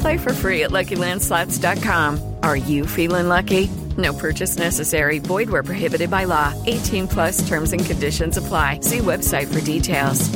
Play 0.00 0.18
for 0.18 0.32
free 0.32 0.64
at 0.64 0.70
LuckyLandSlots.com. 0.70 2.36
Are 2.42 2.56
you 2.56 2.86
feeling 2.86 3.28
lucky? 3.28 3.68
No 3.96 4.12
purchase 4.12 4.58
necessary. 4.58 5.18
Void 5.18 5.50
where 5.50 5.62
prohibited 5.62 6.10
by 6.10 6.24
law. 6.24 6.54
18 6.66 7.08
plus 7.08 7.48
terms 7.48 7.72
and 7.72 7.84
conditions 7.84 8.36
apply. 8.36 8.80
See 8.80 8.98
website 8.98 9.52
for 9.52 9.64
details. 9.64 10.30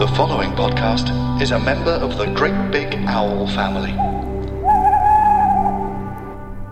The 0.00 0.08
following 0.16 0.52
podcast 0.52 1.42
is 1.42 1.50
a 1.50 1.58
member 1.58 1.90
of 1.90 2.16
the 2.16 2.26
Great 2.32 2.70
Big 2.70 2.94
Owl 3.06 3.46
family. 3.48 3.92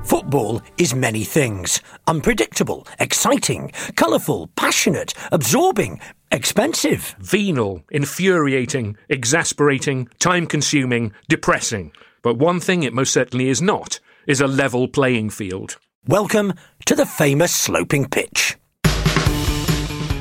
Football 0.07 0.63
is 0.79 0.95
many 0.95 1.25
things 1.25 1.83
unpredictable, 2.07 2.87
exciting, 2.99 3.71
colourful, 3.97 4.47
passionate, 4.57 5.13
absorbing, 5.33 6.01
expensive. 6.31 7.15
Venal, 7.19 7.83
infuriating, 7.91 8.97
exasperating, 9.09 10.09
time 10.19 10.47
consuming, 10.47 11.13
depressing. 11.29 11.93
But 12.23 12.39
one 12.39 12.61
thing 12.61 12.83
it 12.83 12.93
most 12.93 13.13
certainly 13.13 13.49
is 13.49 13.63
not 13.63 14.01
is 14.27 14.41
a 14.41 14.47
level 14.47 14.89
playing 14.89 15.31
field. 15.31 15.79
Welcome 16.07 16.55
to 16.87 16.95
the 16.95 17.07
famous 17.07 17.55
sloping 17.55 18.09
pitch. 18.09 18.57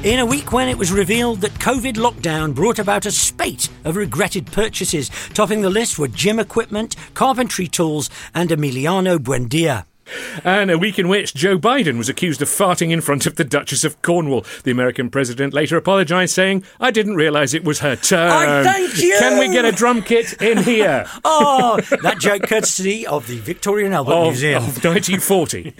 In 0.03 0.19
a 0.19 0.25
week 0.25 0.53
when 0.53 0.69
it 0.69 0.77
was 0.77 0.91
revealed 0.91 1.41
that 1.41 1.51
COVID 1.53 1.95
lockdown 1.95 2.53
brought 2.55 2.79
about 2.79 3.05
a 3.05 3.11
spate 3.11 3.67
of 3.83 3.95
regretted 3.95 4.45
purchases, 4.51 5.09
topping 5.33 5.61
the 5.61 5.69
list 5.69 5.99
were 5.99 6.07
gym 6.07 6.39
equipment, 6.39 6.95
carpentry 7.13 7.67
tools, 7.67 8.09
and 8.33 8.49
Emiliano 8.49 9.17
Buendia. 9.17 9.85
And 10.43 10.71
a 10.71 10.77
week 10.77 10.99
in 10.99 11.07
which 11.07 11.33
Joe 11.33 11.57
Biden 11.57 11.97
was 11.97 12.09
accused 12.09 12.41
of 12.41 12.47
farting 12.47 12.91
in 12.91 13.01
front 13.01 13.25
of 13.25 13.35
the 13.35 13.43
Duchess 13.43 13.83
of 13.83 14.01
Cornwall. 14.01 14.45
The 14.63 14.71
American 14.71 15.09
president 15.09 15.53
later 15.53 15.77
apologised, 15.77 16.33
saying, 16.33 16.63
I 16.79 16.91
didn't 16.91 17.15
realise 17.15 17.53
it 17.53 17.63
was 17.63 17.79
her 17.79 17.95
turn. 17.95 18.29
I 18.29 18.63
thank 18.63 18.97
you! 19.01 19.15
Can 19.19 19.39
we 19.39 19.47
get 19.49 19.65
a 19.65 19.71
drum 19.71 20.01
kit 20.01 20.33
in 20.41 20.59
here? 20.59 21.05
Oh, 21.29 21.79
that 22.01 22.19
joke 22.19 22.43
courtesy 22.43 23.05
of 23.05 23.27
the 23.27 23.37
Victoria 23.37 23.85
and 23.85 23.93
Albert 23.93 24.13
of, 24.13 24.27
Museum. 24.27 24.63
of 24.63 24.83
1940. 24.83 25.73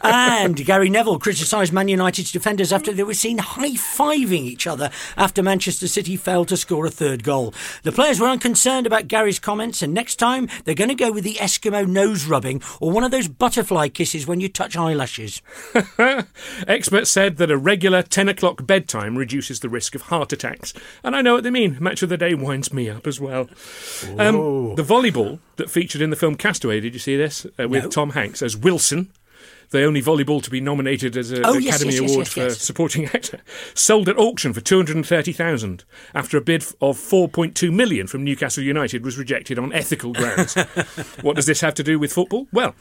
And 0.02 0.56
Gary 0.64 0.88
Neville 0.90 1.18
criticised 1.18 1.72
Man 1.72 1.88
United's 1.88 2.32
defenders 2.32 2.72
after 2.72 2.92
they 2.92 3.02
were 3.02 3.14
seen 3.14 3.38
high 3.38 3.72
fiving 3.72 4.44
each 4.44 4.66
other 4.66 4.90
after 5.16 5.42
Manchester 5.42 5.88
City 5.88 6.16
failed 6.16 6.48
to 6.48 6.56
score 6.56 6.86
a 6.86 6.90
third 6.90 7.24
goal. 7.24 7.52
The 7.82 7.92
players 7.92 8.20
were 8.20 8.28
unconcerned 8.28 8.86
about 8.86 9.08
Gary's 9.08 9.38
comments, 9.38 9.82
and 9.82 9.92
next 9.92 10.16
time 10.16 10.48
they're 10.64 10.74
going 10.74 10.88
to 10.88 10.94
go 10.94 11.10
with 11.12 11.24
the 11.24 11.34
Eskimo 11.34 11.86
nose 11.86 12.26
rubbing 12.26 12.62
or 12.80 12.90
one 12.90 13.04
of 13.04 13.10
those 13.10 13.28
butterfly 13.40 13.88
kisses 13.88 14.26
when 14.26 14.38
you 14.38 14.48
touch 14.48 14.76
eyelashes. 14.76 15.42
Experts 16.68 17.10
said 17.10 17.38
that 17.38 17.50
a 17.50 17.56
regular 17.56 18.02
10 18.02 18.28
o'clock 18.28 18.66
bedtime 18.66 19.16
reduces 19.16 19.58
the 19.60 19.68
risk 19.68 19.94
of 19.96 20.02
heart 20.02 20.32
attacks. 20.32 20.72
And 21.02 21.16
I 21.16 21.22
know 21.22 21.34
what 21.34 21.42
they 21.42 21.50
mean. 21.50 21.78
Match 21.80 22.02
of 22.02 22.10
the 22.10 22.18
day 22.18 22.34
winds 22.34 22.72
me 22.72 22.88
up 22.88 23.06
as 23.06 23.18
well. 23.18 23.48
Um, 24.18 24.76
the 24.76 24.84
volleyball 24.84 25.40
that 25.56 25.70
featured 25.70 26.02
in 26.02 26.10
the 26.10 26.16
film 26.16 26.36
Castaway, 26.36 26.80
did 26.80 26.92
you 26.92 27.00
see 27.00 27.16
this? 27.16 27.46
Uh, 27.58 27.66
with 27.66 27.84
No. 27.84 27.90
Tom 27.90 28.10
Hanks 28.10 28.42
as 28.42 28.56
Wilson. 28.56 29.10
The 29.70 29.84
only 29.84 30.02
volleyball 30.02 30.42
to 30.42 30.50
be 30.50 30.60
nominated 30.60 31.16
as 31.16 31.30
an 31.30 31.44
Oh, 31.44 31.56
Academy 31.56 31.92
yes, 31.92 32.00
yes, 32.00 32.10
Award 32.10 32.26
yes, 32.26 32.32
for 32.32 32.50
supporting 32.50 33.04
actor, 33.06 33.40
sold 33.72 34.08
at 34.08 34.18
auction 34.18 34.52
for 34.52 34.60
two 34.60 34.76
hundred 34.76 34.96
and 34.96 35.06
thirty 35.06 35.32
thousand 35.32 35.84
after 36.12 36.36
a 36.36 36.40
bid 36.40 36.64
of 36.80 36.98
four 36.98 37.28
point 37.28 37.54
two 37.54 37.70
million 37.70 38.06
from 38.08 38.24
Newcastle 38.24 38.64
United 38.64 39.04
was 39.04 39.16
rejected 39.16 39.58
on 39.60 39.72
ethical 39.72 40.12
grounds. 40.12 40.54
what 41.22 41.36
does 41.36 41.46
this 41.46 41.60
have 41.60 41.74
to 41.74 41.84
do 41.84 41.98
with 42.00 42.12
football? 42.12 42.48
Well, 42.52 42.74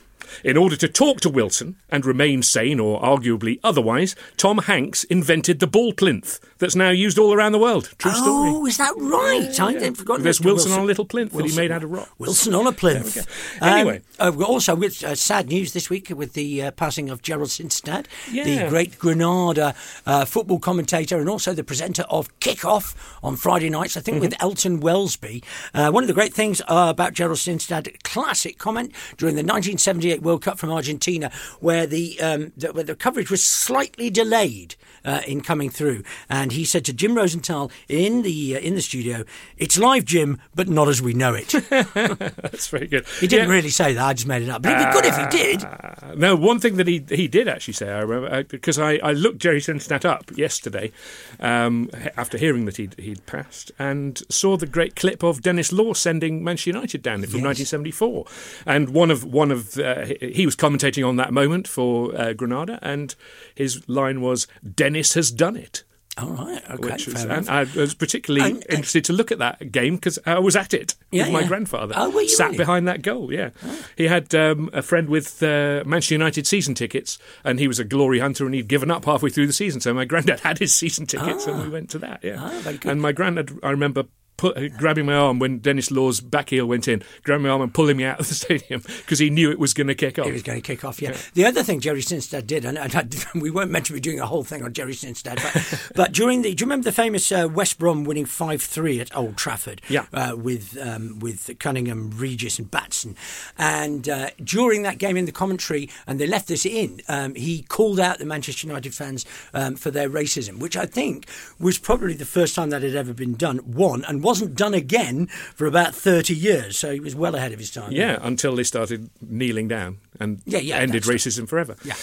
in 0.44 0.58
order 0.58 0.76
to 0.78 0.88
talk 0.88 1.22
to 1.22 1.30
Wilson 1.30 1.76
and 1.90 2.06
remain 2.06 2.42
sane 2.42 2.80
or 2.80 3.00
arguably 3.02 3.60
otherwise, 3.64 4.16
Tom 4.36 4.58
Hanks 4.60 5.04
invented 5.06 5.60
the 5.60 5.68
ball 5.68 5.94
plinth 5.94 6.40
that's 6.60 6.76
now 6.76 6.90
used 6.90 7.18
all 7.18 7.34
around 7.34 7.54
the 7.54 7.60
world. 7.60 7.90
True 7.98 8.12
story. 8.12 8.50
Oh, 8.52 8.66
is 8.66 8.78
that 8.78 8.94
right? 8.98 9.60
I 9.60 9.74
had 9.74 9.98
forgotten. 9.98 10.24
There's 10.24 10.40
Mr. 10.40 10.46
Wilson 10.46 10.72
on 10.74 10.80
a 10.82 10.86
little 10.86 11.06
plinth 11.06 11.32
that 11.34 11.46
he 11.46 11.56
made 11.56 11.72
out 11.72 11.84
of 11.84 11.92
rock. 11.92 12.10
Wilson 12.18 12.54
on 12.54 12.68
a 12.68 12.72
plinth. 12.72 13.16
Go. 13.16 13.66
Anyway. 13.66 14.02
Um, 14.20 14.44
also 14.44 14.76
with 14.76 15.02
uh, 15.04 15.16
sad 15.16 15.48
news 15.48 15.74
this 15.74 15.90
week 15.90 16.10
with 16.10 16.34
the 16.34 16.64
uh, 16.64 16.72
passing 16.72 17.10
of 17.10 17.22
Gerald 17.22 17.50
Sinstadt, 17.50 18.06
Yeah. 18.32 18.44
the 18.64 18.70
great 18.70 19.00
Granada 19.00 19.74
uh, 20.06 20.26
football 20.26 20.60
commentator 20.60 21.18
and 21.20 21.30
also 21.30 21.54
the 21.54 21.64
presenter 21.64 22.04
of 22.10 22.28
Kickoff 22.40 22.96
on 23.24 23.36
Friday 23.38 23.70
nights, 23.70 23.96
I 23.98 24.02
think 24.02 24.16
Mm-hmm. 24.18 24.22
with 24.22 24.42
Elton 24.42 24.82
Welsby. 24.82 25.44
Uh, 25.74 25.92
one 25.92 26.04
of 26.04 26.08
the 26.08 26.14
great 26.14 26.34
things 26.34 26.62
uh, 26.62 26.88
about 26.90 27.14
Gerald 27.14 27.38
Sinstadt, 27.38 28.04
classic 28.04 28.58
comment 28.58 28.92
during 29.18 29.36
the 29.36 29.44
1978 29.44 30.22
World 30.22 30.42
Cup 30.42 30.58
from 30.60 30.72
Argentina, 30.72 31.32
where 31.62 31.88
the, 31.88 32.20
um, 32.20 32.52
the, 32.58 32.74
where 32.74 32.84
the 32.84 32.96
coverage 32.96 33.32
was 33.32 33.44
slightly 33.46 34.10
delayed. 34.10 34.76
Uh, 35.06 35.22
in 35.26 35.40
coming 35.40 35.70
through, 35.70 36.04
and 36.30 36.49
he 36.52 36.66
said 36.66 36.86
to 36.86 36.94
Jim 36.94 37.16
Rosenthal 37.16 37.72
in 37.88 38.22
the 38.24 38.56
uh, 38.56 38.60
in 38.60 38.76
the 38.76 38.82
studio, 38.82 39.24
"It's 39.58 39.78
live, 39.78 40.06
Jim, 40.06 40.40
but 40.56 40.68
not 40.70 40.88
as 40.88 41.02
we 41.02 41.14
know 41.14 41.34
it." 41.34 41.50
That's 41.70 42.68
very 42.68 42.88
good. 42.88 43.06
He 43.20 43.28
didn't 43.28 43.50
Yeah. 43.50 43.56
really 43.56 43.70
say 43.70 43.94
that. 43.94 44.06
I 44.06 44.14
just 44.14 44.28
made 44.28 44.42
it 44.44 44.50
up. 44.50 44.62
But 44.62 44.74
it'd 44.74 44.88
be 44.88 44.94
good 44.94 45.06
if 45.06 45.18
he 45.18 45.26
did. 45.38 45.64
Uh, 45.64 46.14
no, 46.16 46.36
one 46.36 46.60
thing 46.60 46.78
that 46.78 46.88
he 46.88 47.04
he 47.10 47.28
did 47.28 47.48
actually 47.48 47.74
say, 47.74 47.90
I 47.90 48.00
remember, 48.00 48.44
because 48.44 48.78
I, 48.80 48.94
I 48.98 49.12
looked 49.14 49.40
Jerry 49.40 49.60
Sinstadt 49.60 50.06
up 50.06 50.32
yesterday 50.38 50.92
um, 51.40 51.90
after 52.18 52.38
hearing 52.38 52.66
that 52.66 52.78
he'd, 52.78 53.00
he'd 53.00 53.26
passed 53.26 53.72
and 53.80 54.22
saw 54.30 54.58
the 54.58 54.66
great 54.68 54.96
clip 54.96 55.24
of 55.24 55.42
Denis 55.42 55.72
Law 55.72 55.94
sending 55.94 56.44
Manchester 56.44 56.72
United 56.72 57.02
down 57.02 57.24
it 57.24 57.30
from 57.30 57.42
1974. 57.42 58.26
And 58.66 58.90
one 58.90 59.12
of, 59.12 59.24
one 59.24 59.52
of 59.52 59.78
uh, 59.78 60.06
he, 60.06 60.32
he 60.34 60.46
was 60.46 60.56
commentating 60.56 61.08
on 61.08 61.16
that 61.18 61.32
moment 61.34 61.68
for 61.68 62.16
uh, 62.16 62.34
Granada, 62.34 62.80
and 62.82 63.16
his 63.56 63.88
line 63.90 64.22
was, 64.22 64.48
Denis 64.76 65.14
has 65.14 65.32
done 65.32 65.56
it. 65.56 65.84
All 66.22 66.30
right. 66.30 66.62
Okay. 66.72 66.92
Which 66.92 67.08
was, 67.08 67.24
and. 67.24 67.50
I 67.50 67.64
was 67.76 67.94
particularly 67.94 68.52
And- 68.52 68.66
interested 68.70 69.04
to 69.06 69.14
look 69.14 69.32
at 69.32 69.40
that 69.40 69.72
game 69.72 69.96
because 69.96 70.20
I 70.26 70.40
was 70.40 70.56
at 70.56 70.74
it 70.74 70.96
Yeah, 71.12 71.24
with 71.26 71.34
my 71.34 71.40
yeah. 71.42 71.48
grandfather. 71.48 71.94
Oh, 71.98 72.10
were 72.10 72.22
you 72.22 72.30
sat 72.30 72.46
really? 72.48 72.58
behind 72.58 72.88
that 72.88 73.02
goal. 73.02 73.32
Yeah, 73.34 73.50
he 73.98 74.08
had 74.08 74.34
um, 74.36 74.70
a 74.74 74.82
friend 74.82 75.10
with 75.10 75.42
uh, 75.44 75.84
Manchester 75.86 76.16
United 76.16 76.46
season 76.48 76.76
tickets, 76.76 77.18
and 77.44 77.60
he 77.60 77.68
was 77.68 77.80
a 77.80 77.84
glory 77.84 78.20
hunter, 78.20 78.46
and 78.46 78.54
he'd 78.54 78.68
given 78.68 78.92
up 78.92 79.06
halfway 79.06 79.30
through 79.30 79.48
the 79.48 79.54
season. 79.54 79.82
So 79.82 79.94
my 79.94 80.06
granddad 80.06 80.40
had 80.42 80.58
his 80.60 80.74
season 80.76 81.06
tickets, 81.06 81.48
and 81.48 81.62
we 81.62 81.70
went 81.70 81.90
to 81.92 82.00
that. 82.00 82.24
Yeah, 82.24 82.36
Ah, 82.40 82.74
and 82.86 83.02
my 83.02 83.12
granddad, 83.12 83.58
I 83.64 83.72
remember. 83.72 84.04
Pu- 84.40 84.70
grabbing 84.70 85.06
my 85.06 85.16
arm 85.16 85.38
when 85.38 85.60
Denis 85.60 85.92
Law's 85.92 86.22
back 86.22 86.52
heel 86.52 86.66
went 86.66 86.88
in, 86.88 87.04
grabbing 87.24 87.44
my 87.44 87.50
arm 87.50 87.62
and 87.62 87.74
pulling 87.74 87.98
me 87.98 88.06
out 88.06 88.22
of 88.22 88.28
the 88.30 88.34
stadium 88.36 88.82
because 88.82 89.20
he 89.20 89.30
knew 89.30 89.52
it 89.52 89.60
was 89.60 89.74
going 89.74 89.88
to 89.88 89.96
kick 89.96 90.18
off. 90.18 90.28
It 90.28 90.32
was 90.32 90.44
going 90.44 90.62
to 90.62 90.66
kick 90.66 90.86
off, 90.86 91.02
yeah. 91.02 91.18
The 91.34 91.46
other 91.46 91.62
thing 91.62 91.82
Jerry 91.82 92.02
Sinstadt 92.02 92.48
did, 92.48 92.64
and, 92.64 92.78
and 92.78 92.96
I, 92.96 93.06
we 93.38 93.52
weren't 93.52 93.70
meant 93.70 93.88
to 93.88 93.94
be 93.94 94.00
doing 94.00 94.22
a 94.22 94.26
whole 94.26 94.46
thing 94.46 94.64
on 94.64 94.72
Jerry 94.72 94.94
Sinstadt, 94.94 95.44
but, 95.44 95.92
but 95.96 96.12
during 96.14 96.42
the, 96.42 96.54
do 96.56 96.62
you 96.62 96.66
remember 96.66 96.86
the 96.86 96.94
famous 96.94 97.32
uh, 97.32 97.50
West 97.52 97.78
Brom 97.80 98.06
winning 98.06 98.26
five 98.26 98.62
three 98.62 99.02
at 99.02 99.16
Old 99.16 99.36
Trafford? 99.36 99.82
Yeah. 99.90 100.06
Uh, 100.14 100.36
with 100.38 100.78
um, 100.82 101.20
with 101.20 101.60
Cunningham, 101.60 102.12
Regis, 102.12 102.60
and 102.60 102.72
Batson, 102.72 103.18
and 103.58 104.08
uh, 104.08 104.30
during 104.42 104.84
that 104.84 105.00
game 105.00 105.18
in 105.18 105.26
the 105.26 105.32
commentary, 105.34 105.90
and 106.08 106.20
they 106.20 106.28
left 106.28 106.48
this 106.48 106.66
in, 106.66 107.02
um, 107.10 107.36
he 107.36 107.64
called 107.64 108.00
out 108.00 108.20
the 108.20 108.26
Manchester 108.26 108.68
United 108.68 108.94
fans 108.94 109.26
um, 109.54 109.76
for 109.76 109.92
their 109.92 110.10
racism, 110.10 110.60
which 110.60 110.78
I 110.78 110.86
think 110.86 111.28
was 111.60 111.78
probably 111.78 112.14
the 112.14 112.26
first 112.26 112.56
time 112.56 112.70
that 112.70 112.82
had 112.82 112.96
ever 112.96 113.14
been 113.14 113.36
done. 113.36 113.58
One 113.58 114.06
and 114.06 114.24
wasn't 114.30 114.54
done 114.56 114.76
again 114.76 115.26
for 115.56 115.66
about 115.66 115.96
thirty 115.96 116.36
years, 116.36 116.78
so 116.78 116.92
he 116.92 117.00
was 117.00 117.16
well 117.16 117.34
ahead 117.34 117.52
of 117.52 117.58
his 117.58 117.72
time. 117.72 117.92
Yeah, 117.92 118.20
until 118.22 118.56
they 118.56 118.64
started 118.64 119.10
kneeling 119.22 119.68
down 119.68 119.98
and 120.20 120.40
Yeah, 120.46 120.60
yeah, 120.60 120.78
ended 120.78 121.04
racism 121.04 121.50
forever. 121.50 121.76
Yeah. 121.84 121.96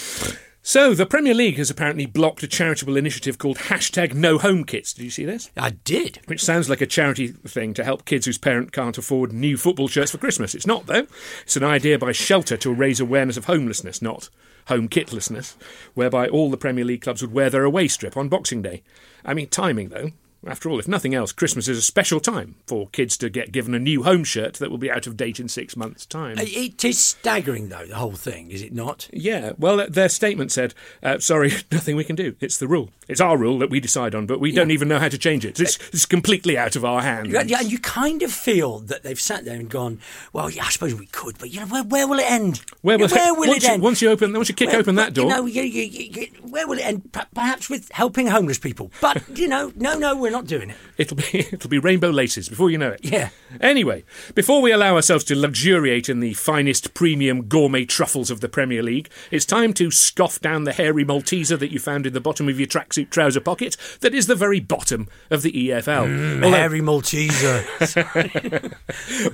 So 0.61 0.93
the 0.93 1.05
Premier 1.05 1.33
League 1.33 1.55
has 1.55 1.69
apparently 1.69 2.05
blocked 2.05 2.43
a 2.43 2.47
charitable 2.47 2.97
initiative 2.97 3.37
called 3.37 3.57
hashtag 3.57 4.13
No 4.13 4.37
Home 4.37 4.65
Kits. 4.65 4.91
Did 4.91 5.03
you 5.05 5.09
see 5.09 5.23
this? 5.23 5.49
I 5.55 5.69
did. 5.69 6.19
Which 6.25 6.43
sounds 6.43 6.69
like 6.69 6.81
a 6.81 6.85
charity 6.85 7.29
thing 7.29 7.73
to 7.75 7.85
help 7.85 8.03
kids 8.03 8.25
whose 8.25 8.37
parent 8.37 8.73
can't 8.73 8.97
afford 8.97 9.31
new 9.31 9.55
football 9.55 9.87
shirts 9.87 10.11
for 10.11 10.17
Christmas. 10.17 10.53
It's 10.53 10.67
not, 10.67 10.87
though. 10.87 11.07
It's 11.43 11.55
an 11.55 11.63
idea 11.63 11.97
by 11.97 12.11
Shelter 12.11 12.57
to 12.57 12.73
raise 12.73 12.99
awareness 12.99 13.37
of 13.37 13.45
homelessness, 13.45 14.01
not 14.01 14.29
home 14.65 14.89
kitlessness, 14.89 15.55
whereby 15.93 16.27
all 16.27 16.51
the 16.51 16.57
Premier 16.57 16.83
League 16.83 17.01
clubs 17.03 17.21
would 17.21 17.31
wear 17.31 17.49
their 17.49 17.63
away 17.63 17.87
strip 17.87 18.17
on 18.17 18.27
Boxing 18.27 18.61
Day. 18.61 18.83
I 19.23 19.33
mean, 19.33 19.47
timing, 19.47 19.87
though. 19.87 20.11
After 20.45 20.69
all, 20.69 20.79
if 20.79 20.87
nothing 20.87 21.15
else, 21.15 21.31
Christmas 21.31 21.67
is 21.67 21.77
a 21.77 21.81
special 21.81 22.19
time 22.19 22.55
for 22.67 22.87
kids 22.89 23.17
to 23.17 23.29
get 23.29 23.51
given 23.51 23.73
a 23.73 23.79
new 23.79 24.03
home 24.03 24.23
shirt 24.23 24.53
that 24.55 24.69
will 24.69 24.77
be 24.77 24.91
out 24.91 25.07
of 25.07 25.17
date 25.17 25.39
in 25.39 25.49
six 25.49 25.75
months' 25.75 26.05
time. 26.05 26.37
It 26.39 26.85
is 26.85 26.99
staggering, 26.99 27.69
though, 27.69 27.85
the 27.85 27.95
whole 27.95 28.11
thing, 28.13 28.51
is 28.51 28.61
it 28.61 28.71
not? 28.73 29.09
Yeah, 29.11 29.53
well, 29.57 29.79
uh, 29.81 29.87
their 29.89 30.09
statement 30.09 30.51
said, 30.51 30.73
uh, 31.01 31.19
sorry, 31.19 31.51
nothing 31.71 31.95
we 31.95 32.03
can 32.03 32.15
do. 32.15 32.35
It's 32.39 32.57
the 32.57 32.67
rule. 32.67 32.91
It's 33.07 33.19
our 33.21 33.37
rule 33.37 33.57
that 33.59 33.69
we 33.69 33.79
decide 33.79 34.13
on, 34.13 34.25
but 34.25 34.39
we 34.39 34.51
don't 34.51 34.71
even 34.71 34.87
know 34.87 34.99
how 34.99 35.09
to 35.09 35.17
change 35.17 35.45
it. 35.45 35.59
It's, 35.59 35.77
it's 35.93 36.05
completely 36.05 36.57
out 36.57 36.75
of 36.75 36.83
our 36.85 37.01
hands. 37.01 37.29
Yeah, 37.29 37.43
yeah, 37.43 37.59
and 37.61 37.71
you 37.71 37.79
kind 37.79 38.21
of 38.21 38.31
feel 38.31 38.79
that 38.79 39.03
they've 39.03 39.19
sat 39.19 39.43
there 39.45 39.55
and 39.55 39.69
gone, 39.69 39.99
well, 40.33 40.49
yeah, 40.49 40.65
I 40.65 40.69
suppose 40.69 40.93
we 40.93 41.05
could, 41.07 41.37
but 41.39 41.49
you 41.51 41.61
know, 41.61 41.67
where, 41.67 41.83
where 41.83 42.07
will 42.07 42.19
it 42.19 42.29
end? 42.29 42.61
Where 42.81 42.97
will, 42.97 43.07
where 43.07 43.33
will 43.37 43.47
once, 43.47 43.63
it 43.63 43.67
you, 43.67 43.73
end? 43.73 43.83
once 43.83 44.01
you 44.01 44.09
open, 44.11 44.33
once 44.33 44.49
you 44.49 44.55
kick 44.55 44.69
Where- 44.69 44.79
open 44.79 44.95
that 44.95 45.13
door, 45.13 45.29
know, 45.29 45.45
you, 45.45 45.63
you, 45.63 45.83
you, 45.83 46.03
you- 46.11 46.27
where 46.49 46.67
will 46.67 46.77
it 46.77 46.85
end? 46.85 47.17
Perhaps 47.33 47.69
with 47.69 47.89
helping 47.91 48.27
homeless 48.27 48.57
people, 48.59 48.91
but 49.01 49.23
you 49.37 49.47
know, 49.47 49.71
no, 49.75 49.97
no, 49.97 50.25
we're 50.27 50.31
not 50.31 50.45
doing 50.45 50.69
it. 50.69 50.77
It'll 50.97 51.17
be 51.17 51.25
it'll 51.51 51.69
be 51.69 51.79
rainbow 51.79 52.09
laces 52.09 52.49
before 52.49 52.69
you 52.69 52.77
know 52.77 52.91
it. 52.91 52.99
Yeah. 53.03 53.29
Anyway, 53.61 54.03
before 54.35 54.61
we 54.61 54.71
allow 54.71 54.95
ourselves 54.95 55.23
to 55.25 55.35
luxuriate 55.35 56.09
in 56.09 56.19
the 56.19 56.33
finest 56.33 56.93
premium 56.93 57.43
gourmet 57.47 57.85
truffles 57.85 58.29
of 58.31 58.41
the 58.41 58.49
Premier 58.49 58.83
League, 58.83 59.09
it's 59.31 59.45
time 59.45 59.73
to 59.73 59.91
scoff 59.91 60.39
down 60.39 60.63
the 60.63 60.73
hairy 60.73 61.05
Malteser 61.05 61.57
that 61.59 61.71
you 61.71 61.79
found 61.79 62.05
in 62.05 62.13
the 62.13 62.21
bottom 62.21 62.49
of 62.49 62.59
your 62.59 62.67
tracksuit 62.67 63.09
trouser 63.09 63.39
pocket. 63.39 63.77
That 64.01 64.13
is 64.13 64.27
the 64.27 64.35
very 64.35 64.59
bottom 64.59 65.07
of 65.29 65.41
the 65.41 65.51
EFL. 65.51 66.07
Mm, 66.07 66.43
Although- 66.43 66.57
Harry 66.57 66.81
Malteser. 66.81 67.63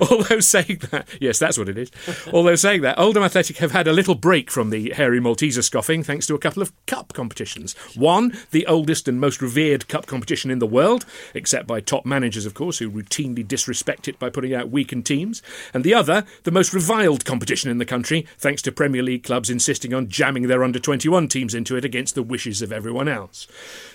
Although 0.10 0.40
saying 0.40 0.80
that, 0.90 1.08
yes, 1.20 1.38
that's 1.38 1.58
what 1.58 1.68
it 1.68 1.78
is. 1.78 1.90
Although 2.32 2.56
saying 2.56 2.82
that, 2.82 2.98
Oldham 2.98 3.22
Athletic 3.22 3.58
have 3.58 3.72
had 3.72 3.86
a 3.86 3.92
little 3.92 4.14
break 4.14 4.50
from 4.50 4.70
the 4.70 4.90
hairy 4.90 5.20
Malteser 5.20 5.62
scoffing 5.62 6.02
thanks 6.02 6.26
to 6.26 6.34
a 6.34 6.38
couple 6.38 6.62
of 6.62 6.72
cup 6.86 7.12
competitions. 7.12 7.74
One, 7.96 8.36
the 8.50 8.66
oldest 8.66 9.08
and 9.08 9.20
most 9.20 9.40
revered 9.42 9.88
cup 9.88 10.06
competition 10.06 10.50
in 10.50 10.58
the 10.58 10.66
world, 10.66 11.04
except 11.34 11.53
by 11.62 11.80
top 11.80 12.04
managers, 12.04 12.46
of 12.46 12.54
course, 12.54 12.78
who 12.78 12.90
routinely 12.90 13.46
disrespect 13.46 14.08
it 14.08 14.18
by 14.18 14.28
putting 14.28 14.52
out 14.52 14.70
weakened 14.70 15.06
teams. 15.06 15.42
And 15.72 15.84
the 15.84 15.94
other, 15.94 16.24
the 16.42 16.50
most 16.50 16.74
reviled 16.74 17.24
competition 17.24 17.70
in 17.70 17.78
the 17.78 17.84
country, 17.84 18.26
thanks 18.38 18.60
to 18.62 18.72
Premier 18.72 19.02
League 19.02 19.22
clubs 19.22 19.48
insisting 19.48 19.94
on 19.94 20.08
jamming 20.08 20.48
their 20.48 20.64
under 20.64 20.78
21 20.78 21.28
teams 21.28 21.54
into 21.54 21.76
it 21.76 21.84
against 21.84 22.14
the 22.14 22.22
wishes 22.22 22.60
of 22.62 22.72
everyone 22.72 23.08
else. 23.08 23.46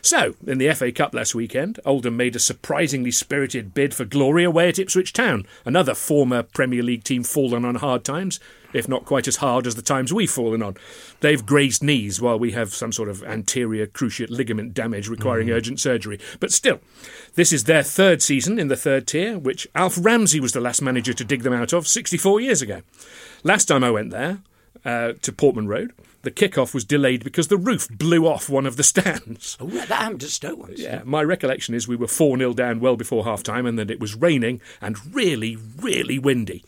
So, 0.01 0.35
in 0.47 0.57
the 0.57 0.73
FA 0.73 0.91
Cup 0.91 1.13
last 1.13 1.35
weekend, 1.35 1.79
Oldham 1.85 2.15
made 2.15 2.35
a 2.35 2.39
surprisingly 2.39 3.11
spirited 3.11 3.73
bid 3.73 3.93
for 3.93 4.05
glory 4.05 4.43
away 4.43 4.69
at 4.69 4.79
Ipswich 4.79 5.13
Town, 5.13 5.45
another 5.65 5.93
former 5.93 6.43
Premier 6.43 6.83
League 6.83 7.03
team 7.03 7.23
fallen 7.23 7.65
on 7.65 7.75
hard 7.75 8.03
times, 8.03 8.39
if 8.73 8.87
not 8.87 9.05
quite 9.05 9.27
as 9.27 9.37
hard 9.37 9.67
as 9.67 9.75
the 9.75 9.81
times 9.81 10.13
we've 10.13 10.31
fallen 10.31 10.61
on. 10.61 10.75
They've 11.19 11.45
grazed 11.45 11.83
knees 11.83 12.21
while 12.21 12.39
we 12.39 12.51
have 12.51 12.73
some 12.73 12.91
sort 12.91 13.09
of 13.09 13.23
anterior 13.23 13.87
cruciate 13.87 14.29
ligament 14.29 14.73
damage 14.73 15.07
requiring 15.07 15.49
urgent 15.49 15.79
surgery. 15.79 16.19
But 16.39 16.51
still, 16.51 16.79
this 17.35 17.51
is 17.51 17.65
their 17.65 17.83
third 17.83 18.21
season 18.21 18.59
in 18.59 18.67
the 18.67 18.77
third 18.77 19.07
tier, 19.07 19.37
which 19.37 19.67
Alf 19.75 19.97
Ramsey 19.99 20.39
was 20.39 20.53
the 20.53 20.61
last 20.61 20.81
manager 20.81 21.13
to 21.13 21.23
dig 21.25 21.43
them 21.43 21.53
out 21.53 21.73
of 21.73 21.87
64 21.87 22.41
years 22.41 22.61
ago. 22.61 22.81
Last 23.43 23.65
time 23.65 23.83
I 23.83 23.91
went 23.91 24.11
there, 24.11 24.39
uh, 24.85 25.13
to 25.21 25.31
Portman 25.31 25.67
Road, 25.67 25.93
the 26.21 26.31
kick-off 26.31 26.73
was 26.73 26.83
delayed 26.83 27.23
because 27.23 27.47
the 27.47 27.57
roof 27.57 27.87
blew 27.89 28.27
off 28.27 28.49
one 28.49 28.65
of 28.65 28.75
the 28.75 28.83
stands. 28.83 29.57
oh, 29.59 29.67
that 29.67 29.87
happened 29.87 30.23
at 30.23 30.29
Stoke 30.29 30.59
once. 30.59 30.79
Yeah, 30.79 31.01
my 31.05 31.23
recollection 31.23 31.73
is 31.73 31.87
we 31.87 31.95
were 31.95 32.07
4 32.07 32.37
0 32.37 32.53
down 32.53 32.79
well 32.79 32.95
before 32.95 33.23
half 33.23 33.43
time 33.43 33.65
and 33.65 33.79
that 33.79 33.91
it 33.91 33.99
was 33.99 34.15
raining 34.15 34.61
and 34.81 35.13
really, 35.13 35.57
really 35.77 36.19
windy. 36.19 36.63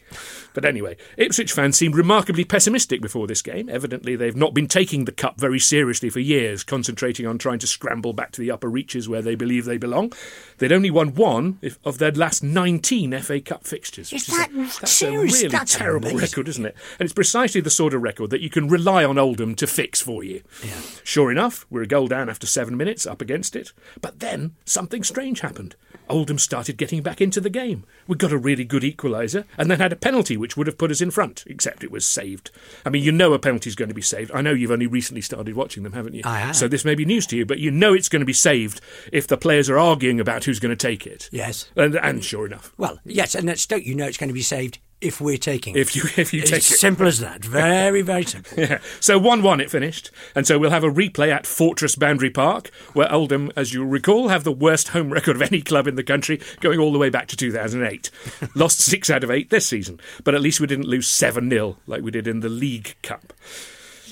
But 0.53 0.65
anyway, 0.65 0.97
Ipswich 1.17 1.53
fans 1.53 1.77
seemed 1.77 1.95
remarkably 1.95 2.43
pessimistic 2.43 3.01
before 3.01 3.27
this 3.27 3.41
game. 3.41 3.69
Evidently, 3.69 4.15
they've 4.15 4.35
not 4.35 4.53
been 4.53 4.67
taking 4.67 5.05
the 5.05 5.11
cup 5.11 5.39
very 5.39 5.59
seriously 5.59 6.09
for 6.09 6.19
years, 6.19 6.63
concentrating 6.63 7.25
on 7.25 7.37
trying 7.37 7.59
to 7.59 7.67
scramble 7.67 8.13
back 8.13 8.31
to 8.33 8.41
the 8.41 8.51
upper 8.51 8.69
reaches 8.69 9.07
where 9.07 9.21
they 9.21 9.35
believe 9.35 9.65
they 9.65 9.77
belong. 9.77 10.11
They'd 10.57 10.71
only 10.71 10.91
won 10.91 11.15
one 11.15 11.59
of 11.85 11.97
their 11.97 12.11
last 12.11 12.43
19 12.43 13.17
FA 13.19 13.39
Cup 13.41 13.65
fixtures. 13.65 14.11
Is 14.11 14.27
that 14.27 14.49
a, 14.51 14.53
that's 14.79 15.01
a 15.01 15.11
really 15.11 15.47
That's 15.47 15.75
terrible 15.75 16.09
amazing. 16.09 16.17
record, 16.27 16.47
isn't 16.49 16.65
it? 16.65 16.75
And 16.99 17.05
it's 17.05 17.13
precisely 17.13 17.61
the 17.61 17.69
sort 17.69 17.93
of 17.93 18.01
record 18.01 18.29
that 18.31 18.41
you 18.41 18.49
can 18.49 18.67
rely 18.67 19.03
on 19.05 19.17
Oldham 19.17 19.55
to 19.55 19.67
fix 19.67 20.01
for 20.01 20.23
you. 20.23 20.41
Yeah. 20.63 20.81
Sure 21.03 21.31
enough, 21.31 21.65
we're 21.69 21.83
a 21.83 21.87
goal 21.87 22.07
down 22.07 22.29
after 22.29 22.45
seven 22.47 22.75
minutes, 22.77 23.05
up 23.07 23.21
against 23.21 23.55
it. 23.55 23.71
But 24.01 24.19
then 24.19 24.55
something 24.65 25.03
strange 25.03 25.41
happened. 25.41 25.75
Oldham 26.11 26.37
started 26.37 26.77
getting 26.77 27.01
back 27.01 27.21
into 27.21 27.39
the 27.41 27.49
game. 27.49 27.85
We 28.07 28.15
got 28.17 28.31
a 28.31 28.37
really 28.37 28.65
good 28.65 28.83
equaliser 28.83 29.45
and 29.57 29.71
then 29.71 29.79
had 29.79 29.93
a 29.93 29.95
penalty 29.95 30.35
which 30.37 30.57
would 30.57 30.67
have 30.67 30.77
put 30.77 30.91
us 30.91 31.01
in 31.01 31.09
front, 31.09 31.43
except 31.47 31.83
it 31.83 31.91
was 31.91 32.05
saved. 32.05 32.51
I 32.85 32.89
mean, 32.89 33.03
you 33.03 33.11
know 33.11 33.33
a 33.33 33.39
penalty's 33.39 33.75
going 33.75 33.89
to 33.89 33.95
be 33.95 34.01
saved. 34.01 34.31
I 34.33 34.41
know 34.41 34.51
you've 34.51 34.71
only 34.71 34.87
recently 34.87 35.21
started 35.21 35.55
watching 35.55 35.83
them, 35.83 35.93
haven't 35.93 36.13
you? 36.13 36.21
I 36.25 36.39
have. 36.39 36.55
So 36.55 36.67
this 36.67 36.85
may 36.85 36.95
be 36.95 37.05
news 37.05 37.25
to 37.27 37.37
you, 37.37 37.45
but 37.45 37.59
you 37.59 37.71
know 37.71 37.93
it's 37.93 38.09
going 38.09 38.19
to 38.19 38.25
be 38.25 38.33
saved 38.33 38.81
if 39.11 39.25
the 39.27 39.37
players 39.37 39.69
are 39.69 39.79
arguing 39.79 40.19
about 40.19 40.43
who's 40.43 40.59
going 40.59 40.75
to 40.75 40.87
take 40.87 41.07
it. 41.07 41.29
Yes. 41.31 41.69
And, 41.75 41.95
and 41.95 42.23
sure 42.23 42.45
enough, 42.45 42.73
Well, 42.77 42.99
yes, 43.05 43.33
and 43.35 43.49
at 43.49 43.59
Stoke, 43.59 43.85
you 43.85 43.95
know 43.95 44.05
it's 44.05 44.17
going 44.17 44.29
to 44.29 44.33
be 44.33 44.41
saved 44.41 44.79
if 45.01 45.19
we're 45.19 45.37
taking 45.37 45.75
if 45.75 45.95
you 45.95 46.03
if 46.17 46.33
you 46.33 46.41
it's 46.41 46.49
take 46.51 46.59
it. 46.59 46.77
simple 46.77 47.07
as 47.07 47.19
that. 47.19 47.43
Very, 47.43 48.01
very 48.01 48.23
simple. 48.23 48.57
Yeah. 48.61 48.79
So 48.99 49.17
1 49.17 49.41
1 49.41 49.59
it 49.61 49.71
finished. 49.71 50.11
And 50.35 50.45
so 50.45 50.59
we'll 50.59 50.69
have 50.69 50.83
a 50.83 50.89
replay 50.91 51.31
at 51.31 51.47
Fortress 51.47 51.95
Boundary 51.95 52.29
Park, 52.29 52.69
where 52.93 53.11
Oldham, 53.11 53.51
as 53.55 53.73
you'll 53.73 53.87
recall, 53.87 54.27
have 54.29 54.43
the 54.43 54.51
worst 54.51 54.89
home 54.89 55.11
record 55.11 55.35
of 55.35 55.41
any 55.41 55.61
club 55.61 55.87
in 55.87 55.95
the 55.95 56.03
country, 56.03 56.39
going 56.59 56.79
all 56.79 56.91
the 56.91 56.99
way 56.99 57.09
back 57.09 57.27
to 57.29 57.37
2008. 57.37 58.11
Lost 58.55 58.79
six 58.79 59.09
out 59.09 59.23
of 59.23 59.31
eight 59.31 59.49
this 59.49 59.65
season. 59.65 59.99
But 60.23 60.35
at 60.35 60.41
least 60.41 60.59
we 60.59 60.67
didn't 60.67 60.87
lose 60.87 61.07
7 61.07 61.49
0 61.49 61.77
like 61.87 62.03
we 62.03 62.11
did 62.11 62.27
in 62.27 62.41
the 62.41 62.49
League 62.49 62.95
Cup. 63.01 63.33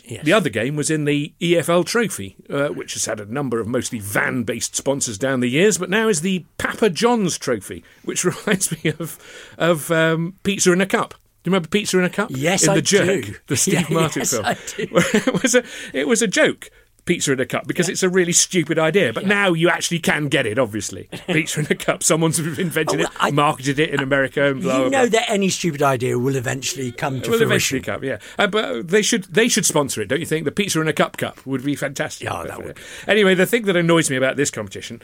Yes. 0.10 0.26
The 0.26 0.34
other 0.34 0.50
game 0.50 0.76
was 0.76 0.90
in 0.90 1.06
the 1.06 1.34
EFL 1.40 1.86
Trophy, 1.86 2.36
uh, 2.50 2.70
which 2.70 2.94
has 2.94 3.06
had 3.06 3.20
a 3.20 3.32
number 3.32 3.60
of 3.60 3.68
mostly 3.68 4.00
van 4.00 4.44
based 4.44 4.76
sponsors 4.76 5.18
down 5.18 5.40
the 5.40 5.48
years, 5.50 5.78
but 5.78 5.90
now 5.90 6.08
is 6.08 6.22
the 6.22 6.46
Papa 6.58 6.90
John's 6.90 7.38
Trophy, 7.38 7.84
which 8.04 8.24
reminds 8.26 8.72
me 8.84 8.92
of, 8.92 9.18
of 9.58 9.92
um, 9.92 10.36
Pizza 10.44 10.72
in 10.72 10.82
a 10.82 10.86
Cup. 10.86 11.14
Do 11.44 11.50
you 11.50 11.54
remember 11.54 11.70
Pizza 11.70 11.98
in 11.98 12.04
a 12.04 12.10
Cup? 12.10 12.32
Yes, 12.34 12.64
in 12.64 12.72
I 12.72 12.76
the 12.76 12.82
Jerk, 12.82 13.26
do. 13.26 13.36
the 13.48 13.56
Steve 13.56 13.74
Yeah, 13.90 13.96
Martin 13.96 14.22
yes, 14.22 14.32
film. 14.32 14.46
I 14.46 14.54
do. 14.54 14.88
it 15.30 15.42
was 15.42 15.56
a 15.56 15.64
it 15.94 16.08
was 16.08 16.22
a 16.22 16.28
joke. 16.28 16.70
Pizza 17.10 17.34
in 17.34 17.40
a 17.40 17.46
cup 17.46 17.66
because 17.68 17.90
it's 17.90 18.04
a 18.04 18.10
really 18.10 18.32
stupid 18.32 18.78
idea, 18.78 19.12
but 19.12 19.26
now 19.26 19.52
you 19.54 19.68
actually 19.68 19.98
can 20.00 20.28
get 20.28 20.46
it. 20.46 20.60
Obviously, 20.60 21.10
pizza 21.28 21.60
in 21.62 21.66
a 21.70 21.76
cup. 21.76 22.04
Someone's 22.04 22.38
invented 22.60 23.02
Oh, 23.02 23.04
it, 23.06 23.10
I- 23.20 23.32
marketed 23.32 23.80
it 23.80 23.90
in 23.90 24.00
America, 24.00 24.52
and 24.52 24.62
blah 24.62 24.74
you 24.84 24.90
blah. 24.90 24.90
know 24.90 25.10
blah. 25.10 25.20
that 25.20 25.30
any 25.30 25.50
stupid 25.50 25.82
idea 25.82 26.20
will 26.20 26.36
eventually 26.36 26.92
come 26.92 27.22
to 27.22 27.32
will 27.32 27.38
fruition. 27.40 27.78
eventually 27.78 27.82
come, 27.82 28.04
yeah. 28.04 28.20
Uh, 28.38 28.46
but 28.48 28.88
they 28.90 29.02
should 29.02 29.24
they 29.26 29.48
should 29.48 29.66
sponsor 29.66 30.02
it, 30.02 30.08
don't 30.08 30.20
you 30.20 30.26
think? 30.26 30.46
The 30.46 30.52
pizza 30.52 30.80
in 30.82 30.88
a 30.88 30.94
cup 30.94 31.18
cup 31.18 31.44
would 31.48 31.64
be 31.64 31.76
fantastic. 31.76 32.26
Yeah, 32.26 32.44
that 32.44 32.64
would. 32.64 32.78
Anyway, 33.08 33.34
the 33.34 33.46
thing 33.48 33.64
that 33.66 33.76
annoys 33.76 34.10
me 34.12 34.16
about 34.16 34.36
this 34.38 34.52
competition 34.52 35.02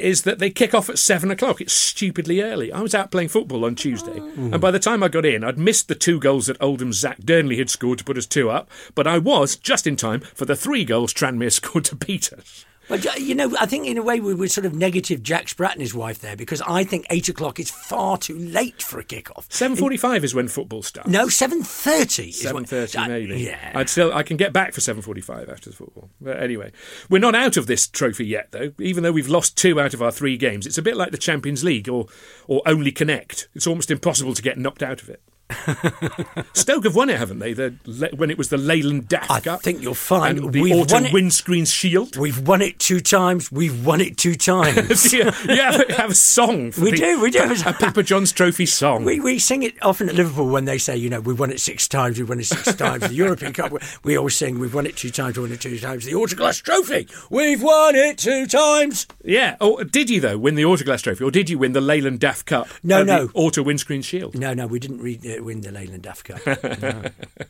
is 0.00 0.22
that 0.22 0.38
they 0.38 0.50
kick 0.50 0.74
off 0.74 0.88
at 0.88 0.98
seven 0.98 1.30
o'clock. 1.30 1.60
It's 1.60 1.72
stupidly 1.72 2.40
early. 2.40 2.72
I 2.72 2.80
was 2.80 2.94
out 2.94 3.10
playing 3.10 3.28
football 3.28 3.64
on 3.64 3.74
Tuesday, 3.74 4.18
Mm. 4.18 4.52
and 4.52 4.60
by 4.60 4.70
the 4.70 4.78
time 4.78 5.02
I 5.02 5.08
got 5.08 5.24
in, 5.24 5.44
I'd 5.44 5.58
missed 5.58 5.88
the 5.88 5.94
two 5.94 6.18
goals 6.20 6.46
that 6.46 6.60
Oldham's 6.60 6.98
Zak 6.98 7.20
Dearnley 7.20 7.58
had 7.58 7.70
scored 7.70 7.98
to 7.98 8.04
put 8.04 8.18
us 8.18 8.26
two 8.26 8.50
up. 8.50 8.70
But 8.94 9.06
I 9.06 9.18
was 9.18 9.56
just 9.56 9.86
in 9.86 9.96
time 9.96 10.20
for 10.34 10.44
the 10.44 10.56
three 10.56 10.84
goals 10.84 11.12
Tranmere 11.14 11.52
scored 11.60 11.84
to 11.86 11.94
beat 11.96 12.32
us. 12.32 12.64
But 12.90 13.06
uh, 13.06 13.12
you 13.16 13.36
know, 13.36 13.54
I 13.58 13.66
think 13.66 13.86
in 13.86 13.96
a 13.96 14.02
way 14.02 14.18
we 14.18 14.34
were 14.34 14.48
sort 14.48 14.66
of 14.66 14.74
negative 14.74 15.22
Jack 15.22 15.48
Spratt 15.48 15.72
and 15.72 15.80
his 15.80 15.94
wife 15.94 16.18
there 16.18 16.36
because 16.36 16.60
I 16.62 16.82
think 16.82 17.06
eight 17.08 17.28
o'clock 17.28 17.60
is 17.60 17.70
far 17.70 18.18
too 18.18 18.36
late 18.36 18.82
for 18.82 18.98
a 18.98 19.04
kick-off. 19.04 19.46
Seven 19.48 19.76
forty-five 19.76 20.24
is 20.24 20.34
when 20.34 20.48
football 20.48 20.82
starts. 20.82 21.08
No, 21.08 21.28
seven 21.28 21.62
thirty. 21.62 22.32
Seven 22.32 22.64
thirty, 22.64 22.98
maybe. 23.06 23.40
Yeah. 23.40 23.72
I'd 23.76 23.88
still, 23.88 24.12
I 24.12 24.24
can 24.24 24.36
get 24.36 24.52
back 24.52 24.74
for 24.74 24.80
seven 24.80 25.02
forty-five 25.02 25.48
after 25.48 25.70
the 25.70 25.76
football. 25.76 26.10
But 26.20 26.42
anyway, 26.42 26.72
we're 27.08 27.20
not 27.20 27.36
out 27.36 27.56
of 27.56 27.68
this 27.68 27.86
trophy 27.86 28.26
yet, 28.26 28.48
though. 28.50 28.72
Even 28.80 29.04
though 29.04 29.12
we've 29.12 29.28
lost 29.28 29.56
two 29.56 29.80
out 29.80 29.94
of 29.94 30.02
our 30.02 30.10
three 30.10 30.36
games, 30.36 30.66
it's 30.66 30.76
a 30.78 30.82
bit 30.82 30.96
like 30.96 31.12
the 31.12 31.18
Champions 31.18 31.62
League 31.62 31.88
or 31.88 32.06
or 32.48 32.60
only 32.66 32.90
Connect. 32.90 33.48
It's 33.54 33.68
almost 33.68 33.90
impossible 33.92 34.34
to 34.34 34.42
get 34.42 34.58
knocked 34.58 34.82
out 34.82 35.00
of 35.00 35.08
it. 35.08 35.22
Stoke 36.54 36.84
have 36.84 36.94
won 36.94 37.10
it, 37.10 37.18
haven't 37.18 37.38
they? 37.38 37.52
The, 37.52 37.74
when 38.16 38.30
it 38.30 38.38
was 38.38 38.48
the 38.48 38.58
Leyland 38.58 39.08
DAF 39.08 39.30
I 39.30 39.40
Cup. 39.40 39.62
think 39.62 39.82
you'll 39.82 39.94
find 39.94 40.52
the 40.52 40.62
we've 40.62 40.74
Autumn 40.74 40.94
won 41.02 41.06
it- 41.06 41.12
Windscreen 41.12 41.64
Shield. 41.64 42.16
We've 42.16 42.46
won 42.46 42.62
it 42.62 42.78
two 42.78 43.00
times. 43.00 43.50
We've 43.50 43.84
won 43.84 44.00
it 44.00 44.16
two 44.16 44.34
times. 44.34 45.12
you 45.12 45.24
have, 45.24 45.88
have 45.90 46.10
a 46.10 46.14
song. 46.14 46.72
For 46.72 46.82
We 46.82 46.90
the- 46.92 46.96
do, 46.98 47.20
we 47.20 47.30
do. 47.30 47.40
A, 47.40 47.52
a 47.70 47.72
Papa 47.72 48.02
John's 48.02 48.32
Trophy 48.32 48.66
song. 48.66 49.04
We, 49.04 49.20
we 49.20 49.38
sing 49.38 49.62
it 49.62 49.74
often 49.82 50.08
at 50.08 50.14
Liverpool 50.14 50.48
when 50.48 50.64
they 50.64 50.78
say, 50.78 50.96
you 50.96 51.08
know, 51.10 51.20
we've 51.20 51.38
won 51.38 51.50
it 51.50 51.60
six 51.60 51.88
times, 51.88 52.18
we've 52.18 52.28
won 52.28 52.40
it 52.40 52.44
six 52.46 52.74
times. 52.74 53.08
The 53.08 53.14
European 53.14 53.52
Cup, 53.52 53.72
we- 54.04 54.16
always 54.16 54.36
sing, 54.36 54.58
we've 54.58 54.74
won 54.74 54.86
it 54.86 54.96
two 54.96 55.10
times, 55.10 55.36
we've 55.36 55.44
won 55.48 55.52
it 55.52 55.60
two 55.60 55.78
times. 55.78 56.04
The 56.04 56.12
Autoglass 56.12 56.62
Trophy, 56.62 57.08
we've 57.30 57.62
won 57.62 57.94
it 57.94 58.18
two 58.18 58.46
times. 58.46 59.06
Yeah. 59.24 59.56
Oh, 59.60 59.82
did 59.82 60.10
you 60.10 60.20
though 60.20 60.36
win 60.38 60.54
the 60.56 60.62
Autoglass 60.64 61.02
Trophy, 61.02 61.24
or 61.24 61.30
did 61.30 61.48
you 61.48 61.58
win 61.58 61.72
the 61.72 61.80
Leyland 61.80 62.20
DAF 62.20 62.44
Cup? 62.44 62.68
No, 62.82 63.02
no. 63.02 63.30
Auto 63.34 63.62
Windscreen 63.62 64.02
Shield. 64.02 64.38
No, 64.38 64.52
no, 64.54 64.66
we 64.66 64.78
didn't 64.78 65.00
read. 65.00 65.24
uh, 65.26 65.39
win 65.44 65.60
the 65.60 65.72
Leyland 65.72 66.02
DAF 66.04 66.24
Cup. 66.24 67.12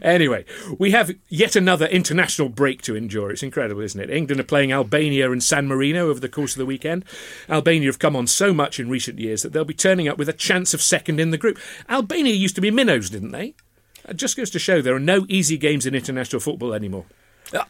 Anyway, 0.00 0.44
we 0.78 0.92
have 0.92 1.10
yet 1.28 1.56
another 1.56 1.86
international 1.86 2.48
break 2.48 2.82
to 2.82 2.94
endure. 2.94 3.30
It's 3.30 3.42
incredible, 3.42 3.82
isn't 3.82 4.00
it? 4.00 4.10
England 4.10 4.40
are 4.40 4.44
playing 4.44 4.72
Albania 4.72 5.30
and 5.32 5.42
San 5.42 5.66
Marino 5.66 6.08
over 6.08 6.20
the 6.20 6.28
course 6.28 6.52
of 6.52 6.58
the 6.58 6.66
weekend. 6.66 7.04
Albania 7.48 7.88
have 7.88 7.98
come 7.98 8.16
on 8.16 8.26
so 8.26 8.54
much 8.54 8.78
in 8.78 8.88
recent 8.88 9.18
years 9.18 9.42
that 9.42 9.52
they'll 9.52 9.64
be 9.64 9.74
turning 9.74 10.08
up 10.08 10.18
with 10.18 10.28
a 10.28 10.32
chance 10.32 10.72
of 10.72 10.80
second 10.80 11.20
in 11.20 11.30
the 11.30 11.38
group. 11.38 11.58
Albania 11.88 12.32
used 12.32 12.54
to 12.54 12.60
be 12.60 12.70
minnows, 12.70 13.10
didn't 13.10 13.32
they? 13.32 13.54
It 14.08 14.16
just 14.16 14.36
goes 14.36 14.50
to 14.50 14.58
show 14.58 14.80
there 14.80 14.94
are 14.94 15.00
no 15.00 15.26
easy 15.28 15.58
games 15.58 15.84
in 15.84 15.94
international 15.94 16.40
football 16.40 16.72
anymore. 16.72 17.06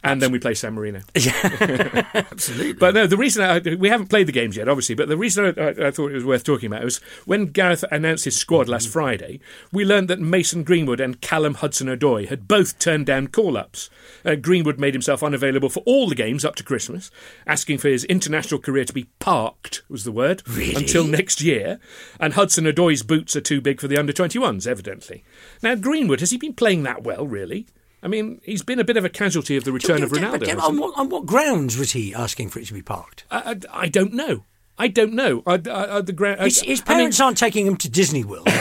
And 0.02 0.22
then 0.22 0.32
we 0.32 0.38
play 0.38 0.54
San 0.54 0.74
Marino. 0.74 1.00
Absolutely. 1.14 2.72
But 2.72 2.94
no, 2.94 3.06
the 3.06 3.16
reason 3.16 3.44
I, 3.44 3.58
we 3.76 3.88
haven't 3.88 4.08
played 4.08 4.26
the 4.26 4.32
games 4.32 4.56
yet, 4.56 4.68
obviously. 4.68 4.94
But 4.94 5.08
the 5.08 5.16
reason 5.16 5.44
I, 5.44 5.60
I, 5.60 5.88
I 5.88 5.90
thought 5.90 6.10
it 6.10 6.14
was 6.14 6.24
worth 6.24 6.44
talking 6.44 6.66
about 6.68 6.84
was 6.84 6.98
when 7.24 7.46
Gareth 7.46 7.84
announced 7.90 8.24
his 8.24 8.36
squad 8.36 8.68
last 8.68 8.88
Friday. 8.88 9.40
We 9.72 9.84
learned 9.84 10.08
that 10.08 10.20
Mason 10.20 10.64
Greenwood 10.64 11.00
and 11.00 11.20
Callum 11.20 11.54
Hudson-Odoi 11.54 12.28
had 12.28 12.48
both 12.48 12.78
turned 12.78 13.06
down 13.06 13.28
call-ups. 13.28 13.90
Uh, 14.24 14.34
Greenwood 14.36 14.78
made 14.78 14.94
himself 14.94 15.22
unavailable 15.22 15.68
for 15.68 15.82
all 15.86 16.08
the 16.08 16.14
games 16.14 16.44
up 16.44 16.54
to 16.56 16.64
Christmas, 16.64 17.10
asking 17.46 17.78
for 17.78 17.88
his 17.88 18.04
international 18.04 18.60
career 18.60 18.84
to 18.84 18.92
be 18.92 19.08
parked 19.18 19.82
was 19.88 20.04
the 20.04 20.12
word 20.12 20.42
until 20.46 21.06
next 21.06 21.40
year. 21.40 21.78
And 22.18 22.34
Hudson-Odoi's 22.34 23.02
boots 23.02 23.36
are 23.36 23.40
too 23.40 23.60
big 23.60 23.80
for 23.80 23.88
the 23.88 23.98
under 23.98 24.12
21s, 24.12 24.66
evidently. 24.66 25.24
Now 25.62 25.74
Greenwood 25.74 26.20
has 26.20 26.30
he 26.30 26.38
been 26.38 26.54
playing 26.54 26.82
that 26.84 27.02
well, 27.02 27.26
really? 27.26 27.66
I 28.02 28.08
mean, 28.08 28.40
he's 28.44 28.62
been 28.62 28.78
a 28.78 28.84
bit 28.84 28.96
of 28.96 29.04
a 29.04 29.08
casualty 29.08 29.56
of 29.56 29.64
the 29.64 29.72
return 29.72 30.02
of 30.02 30.10
Ronaldo. 30.10 30.60
on, 30.60 30.78
what, 30.78 30.98
on 30.98 31.08
what 31.08 31.26
grounds 31.26 31.76
was 31.76 31.92
he 31.92 32.14
asking 32.14 32.50
for 32.50 32.58
it 32.60 32.66
to 32.66 32.74
be 32.74 32.82
parked? 32.82 33.24
I, 33.30 33.56
I, 33.72 33.84
I 33.84 33.88
don't 33.88 34.12
know. 34.12 34.44
I 34.78 34.88
don't 34.88 35.14
know. 35.14 35.42
I, 35.46 35.54
I, 35.70 35.96
I- 35.96 36.00
the 36.02 36.12
gra- 36.12 36.42
His, 36.44 36.60
his 36.60 36.82
I 36.86 36.90
mean- 36.90 36.96
parents 36.98 37.20
aren't 37.20 37.38
taking 37.38 37.66
him 37.66 37.76
to 37.78 37.88
Disney 37.88 38.24
World. 38.24 38.46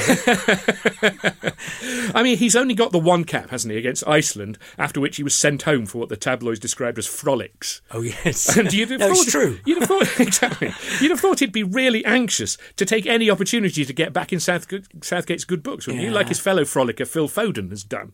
I 2.14 2.22
mean, 2.24 2.38
he's 2.38 2.56
only 2.56 2.74
got 2.74 2.92
the 2.92 3.00
one 3.00 3.24
cap, 3.26 3.50
hasn't 3.50 3.72
he, 3.72 3.78
against 3.78 4.08
Iceland, 4.08 4.58
after 4.78 5.00
which 5.02 5.18
he 5.18 5.24
was 5.24 5.36
sent 5.36 5.64
home 5.64 5.86
for 5.86 5.98
what 5.98 6.10
the 6.10 6.16
tabloids 6.18 6.60
described 6.60 6.98
as 6.98 7.08
frolics. 7.08 7.82
oh, 7.92 8.02
yes. 8.02 8.56
And 8.66 8.72
you'd 8.74 8.92
have 8.92 9.00
no, 9.02 9.14
thought, 9.14 9.28
true. 9.28 9.60
You'd 9.66 9.80
have 9.80 9.88
thought 9.90 10.20
exactly. 10.20 10.74
You'd 11.02 11.12
have 11.12 11.20
thought 11.20 11.40
he'd 11.40 11.52
be 11.52 11.64
really 11.64 12.04
anxious 12.06 12.58
to 12.78 12.86
take 12.86 13.06
any 13.06 13.30
opportunity 13.30 13.84
to 13.84 13.94
get 13.94 14.14
back 14.14 14.32
in 14.32 14.40
South, 14.40 14.68
Southgate's 15.04 15.44
good 15.44 15.62
books, 15.64 15.86
wouldn't 15.88 16.04
you? 16.04 16.12
Like 16.12 16.30
his 16.30 16.40
fellow 16.40 16.64
frolicker 16.64 17.08
Phil 17.08 17.28
Foden 17.28 17.70
has 17.72 17.84
done. 17.84 18.14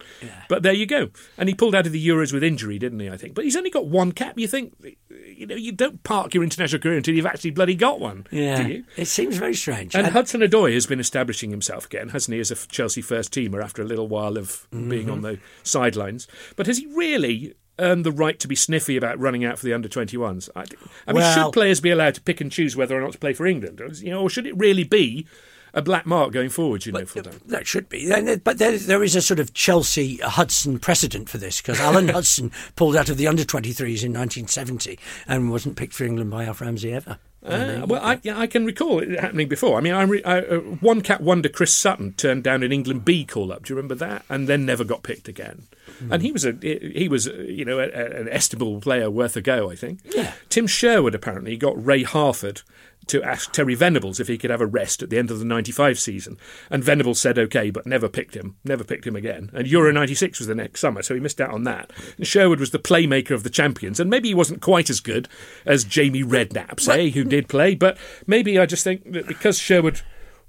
But 0.49 0.63
there 0.63 0.73
you 0.73 0.85
go. 0.85 1.09
And 1.37 1.47
he 1.49 1.55
pulled 1.55 1.75
out 1.75 1.85
of 1.85 1.91
the 1.93 2.05
Euros 2.07 2.33
with 2.33 2.43
injury, 2.43 2.79
didn't 2.79 2.99
he? 2.99 3.09
I 3.09 3.17
think. 3.17 3.35
But 3.35 3.43
he's 3.45 3.55
only 3.55 3.69
got 3.69 3.85
one 3.87 4.11
cap. 4.11 4.37
You 4.39 4.47
think, 4.47 4.73
you 5.27 5.45
know, 5.45 5.55
you 5.55 5.71
don't 5.71 6.01
park 6.03 6.33
your 6.33 6.43
international 6.43 6.81
career 6.81 6.97
until 6.97 7.13
you've 7.15 7.25
actually 7.25 7.51
bloody 7.51 7.75
got 7.75 7.90
one, 7.99 8.25
Yeah. 8.31 8.67
It 8.97 9.05
seems 9.05 9.37
very 9.37 9.55
strange. 9.55 9.95
And 9.95 10.05
And- 10.05 10.13
Hudson 10.13 10.41
Odoi 10.41 10.73
has 10.73 10.85
been 10.85 10.99
establishing 10.99 11.51
himself 11.51 11.85
again, 11.85 12.09
hasn't 12.09 12.33
he, 12.33 12.39
as 12.39 12.51
a 12.51 12.55
Chelsea 12.55 13.01
first 13.01 13.33
teamer 13.33 13.63
after 13.63 13.81
a 13.81 13.85
little 13.85 14.07
while 14.07 14.37
of 14.37 14.67
being 14.71 14.89
mm-hmm. 15.03 15.11
on 15.11 15.21
the 15.21 15.39
sidelines. 15.63 16.27
But 16.55 16.67
has 16.67 16.77
he 16.77 16.87
really 16.87 17.55
earned 17.79 18.05
the 18.05 18.11
right 18.11 18.39
to 18.39 18.47
be 18.47 18.55
sniffy 18.55 18.95
about 18.95 19.19
running 19.19 19.43
out 19.43 19.57
for 19.59 19.65
the 19.65 19.73
under 19.73 19.89
21s? 19.89 20.49
I, 20.55 20.61
I 21.07 21.13
mean, 21.13 21.21
Well- 21.21 21.45
should 21.45 21.53
players 21.53 21.79
be 21.81 21.89
allowed 21.89 22.15
to 22.15 22.21
pick 22.21 22.41
and 22.41 22.51
choose 22.51 22.75
whether 22.75 22.97
or 22.97 23.01
not 23.01 23.13
to 23.13 23.19
play 23.19 23.33
for 23.33 23.45
England? 23.47 23.81
Or, 23.81 23.87
you 23.87 24.11
know, 24.11 24.21
or 24.21 24.29
should 24.29 24.45
it 24.47 24.57
really 24.57 24.83
be 24.83 25.25
a 25.73 25.81
black 25.81 26.05
mark 26.05 26.33
going 26.33 26.49
forward, 26.49 26.85
you 26.85 26.91
know, 26.91 27.05
for 27.05 27.21
them? 27.21 27.39
That 27.45 27.65
should 27.65 27.87
be. 27.87 28.11
But 28.43 28.57
there, 28.57 28.77
there 28.77 29.03
is 29.03 29.15
a 29.15 29.21
sort 29.21 29.39
of 29.39 29.53
Chelsea 29.53 30.21
uh, 30.21 30.29
Hudson 30.29 30.79
precedent 30.79 31.29
for 31.29 31.37
this 31.37 31.61
because 31.61 31.79
Alan 31.79 32.07
Hudson 32.09 32.51
pulled 32.75 32.95
out 32.95 33.09
of 33.09 33.17
the 33.17 33.27
under 33.27 33.43
23s 33.43 34.03
in 34.03 34.11
1970 34.11 34.99
and 35.27 35.49
wasn't 35.49 35.77
picked 35.77 35.93
for 35.93 36.03
England 36.03 36.29
by 36.29 36.45
Alf 36.45 36.61
Ramsey 36.61 36.91
ever. 36.93 37.19
Uh, 37.43 37.85
well, 37.87 38.01
I, 38.03 38.19
yeah, 38.21 38.37
I 38.37 38.45
can 38.45 38.65
recall 38.65 38.99
it 38.99 39.19
happening 39.19 39.47
before. 39.47 39.77
I 39.77 39.81
mean, 39.81 39.93
I, 39.93 40.03
re- 40.03 40.23
I, 40.23 40.39
uh, 40.41 40.57
one 40.59 41.01
cat 41.01 41.21
wonder 41.21 41.49
Chris 41.49 41.73
Sutton 41.73 42.13
turned 42.13 42.43
down 42.43 42.61
an 42.61 42.71
England 42.71 43.03
B 43.03 43.25
call 43.25 43.51
up. 43.51 43.63
Do 43.65 43.73
you 43.73 43.77
remember 43.77 43.95
that? 43.95 44.23
And 44.29 44.47
then 44.47 44.63
never 44.65 44.83
got 44.83 45.01
picked 45.01 45.27
again. 45.27 45.63
And 46.11 46.21
he 46.21 46.31
was 46.31 46.45
a 46.45 46.53
he 46.61 47.07
was 47.09 47.27
uh, 47.27 47.33
you 47.33 47.65
know 47.65 47.79
a, 47.79 47.83
a- 47.89 48.19
an 48.21 48.29
estimable 48.29 48.79
player 48.81 49.09
worth 49.09 49.35
a 49.35 49.41
go. 49.41 49.69
I 49.71 49.75
think. 49.75 49.99
Yeah. 50.15 50.33
Tim 50.49 50.65
Sherwood 50.67 51.15
apparently 51.15 51.57
got 51.57 51.83
Ray 51.83 52.03
Harford 52.03 52.61
to 53.07 53.23
ask 53.23 53.51
Terry 53.51 53.75
Venables 53.75 54.19
if 54.19 54.27
he 54.27 54.37
could 54.37 54.49
have 54.49 54.61
a 54.61 54.65
rest 54.65 55.01
at 55.01 55.09
the 55.09 55.17
end 55.17 55.31
of 55.31 55.39
the 55.39 55.45
95 55.45 55.99
season. 55.99 56.37
And 56.69 56.83
Venables 56.83 57.19
said 57.19 57.37
okay, 57.37 57.69
but 57.69 57.85
never 57.85 58.07
picked 58.07 58.35
him, 58.35 58.57
never 58.63 58.83
picked 58.83 59.07
him 59.07 59.15
again. 59.15 59.49
And 59.53 59.67
Euro 59.67 59.91
96 59.91 60.39
was 60.39 60.47
the 60.47 60.55
next 60.55 60.79
summer, 60.79 61.01
so 61.01 61.13
he 61.13 61.19
missed 61.19 61.41
out 61.41 61.51
on 61.51 61.63
that. 61.63 61.91
And 62.17 62.27
Sherwood 62.27 62.59
was 62.59 62.71
the 62.71 62.79
playmaker 62.79 63.31
of 63.31 63.43
the 63.43 63.49
champions, 63.49 63.99
and 63.99 64.09
maybe 64.09 64.29
he 64.29 64.35
wasn't 64.35 64.61
quite 64.61 64.89
as 64.89 64.99
good 64.99 65.27
as 65.65 65.83
Jamie 65.83 66.23
Redknapp, 66.23 66.79
say, 66.79 67.07
eh, 67.07 67.11
who 67.11 67.23
did 67.23 67.49
play, 67.49 67.75
but 67.75 67.97
maybe 68.27 68.57
I 68.59 68.65
just 68.65 68.83
think 68.83 69.11
that 69.11 69.27
because 69.27 69.57
Sherwood 69.57 70.01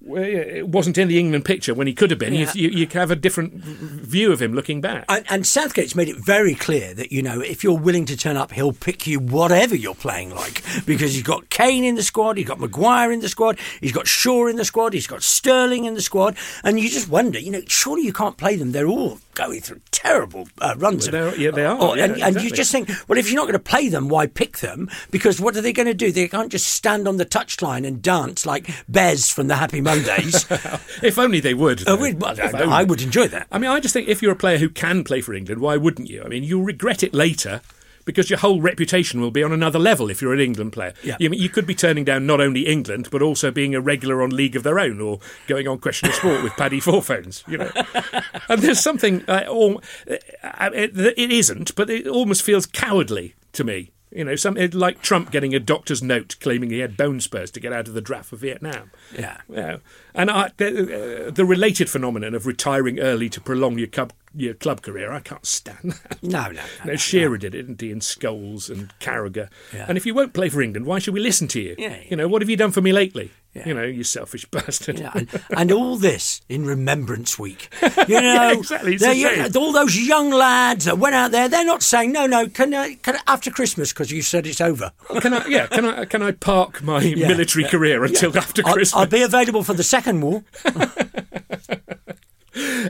it 0.07 0.69
wasn't 0.69 0.99
in 0.99 1.09
the 1.09 1.19
England 1.19 1.45
picture 1.45 1.75
when 1.75 1.87
he 1.87 1.95
could 1.95 2.11
have 2.11 2.19
been, 2.19 2.35
Yeah. 2.35 2.53
you, 2.55 2.69
you 2.71 2.87
have 2.93 3.11
a 3.11 3.17
different 3.17 3.55
view 3.55 4.33
of 4.33 4.41
him 4.43 4.53
looking 4.55 4.81
back. 4.81 5.05
And, 5.09 5.25
and 5.31 5.47
Southgate's 5.47 5.95
made 5.95 6.09
it 6.09 6.17
very 6.17 6.55
clear 6.55 6.93
that, 6.95 7.13
you 7.13 7.23
know, 7.23 7.41
if 7.41 7.63
you're 7.63 7.79
willing 7.79 8.05
to 8.07 8.17
turn 8.17 8.37
up, 8.37 8.53
he'll 8.53 8.73
pick 8.73 9.07
you 9.07 9.21
whatever 9.21 9.75
you're 9.77 9.95
playing 9.95 10.35
like. 10.35 10.63
Because 10.87 11.15
he's 11.15 11.23
got 11.23 11.49
Kane 11.51 11.85
in 11.85 11.95
the 11.95 12.03
squad, 12.03 12.37
he's 12.37 12.47
got 12.47 12.59
Maguire 12.61 13.13
in 13.13 13.21
the 13.21 13.29
squad, 13.29 13.59
he's 13.81 13.93
got 13.93 14.07
Shaw 14.07 14.47
in 14.47 14.57
the 14.57 14.65
squad, 14.65 14.93
he's 14.93 15.07
got 15.07 15.23
Sterling 15.23 15.85
in 15.85 15.95
the 15.95 16.03
squad. 16.03 16.37
And 16.65 16.79
you 16.81 16.89
just 16.89 17.09
wonder, 17.09 17.39
you 17.39 17.51
know, 17.51 17.63
surely 17.69 18.03
you 18.03 18.13
can't 18.13 18.37
play 18.37 18.57
them. 18.57 18.73
They're 18.73 18.87
all 18.89 19.19
going 19.35 19.61
through 19.61 19.81
terrible 19.93 20.47
uh, 20.61 20.75
runs. 20.77 21.11
Well, 21.11 21.29
of- 21.29 21.39
yeah, 21.39 21.51
they 21.53 21.65
are, 21.65 21.79
Oh, 21.81 21.95
yeah, 21.95 22.05
and, 22.05 22.23
and 22.23 22.41
you 22.43 22.51
just 22.51 22.71
think, 22.71 22.91
well, 23.09 23.19
if 23.19 23.29
you're 23.31 23.37
not 23.41 23.45
going 23.45 23.53
to 23.55 23.59
play 23.59 23.89
them, 23.89 24.09
why 24.09 24.27
pick 24.27 24.59
them? 24.59 24.91
Because 25.11 25.41
what 25.41 25.57
are 25.57 25.63
they 25.63 25.73
going 25.73 25.87
to 25.87 25.95
do? 25.95 26.13
They 26.13 26.29
can't 26.29 26.53
just 26.53 26.67
stand 26.67 27.09
on 27.09 27.17
the 27.17 27.25
touchline 27.25 27.87
and 27.87 28.03
dance 28.03 28.45
like 28.45 28.69
Bez 28.89 29.31
from 29.31 29.47
the 29.49 29.57
Happy 29.57 29.81
Mondays. 29.97 30.47
if 31.03 31.19
only 31.19 31.41
they 31.41 31.55
would. 31.55 31.83
Oh, 31.87 31.97
well, 31.97 32.41
I. 32.41 32.81
I 32.81 32.85
would 32.85 33.03
enjoy 33.03 33.29
that. 33.29 33.47
I 33.51 33.59
mean, 33.59 33.71
I 33.71 33.81
just 33.81 33.93
think 33.93 34.09
if 34.09 34.23
you're 34.23 34.33
a 34.33 34.37
player 34.37 34.59
who 34.59 34.69
can 34.69 35.05
play 35.05 35.21
for 35.21 35.35
England, 35.35 35.61
why 35.61 35.77
wouldn't 35.77 36.09
you? 36.09 36.23
I 36.25 36.29
mean, 36.29 36.45
you'll 36.45 36.65
regret 36.65 37.03
it 37.03 37.15
later 37.15 37.61
because 38.05 38.31
your 38.31 38.39
whole 38.39 38.61
reputation 38.61 39.21
will 39.21 39.31
be 39.31 39.43
on 39.43 39.53
another 39.53 39.79
level 39.79 40.11
if 40.11 40.21
you're 40.21 40.33
an 40.33 40.41
England 40.41 40.73
player. 40.73 40.93
Yeah. 41.03 41.17
You, 41.19 41.31
you 41.31 41.49
could 41.49 41.67
be 41.67 41.75
turning 41.75 42.05
down 42.05 42.27
not 42.27 42.41
only 42.41 42.67
England, 42.67 43.09
but 43.11 43.23
also 43.23 43.51
being 43.51 43.75
a 43.75 43.81
regular 43.81 44.23
on 44.23 44.31
League 44.31 44.57
of 44.57 44.63
Their 44.63 44.79
Own 44.79 45.01
or 45.01 45.21
going 45.47 45.69
on 45.69 45.79
Question 45.79 46.09
of 46.09 46.15
Sport 46.17 46.43
with 46.43 46.53
Paddy 46.55 46.81
Fourphones, 46.81 47.45
you 47.47 47.59
know. 47.59 47.71
and 48.49 48.61
there's 48.63 48.81
something, 48.81 49.25
uh, 49.29 49.45
al- 49.47 49.79
uh, 50.11 50.71
it, 50.73 50.97
it 50.97 51.31
isn't, 51.31 51.75
but 51.75 51.91
it 51.91 52.07
almost 52.07 52.43
feels 52.43 52.67
cowardly 52.67 53.35
to 53.53 53.65
me. 53.65 53.93
You 54.15 54.25
know, 54.25 54.37
some, 54.37 54.57
like 54.73 55.01
Trump 55.03 55.31
getting 55.31 55.55
a 55.55 55.61
doctor's 55.61 56.03
note 56.03 56.37
claiming 56.41 56.71
he 56.71 56.81
had 56.81 56.97
bone 56.97 57.21
spurs 57.21 57.51
to 57.53 57.61
get 57.61 57.73
out 57.73 57.89
of 57.89 57.95
the 57.95 58.01
draft 58.01 58.29
for 58.29 58.37
Vietnam. 58.37 58.91
Yeah. 59.17 59.39
Yeah, 59.49 59.79
and 60.15 60.31
I, 60.31 60.51
the, 60.57 61.27
uh, 61.29 61.31
the 61.31 61.45
related 61.45 61.89
phenomenon 61.89 62.35
of 62.35 62.47
retiring 62.47 63.01
early 63.01 63.29
to 63.31 63.41
prolong 63.41 63.79
your 63.79 63.89
club 63.89 64.13
your 64.35 64.55
club 64.55 64.83
career, 64.83 65.13
I 65.13 65.21
can't 65.21 65.45
stand 65.45 65.93
that. 65.93 66.23
No, 66.23 66.45
no, 66.45 66.53
no, 66.53 66.63
No, 66.85 66.93
no, 66.93 66.97
Shearer 66.97 67.37
did 67.37 67.55
it, 67.55 67.63
didn't 67.63 67.81
he? 67.81 67.93
And 67.93 68.01
Scholes 68.01 68.71
and 68.71 68.93
Carragher. 68.99 69.49
Yeah. 69.75 69.87
And 69.89 69.99
if 69.99 70.07
you 70.07 70.15
won't 70.15 70.33
play 70.33 70.49
for 70.49 70.63
England, 70.63 70.87
why 70.87 70.99
should 70.99 71.15
we 71.15 71.21
listen 71.21 71.49
to 71.49 71.61
you? 71.61 71.75
Yeah. 71.79 71.99
You 72.09 72.17
know, 72.17 72.29
what 72.29 72.41
have 72.43 72.49
you 72.49 72.57
done 72.57 72.73
for 72.73 72.81
me 72.81 72.93
lately? 72.93 73.31
Yeah. 73.55 73.69
You 73.69 73.75
know, 73.75 73.83
you 73.83 74.03
selfish 74.03 74.45
bastard. 74.51 74.99
Yeah, 74.99 75.11
and, 75.15 75.29
and 75.57 75.71
all 75.73 75.97
this 75.97 76.41
in 76.49 76.65
Remembrance 76.65 77.39
Week. 77.39 77.69
You 78.09 78.21
know, 78.21 78.51
exactly, 78.53 78.95
a 78.95 79.13
young- 79.13 79.35
shame. 79.53 79.57
all 79.57 79.73
those 79.73 79.97
young 79.99 80.31
lads 80.31 80.87
that 80.87 80.97
went 80.99 81.15
out 81.15 81.33
there, 81.33 81.49
they're 81.51 81.65
not 81.65 81.83
saying, 81.83 82.13
no, 82.13 82.27
no, 82.27 82.49
can 82.49 82.73
I, 82.73 82.95
can 82.95 83.17
I, 83.17 83.21
after 83.27 83.51
Christmas, 83.51 83.93
because 83.93 84.11
you 84.11 84.23
said 84.23 84.47
it's 84.47 84.61
over. 84.63 84.93
can 85.21 85.35
I? 85.35 85.47
Yeah, 85.47 85.67
can 85.67 85.85
I? 85.85 86.05
Can 86.07 86.23
I 86.23 86.33
park 86.33 86.83
my 86.83 87.01
Yeah, 87.03 87.29
military 87.29 87.65
yeah, 87.65 87.71
career 87.71 88.05
until 88.05 88.37
after 88.39 88.63
I'll, 88.67 88.73
Christmas? 88.73 88.99
I'll 88.99 89.07
be 89.07 89.21
available 89.23 89.63
for 89.63 89.75
the 89.75 89.83
second 89.83 90.23
war. 90.23 90.45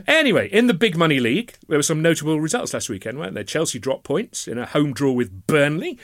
Anyway, 0.07 0.49
in 0.49 0.67
the 0.67 0.73
Big 0.73 0.97
Money 0.97 1.19
League, 1.19 1.55
there 1.67 1.77
were 1.77 1.83
some 1.83 2.01
notable 2.01 2.39
results 2.41 2.73
last 2.73 2.89
weekend, 2.89 3.17
weren't 3.17 3.33
there? 3.33 3.43
Chelsea 3.43 3.79
dropped 3.79 4.03
points 4.03 4.47
in 4.47 4.57
a 4.57 4.65
home 4.65 4.93
draw 4.93 5.11
with 5.11 5.47
Burnley. 5.47 5.97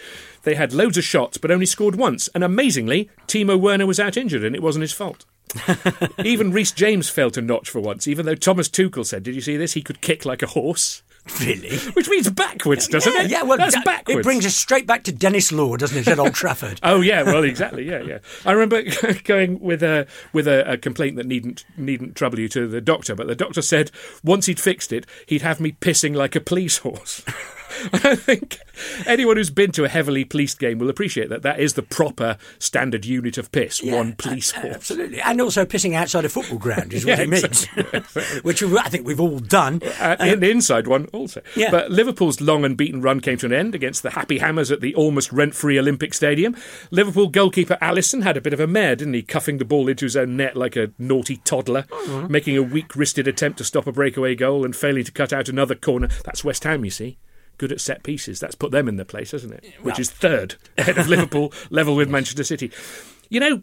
They 0.44 0.56
had 0.56 0.74
loads 0.74 0.98
of 0.98 1.04
shots, 1.04 1.38
but 1.38 1.52
only 1.52 1.66
scored 1.66 1.96
once. 1.96 2.28
And 2.30 2.44
amazingly, 2.44 3.10
Timo 3.28 3.60
Werner 3.60 3.86
was 3.86 4.00
out 4.00 4.18
injured, 4.18 4.44
and 4.44 4.56
it 4.56 4.64
wasn't 4.64 4.84
his 4.84 4.94
fault. 4.94 5.26
even 6.24 6.52
Reece 6.52 6.72
James 6.72 7.10
failed 7.10 7.34
to 7.34 7.42
notch 7.42 7.70
for 7.70 7.80
once, 7.80 8.08
even 8.08 8.26
though 8.26 8.36
Thomas 8.36 8.70
Tuchel 8.70 9.06
said, 9.06 9.24
"Did 9.24 9.36
you 9.36 9.42
see 9.42 9.58
this? 9.58 9.74
He 9.74 9.82
could 9.82 10.02
kick 10.02 10.26
like 10.26 10.44
a 10.44 10.48
horse." 10.48 11.02
Really? 11.40 11.78
Which 11.94 12.10
means 12.10 12.30
backwards, 12.30 12.88
doesn't 12.88 13.14
yeah, 13.14 13.24
it? 13.24 13.30
Yeah, 13.32 13.44
well, 13.44 13.58
that's 13.58 13.76
that- 13.76 13.86
backwards. 13.86 14.20
It 14.20 14.24
brings 14.24 14.46
us 14.46 14.56
straight 14.56 14.88
back 14.88 15.04
to 15.04 15.12
Denis 15.12 15.52
Law, 15.52 15.78
doesn't 15.78 15.98
it, 15.98 16.08
at 16.08 16.20
Old 16.20 16.34
Trafford? 16.34 16.80
Oh 16.90 17.02
yeah, 17.02 17.24
well 17.24 17.44
exactly, 17.44 17.88
yeah, 17.88 18.02
yeah. 18.02 18.20
I 18.46 18.52
remember 18.52 18.82
going 19.24 19.60
with 19.60 19.84
a 19.84 20.08
with 20.34 20.48
a, 20.48 20.72
a 20.72 20.78
complaint 20.78 21.18
that 21.18 21.26
needn't 21.26 21.66
needn't 21.78 22.16
trouble 22.16 22.40
you 22.40 22.48
to 22.50 22.68
the 22.68 22.82
doctor, 22.82 23.16
but 23.16 23.28
the 23.28 23.36
doctor 23.36 23.62
said 23.62 23.92
once 24.24 24.48
he'd 24.48 24.60
fixed 24.60 24.92
it, 24.92 25.06
he'd 25.28 25.42
have 25.42 25.60
me 25.60 25.74
pissing 25.74 26.16
like 26.16 26.36
a 26.36 26.42
police 26.42 26.80
horse. 26.80 27.24
I 27.94 28.16
think 28.16 28.60
anyone 29.06 29.38
who's 29.38 29.50
been 29.50 29.72
to 29.74 29.84
a 29.86 29.90
heavily 29.90 30.26
policed 30.26 30.60
game 30.60 30.80
will 30.80 30.90
appreciate 30.90 31.30
that 31.30 31.42
that 31.44 31.60
is 31.60 31.74
the 31.74 31.82
proper 31.84 32.38
standard 32.58 33.06
unit 33.06 33.38
of 33.38 33.52
piss. 33.52 33.82
Yeah, 33.84 33.96
one 33.96 34.14
police 34.14 34.54
a- 34.54 34.60
horse. 34.62 34.76
Absolutely. 34.76 35.22
And 35.22 35.40
also 35.42 35.66
pissing 35.66 35.94
outside 35.94 36.26
a 36.26 36.30
football 36.30 36.58
ground 36.58 36.94
is 36.94 37.06
what 37.06 37.18
Yeah, 37.18 37.24
it 37.24 37.30
means. 37.30 37.44
exactly, 37.44 38.40
Which 38.42 38.64
I 38.64 38.90
think 38.90 39.06
we've 39.08 39.20
all 39.20 39.40
done. 39.40 39.82
Uh, 40.00 40.16
in 40.20 40.40
the 40.40 40.50
inside 40.52 40.88
one 40.88 41.06
also. 41.14 41.42
Yeah. 41.56 41.72
But 41.72 41.92
Liverpool's 41.92 42.42
long 42.42 42.66
and 42.66 42.76
beaten 42.78 43.02
run 43.02 43.20
came 43.20 43.38
to 43.40 43.46
an 43.46 43.54
end 43.54 43.76
against 43.76 44.04
the 44.04 44.12
Happy 44.12 44.40
Hammers 44.40 44.72
at 44.72 44.82
the 44.82 44.96
almost 44.96 45.32
rent 45.32 45.56
free 45.56 45.78
Olympic 45.80 46.14
Stadium. 46.14 46.56
Liverpool 46.92 47.28
goalkeeper 47.28 47.78
Alisson 47.82 48.24
had 48.24 48.38
a 48.38 48.42
bit 48.42 48.54
of 48.54 48.60
a 48.60 48.68
mare, 48.68 48.96
didn't 48.96 49.14
he? 49.14 49.22
Cuffing 49.22 49.58
the 49.58 49.66
ball 49.66 49.88
into 49.88 50.06
his 50.06 50.18
own 50.18 50.36
net 50.38 50.56
like 50.56 50.76
a 50.76 50.92
naughty 50.98 51.38
toddler, 51.38 51.84
Mm-hmm. 51.90 52.32
making 52.32 52.58
a 52.58 52.64
weak 52.64 52.96
wristed 52.96 53.28
attempt 53.28 53.58
to 53.60 53.64
stop 53.64 53.86
a 53.88 53.92
breakaway 53.92 54.34
goal 54.36 54.66
and 54.66 54.76
failing 54.76 55.04
to 55.04 55.12
cut 55.12 55.32
out 55.34 55.48
another 55.50 55.76
corner. 55.76 56.08
That's 56.24 56.44
West 56.44 56.64
Ham, 56.64 56.84
you 56.86 56.92
see. 56.92 57.18
Good 57.60 57.72
at 57.72 57.80
set 57.82 58.02
pieces. 58.02 58.40
That's 58.40 58.56
put 58.56 58.72
them 58.72 58.88
in 58.88 58.96
their 58.96 59.06
place, 59.06 59.32
hasn't 59.32 59.54
it? 59.54 59.74
Which 59.84 60.00
is 60.00 60.10
third 60.10 60.56
ahead 60.78 60.98
of 60.98 61.08
Liverpool, 61.10 61.54
level 61.70 61.96
with 61.96 62.10
Manchester 62.10 62.44
City. 62.44 62.72
You 63.30 63.40
know, 63.40 63.62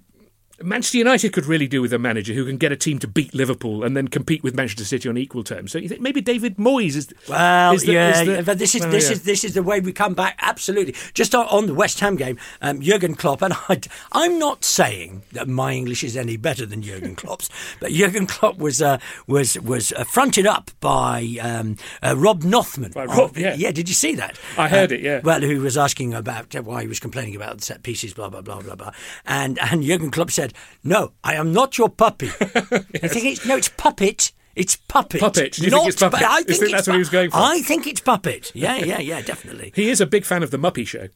Manchester 0.63 0.99
United 0.99 1.33
could 1.33 1.45
really 1.47 1.67
do 1.69 1.83
with 1.83 1.93
a 1.93 1.99
manager 1.99 2.33
who 2.33 2.47
can 2.47 2.57
get 2.57 2.73
a 2.73 2.77
team 2.77 2.99
to 3.01 3.07
beat 3.07 3.35
Liverpool 3.35 3.85
and 3.85 3.97
then 3.97 4.09
compete 4.09 4.43
with 4.43 4.55
Manchester 4.55 4.85
City 4.85 5.09
on 5.09 5.19
equal 5.19 5.45
terms. 5.45 5.71
So 5.73 5.79
you 5.79 5.89
think 5.89 6.01
maybe 6.01 6.21
David 6.23 6.57
Moyes 6.57 6.97
is 6.97 7.13
Well, 7.29 7.75
is 7.75 7.83
the- 7.83 7.93
yeah, 7.93 8.11
is 8.21 8.27
the- 8.27 8.33
yeah, 8.37 8.41
but 8.43 8.59
this 8.59 8.75
is 8.75 8.81
well, 8.81 8.91
this 8.91 9.07
yeah. 9.07 9.13
is 9.13 9.23
this 9.23 9.45
is 9.45 9.55
the 9.55 9.63
way 9.63 9.81
we 9.81 9.93
come 9.93 10.15
back. 10.15 10.37
Absolutely, 10.41 10.95
just 11.13 11.35
on, 11.35 11.47
on 11.49 11.67
the 11.67 11.75
West 11.75 12.01
Ham 12.01 12.17
game, 12.17 12.39
um, 12.63 12.81
Jurgen 12.81 13.15
Klopp, 13.15 13.43
and 13.43 13.53
I, 13.69 13.81
I'm 14.13 14.39
not 14.39 14.65
saying 14.65 15.23
that 15.33 15.47
my 15.47 15.73
English 15.73 16.03
is 16.03 16.17
any 16.17 16.37
better 16.39 16.65
than 16.65 16.81
Jurgen 16.83 17.15
Klopp's, 17.21 17.51
but 17.81 17.93
Jurgen 17.93 18.27
Klopp 18.27 18.57
was 18.59 18.81
uh, 18.81 18.99
was 19.27 19.59
was 19.61 19.93
uh, 19.93 20.05
fronted 20.05 20.47
up 20.47 20.71
by 20.81 21.37
um, 21.43 21.77
uh, 22.03 22.15
Rob 22.17 22.43
Nothman. 22.45 22.93
By 22.93 23.05
Rob, 23.05 23.37
yeah. 23.37 23.55
yeah. 23.55 23.73
Did 23.73 23.89
you 23.89 23.95
see 23.95 24.15
that? 24.15 24.39
I 24.57 24.69
heard 24.69 24.91
Uh, 24.91 24.95
it, 24.95 25.01
yeah. 25.03 25.21
Well, 25.23 25.41
who 25.43 25.61
was 25.61 25.77
asking 25.77 26.15
about 26.15 26.55
why 26.65 26.81
he 26.81 26.89
was 26.89 26.99
complaining 27.01 27.37
about 27.37 27.59
the 27.59 27.65
set 27.65 27.83
pieces, 27.83 28.15
blah 28.15 28.31
blah 28.31 28.41
blah 28.41 28.63
blah 28.63 28.75
blah, 28.75 28.93
and 29.27 29.59
and 29.59 29.83
Jurgen 29.83 30.11
Klopp 30.11 30.31
said, 30.31 30.46
"No, 30.85 31.13
I 31.25 31.35
am 31.35 31.53
not 31.53 31.79
your 31.79 31.89
puppy." 31.89 32.29
I 32.41 33.09
think 33.09 33.25
it's 33.27 33.47
no, 33.47 33.57
it's 33.57 33.69
puppet. 33.69 34.33
It's 34.55 34.77
puppet. 34.77 35.21
Puppet. 35.21 35.53
Do 35.53 35.65
you 35.65 35.71
think 35.71 35.87
it's 35.89 36.01
puppet? 36.01 36.21
pu- 36.21 36.25
I 36.25 36.39
You 36.39 36.45
think 36.45 36.59
think 36.61 36.63
it's 36.63 36.73
that's 36.73 36.87
what 36.89 36.95
he 36.95 36.99
was 36.99 37.11
going 37.11 37.31
for? 37.31 37.37
I 37.37 37.61
think 37.61 37.87
it's 37.87 38.01
puppet. 38.01 38.53
Yeah, 38.55 38.77
yeah, 38.77 39.01
yeah, 39.01 39.21
definitely. 39.21 39.73
He 39.77 39.91
is 39.91 40.01
a 40.01 40.07
big 40.07 40.25
fan 40.25 40.43
of 40.43 40.51
the 40.51 40.57
Muppy 40.59 40.87
Show. 40.87 41.09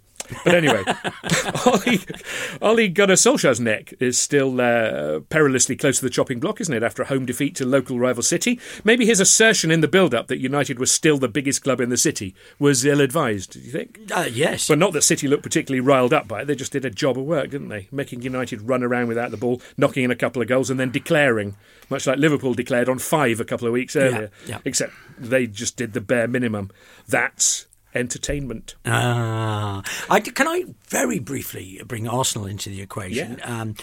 But 0.44 0.54
anyway, 0.54 0.84
Ollie, 1.66 2.00
Ollie 2.62 2.88
Gunnar 2.88 3.14
Solskjaer's 3.14 3.60
neck 3.60 3.94
is 4.00 4.18
still 4.18 4.60
uh, 4.60 5.20
perilously 5.28 5.76
close 5.76 5.98
to 5.98 6.04
the 6.04 6.10
chopping 6.10 6.40
block, 6.40 6.60
isn't 6.60 6.74
it, 6.74 6.82
after 6.82 7.02
a 7.02 7.06
home 7.06 7.26
defeat 7.26 7.54
to 7.56 7.64
local 7.64 7.98
rival 7.98 8.22
City? 8.22 8.58
Maybe 8.84 9.06
his 9.06 9.20
assertion 9.20 9.70
in 9.70 9.80
the 9.80 9.88
build-up 9.88 10.28
that 10.28 10.38
United 10.38 10.78
was 10.78 10.90
still 10.90 11.18
the 11.18 11.28
biggest 11.28 11.62
club 11.62 11.80
in 11.80 11.88
the 11.90 11.96
city 11.96 12.34
was 12.58 12.84
ill-advised, 12.84 13.52
do 13.52 13.60
you 13.60 13.70
think? 13.70 14.00
Uh, 14.14 14.28
yes. 14.30 14.68
But 14.68 14.78
not 14.78 14.92
that 14.92 15.02
City 15.02 15.28
looked 15.28 15.42
particularly 15.42 15.80
riled 15.80 16.12
up 16.12 16.28
by 16.28 16.42
it. 16.42 16.44
They 16.46 16.54
just 16.54 16.72
did 16.72 16.84
a 16.84 16.90
job 16.90 17.18
of 17.18 17.24
work, 17.24 17.50
didn't 17.50 17.68
they? 17.68 17.88
Making 17.90 18.22
United 18.22 18.62
run 18.62 18.82
around 18.82 19.08
without 19.08 19.30
the 19.30 19.36
ball, 19.36 19.60
knocking 19.76 20.04
in 20.04 20.10
a 20.10 20.16
couple 20.16 20.40
of 20.42 20.48
goals, 20.48 20.70
and 20.70 20.78
then 20.78 20.90
declaring, 20.90 21.56
much 21.88 22.06
like 22.06 22.18
Liverpool 22.18 22.54
declared 22.54 22.88
on 22.88 22.98
five 22.98 23.40
a 23.40 23.44
couple 23.44 23.66
of 23.66 23.72
weeks 23.72 23.96
earlier. 23.96 24.30
yeah. 24.46 24.58
Except 24.64 24.92
they 25.18 25.46
just 25.46 25.76
did 25.76 25.92
the 25.92 26.00
bare 26.00 26.28
minimum. 26.28 26.70
That's 27.08 27.66
entertainment. 27.94 28.74
Ah, 28.86 29.82
I, 30.08 30.20
can 30.20 30.46
I 30.48 30.64
very 30.88 31.18
briefly 31.18 31.80
bring 31.86 32.08
Arsenal 32.08 32.46
into 32.46 32.70
the 32.70 32.80
equation? 32.80 33.36
Yeah. 33.38 33.60
Um, 33.60 33.74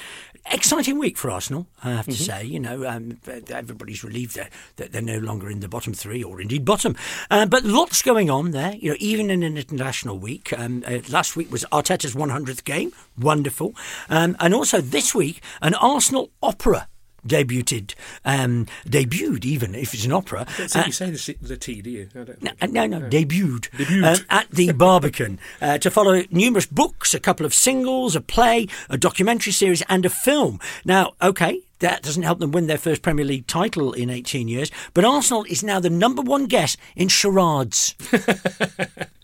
exciting 0.52 0.98
week 0.98 1.18
for 1.18 1.30
Arsenal, 1.30 1.68
I 1.84 1.92
have 1.92 2.06
to 2.06 2.12
Mm-hmm. 2.12 2.24
say. 2.24 2.44
You 2.46 2.60
know, 2.60 2.88
um, 2.88 3.20
everybody's 3.50 4.04
relieved 4.04 4.36
that, 4.36 4.52
that 4.78 4.92
they're 4.94 5.02
no 5.02 5.18
longer 5.20 5.50
in 5.50 5.60
the 5.60 5.68
bottom 5.68 5.94
three, 5.94 6.24
or 6.24 6.40
indeed 6.40 6.64
bottom. 6.66 6.96
Uh, 7.30 7.46
but 7.46 7.64
lots 7.64 8.02
going 8.02 8.30
on 8.30 8.52
there. 8.52 8.76
You 8.76 8.92
know, 8.92 8.98
even 9.00 9.30
in 9.30 9.44
an 9.44 9.58
international 9.58 10.18
week. 10.18 10.54
Um, 10.58 10.84
uh, 10.88 11.00
last 11.10 11.36
week 11.36 11.52
was 11.52 11.66
Arteta's 11.72 12.16
100th 12.16 12.64
game, 12.64 12.92
wonderful, 13.18 13.76
um, 14.10 14.36
and 14.40 14.54
also 14.54 14.80
this 14.82 15.14
week 15.14 15.42
an 15.62 15.74
Arsenal 15.76 16.32
opera. 16.42 16.88
Debuted, 17.28 17.94
um, 18.26 18.66
debuted 18.88 19.46
even 19.46 19.76
if 19.76 19.94
it's 19.94 20.06
an 20.06 20.12
opera. 20.14 20.46
Don't 20.58 20.76
Uh, 20.76 20.84
you 20.86 20.92
say 20.92 21.10
the, 21.12 21.36
the 21.42 21.58
T, 21.58 21.82
do 21.82 21.90
you? 21.90 22.06
Don't 22.14 22.42
no, 22.42 22.52
uh, 22.62 22.66
no, 22.68 22.86
no, 22.88 23.00
debuted, 23.02 23.70
Debuted. 23.72 24.04
uh, 24.04 24.24
at 24.30 24.50
the 24.52 24.72
Barbican 24.84 25.40
uh, 25.62 25.78
to 25.80 25.92
follow 25.92 26.24
numerous 26.32 26.66
books, 26.66 27.14
a 27.14 27.20
couple 27.20 27.46
of 27.46 27.54
singles, 27.54 28.16
a 28.16 28.22
play, 28.22 28.68
a 28.90 28.98
documentary 28.98 29.52
series, 29.54 29.82
and 29.90 30.06
a 30.06 30.10
film. 30.10 30.60
Now, 30.86 31.14
okay, 31.22 31.62
that 31.80 32.02
doesn't 32.02 32.24
help 32.24 32.40
them 32.40 32.52
win 32.52 32.68
their 32.68 32.78
first 32.78 33.02
Premier 33.02 33.26
League 33.26 33.46
title 33.48 33.94
in 33.94 34.10
18 34.10 34.48
years, 34.48 34.72
but 34.94 35.06
Arsenal 35.06 35.44
is 35.46 35.64
now 35.64 35.80
the 35.80 35.90
number 35.90 36.22
one 36.22 36.46
guess 36.46 36.76
in 36.96 37.08
charades. 37.08 37.94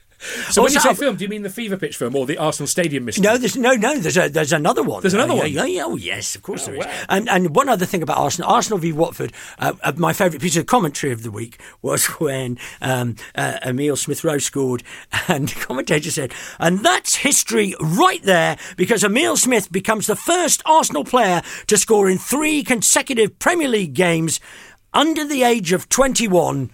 So 0.50 0.64
when 0.64 0.72
you 0.74 0.80
say 0.80 0.94
film, 0.94 1.16
do 1.18 1.24
you 1.24 1.30
mean 1.30 1.44
the 1.44 1.50
Fever 1.50 1.78
Pitch 1.78 1.98
film 1.98 2.16
or 2.16 2.26
the 2.26 2.38
Arsenal 2.38 2.68
Stadium 2.68 3.06
mystery? 3.06 3.24
No, 3.24 3.38
there's 3.38 3.58
no, 3.58 3.74
no. 3.74 3.98
There's 3.98 4.18
a, 4.18 4.30
there's 4.30 4.54
another 4.54 4.84
one. 4.84 5.02
There's 5.02 5.14
another 5.14 5.34
Uh, 5.34 5.38
one? 5.38 5.52
Yeah, 5.52 5.66
yeah, 5.66 5.84
oh, 5.86 5.96
yes, 5.96 6.36
of 6.36 6.42
course 6.44 6.64
Oh, 6.64 6.72
there 6.72 6.76
is. 6.82 6.86
wow. 6.86 7.04
And 7.10 7.30
and 7.30 7.56
one 7.56 7.70
other 7.70 7.86
thing 7.86 8.02
about 8.02 8.18
Arsenal, 8.18 8.50
Arsenal 8.50 8.80
v 8.80 8.92
Watford. 8.94 9.34
Uh, 9.60 9.74
uh, 9.84 9.94
my 9.98 10.14
favourite 10.14 10.42
piece 10.42 10.56
of 10.58 10.66
commentary 10.66 11.12
of 11.14 11.24
the 11.24 11.32
week 11.32 11.60
was 11.82 12.06
when 12.20 12.58
um, 12.82 13.16
uh, 13.36 13.60
Emile 13.66 13.96
Smith 13.96 14.24
Rowe 14.24 14.38
scored, 14.38 14.84
and 15.28 15.50
the 15.50 15.60
commentator 15.60 16.12
said, 16.12 16.34
"And 16.60 16.80
that's 16.86 17.16
history 17.16 17.76
right 17.80 18.22
there, 18.24 18.58
because 18.78 19.04
Emile 19.04 19.38
Smith 19.38 19.72
becomes 19.72 20.08
the 20.08 20.16
first 20.16 20.62
Arsenal 20.66 21.04
player 21.04 21.42
to 21.68 21.78
score 21.78 22.10
in 22.10 22.18
three 22.18 22.64
consecutive 22.64 23.38
Premier 23.40 23.68
League 23.68 23.94
games 23.94 24.40
under 24.94 25.26
the 25.26 25.44
age 25.44 25.72
of 25.72 25.90
21 25.90 26.70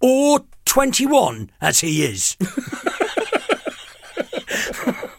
or 0.00 0.40
21 0.70 1.50
as 1.60 1.80
he 1.80 2.04
is." 2.04 2.36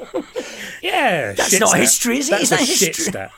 Yeah, 1.02 1.34
That's 1.34 1.60
not 1.60 1.70
stat. 1.70 1.82
history, 1.82 2.18
is 2.20 2.30
it? 2.30 2.32
That's 2.32 2.50
that 2.50 2.62
a 2.62 2.66
shit 2.66 2.96
stat. 2.96 3.32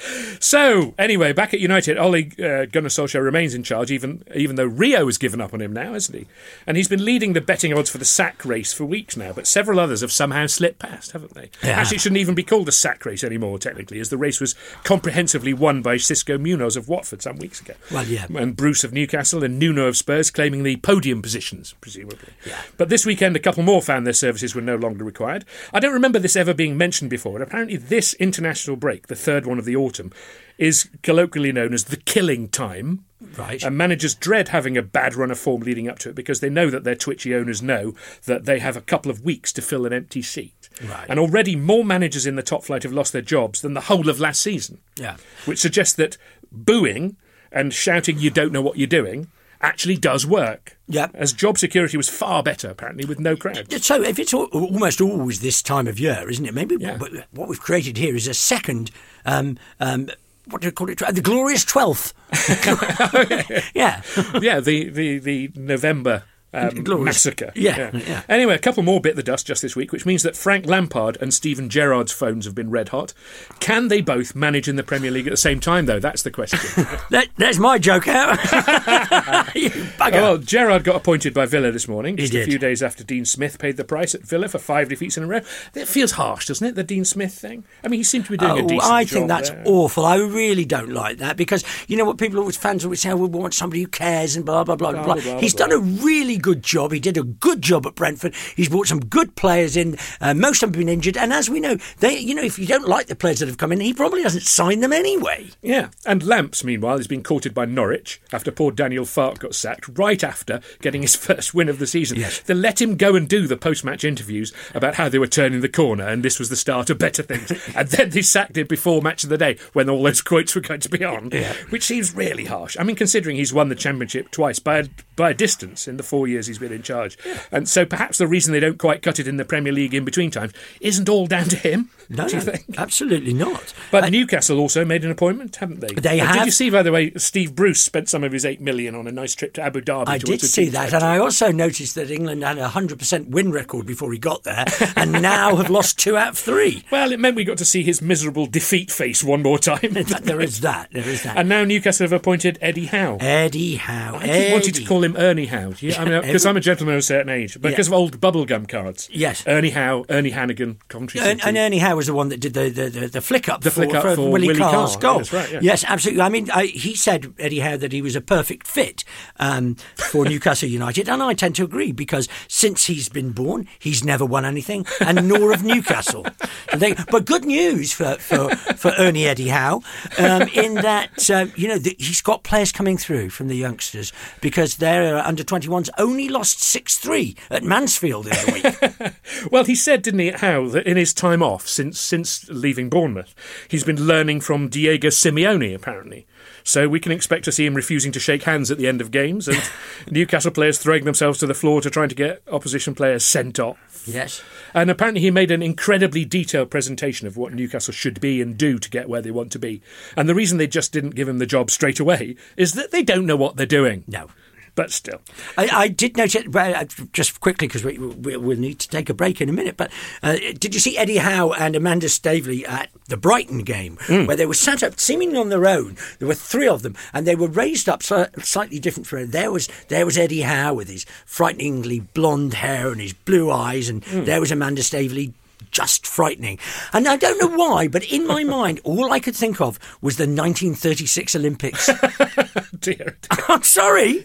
so, 0.40 0.94
anyway, 0.98 1.32
back 1.32 1.54
at 1.54 1.60
United, 1.60 1.98
Ole 1.98 2.16
uh, 2.16 2.66
Gunnar 2.66 2.88
Solskjaer 2.88 3.22
remains 3.22 3.54
in 3.54 3.62
charge, 3.62 3.90
even 3.90 4.24
even 4.34 4.56
though 4.56 4.64
Rio 4.64 5.06
has 5.06 5.18
given 5.18 5.40
up 5.40 5.54
on 5.54 5.60
him 5.60 5.72
now, 5.72 5.92
hasn't 5.92 6.18
he? 6.18 6.26
And 6.66 6.76
he's 6.76 6.88
been 6.88 7.04
leading 7.04 7.32
the 7.32 7.40
betting 7.40 7.72
odds 7.76 7.90
for 7.90 7.98
the 7.98 8.04
sack 8.04 8.44
race 8.44 8.72
for 8.72 8.84
weeks 8.84 9.16
now, 9.16 9.32
but 9.32 9.46
several 9.46 9.78
others 9.78 10.00
have 10.00 10.12
somehow 10.12 10.46
slipped 10.46 10.78
past, 10.78 11.12
haven't 11.12 11.34
they? 11.34 11.50
Yeah. 11.62 11.70
Actually, 11.80 11.96
it 11.96 12.00
shouldn't 12.00 12.20
even 12.20 12.34
be 12.34 12.42
called 12.42 12.68
a 12.68 12.72
sack 12.72 13.04
race 13.04 13.22
anymore, 13.24 13.58
technically, 13.58 14.00
as 14.00 14.08
the 14.08 14.18
race 14.18 14.40
was 14.40 14.54
comprehensively 14.84 15.52
won 15.52 15.82
by 15.82 15.96
Xisco 15.96 16.40
Munoz 16.40 16.76
of 16.76 16.88
Watford 16.88 17.22
some 17.22 17.36
weeks 17.38 17.60
ago. 17.60 17.74
Well, 17.90 18.04
yeah. 18.06 18.26
And 18.34 18.56
Bruce 18.56 18.84
of 18.84 18.92
Newcastle 18.92 19.44
and 19.44 19.58
Nuno 19.58 19.86
of 19.86 19.96
Spurs 19.96 20.30
claiming 20.30 20.62
the 20.62 20.76
podium 20.76 21.22
positions, 21.22 21.74
presumably. 21.80 22.32
Yeah. 22.46 22.60
But 22.76 22.88
this 22.88 23.06
weekend, 23.06 23.36
a 23.36 23.40
couple 23.40 23.62
more 23.62 23.82
found 23.82 24.06
their 24.06 24.12
services 24.12 24.54
were 24.54 24.60
no 24.60 24.76
longer 24.76 25.04
required. 25.04 25.44
I 25.72 25.80
don't 25.80 25.92
remember 26.00 26.18
this 26.18 26.36
ever 26.36 26.54
being 26.54 26.76
mentioned 26.76 27.10
before, 27.10 27.34
and 27.34 27.42
apparently 27.42 27.76
this 27.76 28.14
international 28.14 28.76
break, 28.76 29.06
the 29.06 29.14
third 29.14 29.46
one 29.46 29.58
of 29.58 29.64
the 29.64 29.76
autumn, 29.76 30.12
is 30.58 30.88
colloquially 31.02 31.52
known 31.52 31.72
as 31.72 31.84
the 31.84 31.96
killing 31.96 32.48
time. 32.48 33.04
Right. 33.36 33.62
And 33.62 33.76
managers 33.76 34.14
dread 34.14 34.48
having 34.48 34.78
a 34.78 34.82
bad 34.82 35.14
run 35.14 35.30
of 35.30 35.38
form 35.38 35.60
leading 35.60 35.88
up 35.88 35.98
to 36.00 36.08
it 36.08 36.14
because 36.14 36.40
they 36.40 36.48
know 36.48 36.70
that 36.70 36.84
their 36.84 36.94
twitchy 36.94 37.34
owners 37.34 37.62
know 37.62 37.94
that 38.24 38.46
they 38.46 38.58
have 38.60 38.76
a 38.76 38.80
couple 38.80 39.10
of 39.10 39.24
weeks 39.24 39.52
to 39.52 39.62
fill 39.62 39.84
an 39.84 39.92
empty 39.92 40.22
seat. 40.22 40.70
Right. 40.82 41.06
And 41.08 41.20
already 41.20 41.54
more 41.54 41.84
managers 41.84 42.26
in 42.26 42.36
the 42.36 42.42
top 42.42 42.64
flight 42.64 42.82
have 42.82 42.92
lost 42.92 43.12
their 43.12 43.22
jobs 43.22 43.60
than 43.60 43.74
the 43.74 43.82
whole 43.82 44.08
of 44.08 44.20
last 44.20 44.40
season. 44.40 44.80
Yeah. 44.96 45.16
Which 45.44 45.58
suggests 45.58 45.94
that 45.96 46.16
booing 46.50 47.16
and 47.52 47.74
shouting 47.74 48.18
you 48.18 48.30
don't 48.30 48.52
know 48.52 48.62
what 48.62 48.78
you're 48.78 48.86
doing 48.86 49.28
actually 49.60 49.96
does 49.96 50.26
work. 50.26 50.78
Yeah. 50.88 51.08
As 51.14 51.32
job 51.32 51.58
security 51.58 51.96
was 51.96 52.08
far 52.08 52.42
better, 52.42 52.70
apparently, 52.70 53.04
with 53.04 53.18
no 53.20 53.36
crowd. 53.36 53.70
So 53.82 54.02
if 54.02 54.18
it's 54.18 54.32
al- 54.34 54.44
almost 54.46 55.00
always 55.00 55.40
this 55.40 55.62
time 55.62 55.86
of 55.86 55.98
year, 55.98 56.28
isn't 56.28 56.44
it? 56.46 56.54
Maybe 56.54 56.76
Yeah. 56.78 56.96
what, 56.98 57.12
what 57.32 57.48
we've 57.48 57.60
created 57.60 57.96
here 57.96 58.16
is 58.16 58.26
a 58.26 58.34
second. 58.34 58.90
Um, 59.24 59.58
um, 59.78 60.08
what 60.46 60.62
do 60.62 60.68
you 60.68 60.72
call 60.72 60.88
it? 60.90 60.98
The 60.98 61.20
glorious 61.20 61.64
twelfth. 61.64 62.12
yeah. 63.74 64.02
yeah, 64.40 64.60
the, 64.60 64.88
the, 64.88 65.18
the 65.18 65.50
November 65.54 66.24
um, 66.52 67.04
massacre. 67.04 67.52
Yeah, 67.54 67.90
yeah. 67.94 68.22
Anyway, 68.28 68.54
a 68.54 68.58
couple 68.58 68.82
more 68.82 69.00
bit 69.00 69.16
the 69.16 69.22
dust 69.22 69.46
just 69.46 69.62
this 69.62 69.76
week, 69.76 69.92
which 69.92 70.04
means 70.06 70.22
that 70.24 70.36
Frank 70.36 70.66
Lampard 70.66 71.16
and 71.20 71.32
Steven 71.32 71.68
Gerrard's 71.68 72.12
phones 72.12 72.44
have 72.44 72.54
been 72.54 72.70
red 72.70 72.88
hot. 72.90 73.12
Can 73.60 73.88
they 73.88 74.00
both 74.00 74.34
manage 74.34 74.68
in 74.68 74.76
the 74.76 74.82
Premier 74.82 75.10
League 75.10 75.26
at 75.26 75.30
the 75.30 75.36
same 75.36 75.60
time, 75.60 75.86
though? 75.86 76.00
That's 76.00 76.22
the 76.22 76.30
question. 76.30 76.60
That, 77.10 77.28
there's 77.36 77.58
my 77.58 77.78
joke 77.78 78.06
out. 78.08 78.30
you 79.54 79.70
bugger. 79.70 80.12
Oh, 80.14 80.22
well, 80.22 80.38
Gerrard 80.38 80.84
got 80.84 80.96
appointed 80.96 81.34
by 81.34 81.46
Villa 81.46 81.70
this 81.72 81.88
morning, 81.88 82.16
He 82.16 82.24
just 82.26 82.34
a 82.34 82.44
few 82.44 82.58
days 82.58 82.82
after 82.82 83.02
Dean 83.02 83.24
Smith 83.24 83.58
paid 83.58 83.76
the 83.76 83.84
price 83.84 84.14
at 84.14 84.22
Villa 84.22 84.48
for 84.48 84.58
five 84.58 84.88
defeats 84.88 85.16
in 85.16 85.24
a 85.24 85.26
row. 85.26 85.40
That 85.72 85.88
feels 85.88 86.12
harsh, 86.12 86.46
doesn't 86.46 86.66
it, 86.66 86.74
the 86.74 86.84
Dean 86.84 87.04
Smith 87.04 87.34
thing? 87.34 87.64
I 87.84 87.88
mean, 87.88 87.98
he 88.00 88.04
seemed 88.04 88.26
to 88.26 88.30
be 88.32 88.36
doing 88.36 88.50
a 88.60 88.64
Oh, 88.64 88.68
decent 88.68 88.92
I 88.92 89.04
job 89.04 89.10
think 89.14 89.28
that's 89.28 89.50
there. 89.50 89.62
awful. 89.66 90.04
I 90.04 90.16
really 90.16 90.64
don't 90.64 90.90
like 90.90 91.18
that 91.18 91.36
because 91.36 91.64
you 91.88 91.96
know 91.96 92.04
what 92.04 92.18
people 92.18 92.38
always 92.38 92.56
fans 92.56 92.84
always 92.84 93.00
say, 93.00 93.12
"We 93.14 93.26
want 93.26 93.54
somebody 93.54 93.82
who 93.82 93.88
cares," 93.88 94.36
and 94.36 94.44
blah 94.44 94.64
blah 94.64 94.76
blah 94.76 94.92
blah. 94.92 95.04
Blah, 95.04 95.14
blah. 95.14 95.22
blah, 95.24 95.40
He's 95.40 95.54
done 95.54 95.72
a 95.72 95.78
really 95.78 96.36
good 96.40 96.62
job. 96.62 96.92
He 96.92 97.00
did 97.00 97.16
a 97.16 97.22
good 97.22 97.62
job 97.62 97.86
at 97.86 97.94
Brentford. 97.94 98.34
He's 98.56 98.68
brought 98.68 98.86
some 98.86 99.00
good 99.00 99.36
players 99.36 99.76
in. 99.76 99.96
Uh, 100.20 100.34
most 100.34 100.62
of 100.62 100.72
them 100.72 100.80
have 100.80 100.86
been 100.86 100.92
injured, 100.92 101.16
and 101.16 101.32
as 101.32 101.48
we 101.50 101.60
know, 101.60 101.76
they 101.98 102.18
you 102.18 102.34
know 102.34 102.42
if 102.42 102.58
you 102.58 102.66
don't 102.66 102.88
like 102.88 103.06
the 103.06 103.14
players 103.16 103.40
that 103.40 103.46
have 103.48 103.58
come 103.58 103.72
in, 103.72 103.80
he 103.80 103.92
probably 103.94 104.22
doesn't 104.22 104.42
sign 104.42 104.80
them 104.80 104.92
anyway. 104.92 105.48
Yeah, 105.62 105.88
and 106.06 106.22
Lamps, 106.22 106.64
meanwhile, 106.64 106.96
has 106.96 107.06
been 107.06 107.22
courted 107.22 107.54
by 107.54 107.64
Norwich 107.66 108.20
after 108.32 108.50
poor 108.50 108.70
Daniel 108.72 109.04
Farke 109.04 109.38
got 109.40 109.54
sacked 109.54 109.98
right 109.98 110.22
after 110.24 110.60
getting 110.80 111.02
his 111.02 111.16
first 111.20 111.54
win 111.54 111.68
of 111.68 111.78
the 111.78 111.86
season. 111.86 112.18
Yes. 112.18 112.40
They 112.40 112.54
let 112.54 112.80
him 112.80 112.96
go 112.96 113.14
and 113.14 113.28
do 113.28 113.46
the 113.46 113.56
post-match 113.56 114.04
interviews 114.04 114.52
about 114.74 114.94
how 114.94 115.08
they 115.08 115.18
were 115.18 115.26
turning 115.26 115.60
the 115.60 115.68
corner 115.68 116.06
and 116.06 116.22
this 116.22 116.38
was 116.38 116.48
the 116.48 116.56
start 116.56 116.90
of 116.90 116.98
better 116.98 117.22
things. 117.22 117.50
and 117.76 117.88
then 117.88 118.10
they 118.10 118.22
sacked 118.22 118.56
him 118.56 118.66
before 118.66 119.02
match 119.02 119.24
of 119.24 119.30
the 119.30 119.38
day 119.38 119.56
when 119.72 119.88
all 119.88 120.02
those 120.02 120.22
quotes 120.22 120.54
were 120.54 120.60
going 120.60 120.80
to 120.80 120.88
be 120.88 121.04
on, 121.04 121.30
Yeah. 121.32 121.52
which 121.70 121.84
seems 121.84 122.14
really 122.14 122.44
harsh. 122.46 122.76
I 122.78 122.82
mean, 122.84 122.96
considering 122.96 123.36
he's 123.36 123.52
won 123.52 123.68
the 123.68 123.74
championship 123.74 124.30
twice 124.30 124.58
by 124.58 124.78
a, 124.78 124.84
by 125.16 125.30
a 125.30 125.34
distance 125.34 125.86
in 125.88 125.96
the 125.96 126.02
four 126.02 126.26
years 126.30 126.46
he's 126.46 126.58
been 126.58 126.72
in 126.72 126.82
charge, 126.82 127.18
and 127.52 127.68
so 127.68 127.84
perhaps 127.84 128.18
the 128.18 128.26
reason 128.26 128.52
they 128.52 128.60
don't 128.60 128.78
quite 128.78 129.02
cut 129.02 129.18
it 129.18 129.28
in 129.28 129.36
the 129.36 129.44
Premier 129.44 129.72
League 129.72 129.94
in 129.94 130.04
between 130.04 130.30
times 130.30 130.52
isn't 130.80 131.08
all 131.08 131.26
down 131.26 131.44
to 131.46 131.56
him. 131.56 131.90
No, 132.12 132.26
do 132.26 132.34
you 132.34 132.42
think? 132.42 132.64
absolutely 132.76 133.32
not. 133.32 133.72
But 133.92 134.02
Uh, 134.02 134.08
Newcastle 134.08 134.58
also 134.58 134.84
made 134.84 135.04
an 135.04 135.12
appointment, 135.12 135.54
haven't 135.54 135.78
they? 135.78 135.94
They 135.94 136.18
Uh, 136.20 136.32
Did 136.32 136.46
you 136.46 136.50
see, 136.50 136.68
by 136.68 136.82
the 136.82 136.90
way, 136.90 137.12
Steve 137.16 137.54
Bruce 137.54 137.80
spent 137.80 138.08
some 138.08 138.24
of 138.24 138.32
his 138.32 138.44
eight 138.44 138.60
million 138.60 138.96
on 138.96 139.06
a 139.06 139.12
nice 139.12 139.36
trip 139.36 139.52
to 139.52 139.62
Abu 139.62 139.80
Dhabi? 139.80 140.08
I 140.08 140.18
did 140.18 140.40
see 140.40 140.68
that, 140.70 140.92
and 140.92 141.04
I 141.04 141.18
also 141.18 141.52
noticed 141.52 141.94
that 141.94 142.10
England 142.10 142.42
had 142.42 142.58
a 142.58 142.70
hundred 142.70 142.98
percent 142.98 143.28
win 143.28 143.52
record 143.52 143.86
before 143.86 144.12
he 144.12 144.18
got 144.18 144.42
there, 144.42 144.64
and 144.96 145.12
now 145.22 145.54
have 145.54 145.70
lost 145.70 146.00
two 146.00 146.16
out 146.16 146.30
of 146.30 146.38
three. 146.38 146.82
Well, 146.90 147.12
it 147.12 147.20
meant 147.20 147.36
we 147.36 147.44
got 147.44 147.58
to 147.58 147.64
see 147.64 147.84
his 147.84 148.02
miserable 148.02 148.46
defeat 148.46 148.90
face 148.90 149.22
one 149.22 149.42
more 149.42 149.60
time. 149.60 149.78
there 150.22 150.40
is 150.40 150.62
that. 150.62 150.88
There 150.90 151.08
is 151.08 151.22
that. 151.22 151.36
and 151.36 151.48
now 151.48 151.62
Newcastle 151.62 152.02
have 152.06 152.12
appointed 152.12 152.58
Eddie 152.60 152.86
Howe. 152.86 153.18
Eddie 153.20 153.76
Howe. 153.76 154.16
I 154.16 154.26
keep 154.26 154.52
wanting 154.52 154.74
to 154.74 154.84
call 154.84 155.04
him 155.04 155.14
Ernie 155.16 155.46
Howe. 155.46 155.74
Yeah, 155.78 156.02
I 156.02 156.04
mean, 156.06 156.19
because 156.26 156.46
I'm 156.46 156.56
a 156.56 156.60
gentleman 156.60 156.94
of 156.94 156.98
a 157.00 157.02
certain 157.02 157.28
age, 157.28 157.54
but 157.60 157.68
Yeah. 157.68 157.76
because 157.76 157.86
of 157.88 157.92
old 157.92 158.20
bubblegum 158.20 158.68
cards. 158.68 159.08
Yes. 159.12 159.44
Ernie 159.46 159.70
Howe, 159.70 160.04
Ernie 160.08 160.30
Hannigan, 160.30 160.78
Coventry 160.88 161.20
And, 161.20 161.40
and 161.44 161.56
Ernie 161.56 161.78
Howe 161.78 161.96
was 161.96 162.06
the 162.06 162.14
one 162.14 162.28
that 162.30 162.40
did 162.40 162.54
the, 162.54 162.68
the, 162.70 162.88
the, 162.88 163.06
the 163.08 163.20
flick 163.20 163.48
up 163.48 163.62
The 163.62 163.70
for, 163.70 163.82
flick 163.84 163.94
up 163.94 164.02
for, 164.02 164.16
for 164.16 164.30
Willie, 164.30 164.48
Willie 164.48 164.60
Carr's 164.60 164.92
Carr. 164.92 165.00
goal. 165.00 165.18
That's 165.18 165.32
right, 165.32 165.52
yeah. 165.52 165.58
Yes, 165.62 165.84
absolutely. 165.86 166.22
I 166.22 166.28
mean, 166.28 166.50
I, 166.50 166.66
he 166.66 166.94
said 166.94 167.32
Eddie 167.38 167.60
Howe 167.60 167.76
that 167.76 167.92
he 167.92 168.02
was 168.02 168.16
a 168.16 168.20
perfect 168.20 168.66
fit 168.66 169.04
um, 169.38 169.76
for 169.96 170.24
Newcastle 170.28 170.68
United, 170.68 171.08
and 171.08 171.22
I 171.22 171.34
tend 171.34 171.56
to 171.56 171.64
agree 171.64 171.92
because 171.92 172.28
since 172.48 172.86
he's 172.86 173.08
been 173.08 173.32
born, 173.32 173.68
he's 173.78 174.04
never 174.04 174.24
won 174.24 174.44
anything, 174.44 174.86
and 175.00 175.28
nor 175.28 175.50
have 175.52 175.64
Newcastle. 175.64 176.26
They, 176.72 176.94
but 177.10 177.24
good 177.24 177.44
news 177.44 177.92
for, 177.92 178.14
for, 178.16 178.54
for 178.54 178.92
Ernie 178.96 179.26
Eddie 179.26 179.48
Howe 179.48 179.82
um, 180.18 180.42
in 180.54 180.74
that 180.76 181.28
um, 181.28 181.52
you 181.56 181.66
know 181.66 181.78
the, 181.78 181.96
he's 181.98 182.22
got 182.22 182.44
players 182.44 182.70
coming 182.70 182.96
through 182.96 183.30
from 183.30 183.48
the 183.48 183.56
youngsters 183.56 184.12
because 184.40 184.76
they're 184.76 185.16
under 185.18 185.42
21s 185.42 185.90
only 186.10 186.28
lost 186.28 186.60
six 186.60 186.98
three 186.98 187.36
at 187.50 187.62
Mansfield 187.62 188.26
in 188.26 188.32
the 188.32 188.52
week. 188.52 189.12
Well, 189.50 189.64
he 189.64 189.74
said, 189.74 190.02
didn't 190.02 190.20
he, 190.20 190.30
how 190.30 190.68
that 190.68 190.86
in 190.86 190.96
his 190.96 191.14
time 191.14 191.42
off 191.42 191.66
since 191.66 191.98
since 191.98 192.48
leaving 192.50 192.90
Bournemouth, 192.90 193.34
he's 193.68 193.84
been 193.84 194.06
learning 194.06 194.40
from 194.40 194.68
Diego 194.68 195.08
Simeone, 195.08 195.74
apparently. 195.74 196.26
So 196.62 196.88
we 196.88 197.00
can 197.00 197.12
expect 197.12 197.44
to 197.46 197.52
see 197.52 197.64
him 197.64 197.74
refusing 197.74 198.12
to 198.12 198.20
shake 198.20 198.42
hands 198.42 198.70
at 198.70 198.76
the 198.78 198.86
end 198.86 199.00
of 199.00 199.10
games, 199.10 199.48
and 199.48 199.62
Newcastle 200.10 200.50
players 200.50 200.78
throwing 200.78 201.04
themselves 201.04 201.38
to 201.38 201.46
the 201.46 201.54
floor 201.54 201.80
to 201.80 201.90
try 201.90 202.06
to 202.06 202.14
get 202.14 202.42
opposition 202.50 202.94
players 202.94 203.24
sent 203.24 203.58
off. 203.58 203.78
yes. 204.06 204.42
And 204.74 204.90
apparently, 204.90 205.20
he 205.22 205.30
made 205.30 205.50
an 205.50 205.62
incredibly 205.62 206.24
detailed 206.24 206.70
presentation 206.70 207.26
of 207.26 207.36
what 207.36 207.54
Newcastle 207.54 207.94
should 207.94 208.20
be 208.20 208.42
and 208.42 208.58
do 208.58 208.78
to 208.78 208.90
get 208.90 209.08
where 209.08 209.22
they 209.22 209.30
want 209.30 209.52
to 209.52 209.58
be. 209.58 209.80
And 210.16 210.28
the 210.28 210.34
reason 210.34 210.58
they 210.58 210.66
just 210.66 210.92
didn't 210.92 211.14
give 211.14 211.28
him 211.28 211.38
the 211.38 211.46
job 211.46 211.70
straight 211.70 212.00
away 212.00 212.36
is 212.56 212.74
that 212.74 212.90
they 212.90 213.02
don't 213.02 213.26
know 213.26 213.36
what 213.36 213.56
they're 213.56 213.66
doing. 213.66 214.04
No. 214.06 214.28
But 214.74 214.92
still. 214.92 215.20
I, 215.58 215.68
I 215.72 215.88
did 215.88 216.16
notice, 216.16 216.46
well, 216.48 216.74
uh, 216.74 216.84
just 217.12 217.40
quickly, 217.40 217.66
because 217.66 217.84
we, 217.84 217.98
we, 217.98 218.36
we'll 218.36 218.58
need 218.58 218.78
to 218.80 218.88
take 218.88 219.10
a 219.10 219.14
break 219.14 219.40
in 219.40 219.48
a 219.48 219.52
minute, 219.52 219.76
but 219.76 219.90
uh, 220.22 220.36
did 220.58 220.74
you 220.74 220.80
see 220.80 220.96
Eddie 220.96 221.18
Howe 221.18 221.52
and 221.52 221.76
Amanda 221.76 222.08
Staveley 222.08 222.64
at 222.66 222.88
the 223.08 223.16
Brighton 223.16 223.58
game, 223.60 223.96
where 224.08 224.36
they 224.36 224.46
were 224.46 224.54
sat 224.54 224.82
up 224.82 224.98
seemingly 225.00 225.36
on 225.38 225.48
their 225.48 225.66
own? 225.66 225.96
There 226.18 226.28
were 226.28 226.34
three 226.34 226.68
of 226.68 226.82
them, 226.82 226.96
and 227.12 227.26
they 227.26 227.36
were 227.36 227.48
raised 227.48 227.88
up 227.88 228.00
sli- 228.00 228.44
slightly 228.44 228.78
different 228.78 229.06
from 229.06 229.30
There 229.30 229.50
was, 229.52 229.68
there 229.88 230.06
was 230.06 230.16
Eddie 230.16 230.42
Howe 230.42 230.74
with 230.74 230.88
his 230.88 231.04
frighteningly 231.26 232.00
blonde 232.00 232.54
hair 232.54 232.90
and 232.90 233.00
his 233.00 233.12
blue 233.12 233.50
eyes, 233.50 233.88
and 233.88 234.02
there 234.02 234.40
was 234.40 234.50
Amanda 234.52 234.82
Staveley. 234.82 235.34
Just 235.70 236.06
frightening. 236.06 236.58
And 236.92 237.06
I 237.06 237.16
don't 237.16 237.40
know 237.40 237.56
why, 237.56 237.88
but 237.88 238.04
in 238.04 238.26
my 238.26 238.44
mind, 238.50 238.80
all 238.84 239.12
I 239.12 239.20
could 239.20 239.36
think 239.36 239.60
of 239.60 239.78
was 240.00 240.16
the 240.16 240.24
1936 240.24 241.36
Olympics. 241.36 241.90
Dear. 242.80 243.18
I'm 243.48 243.62
sorry. 243.62 244.18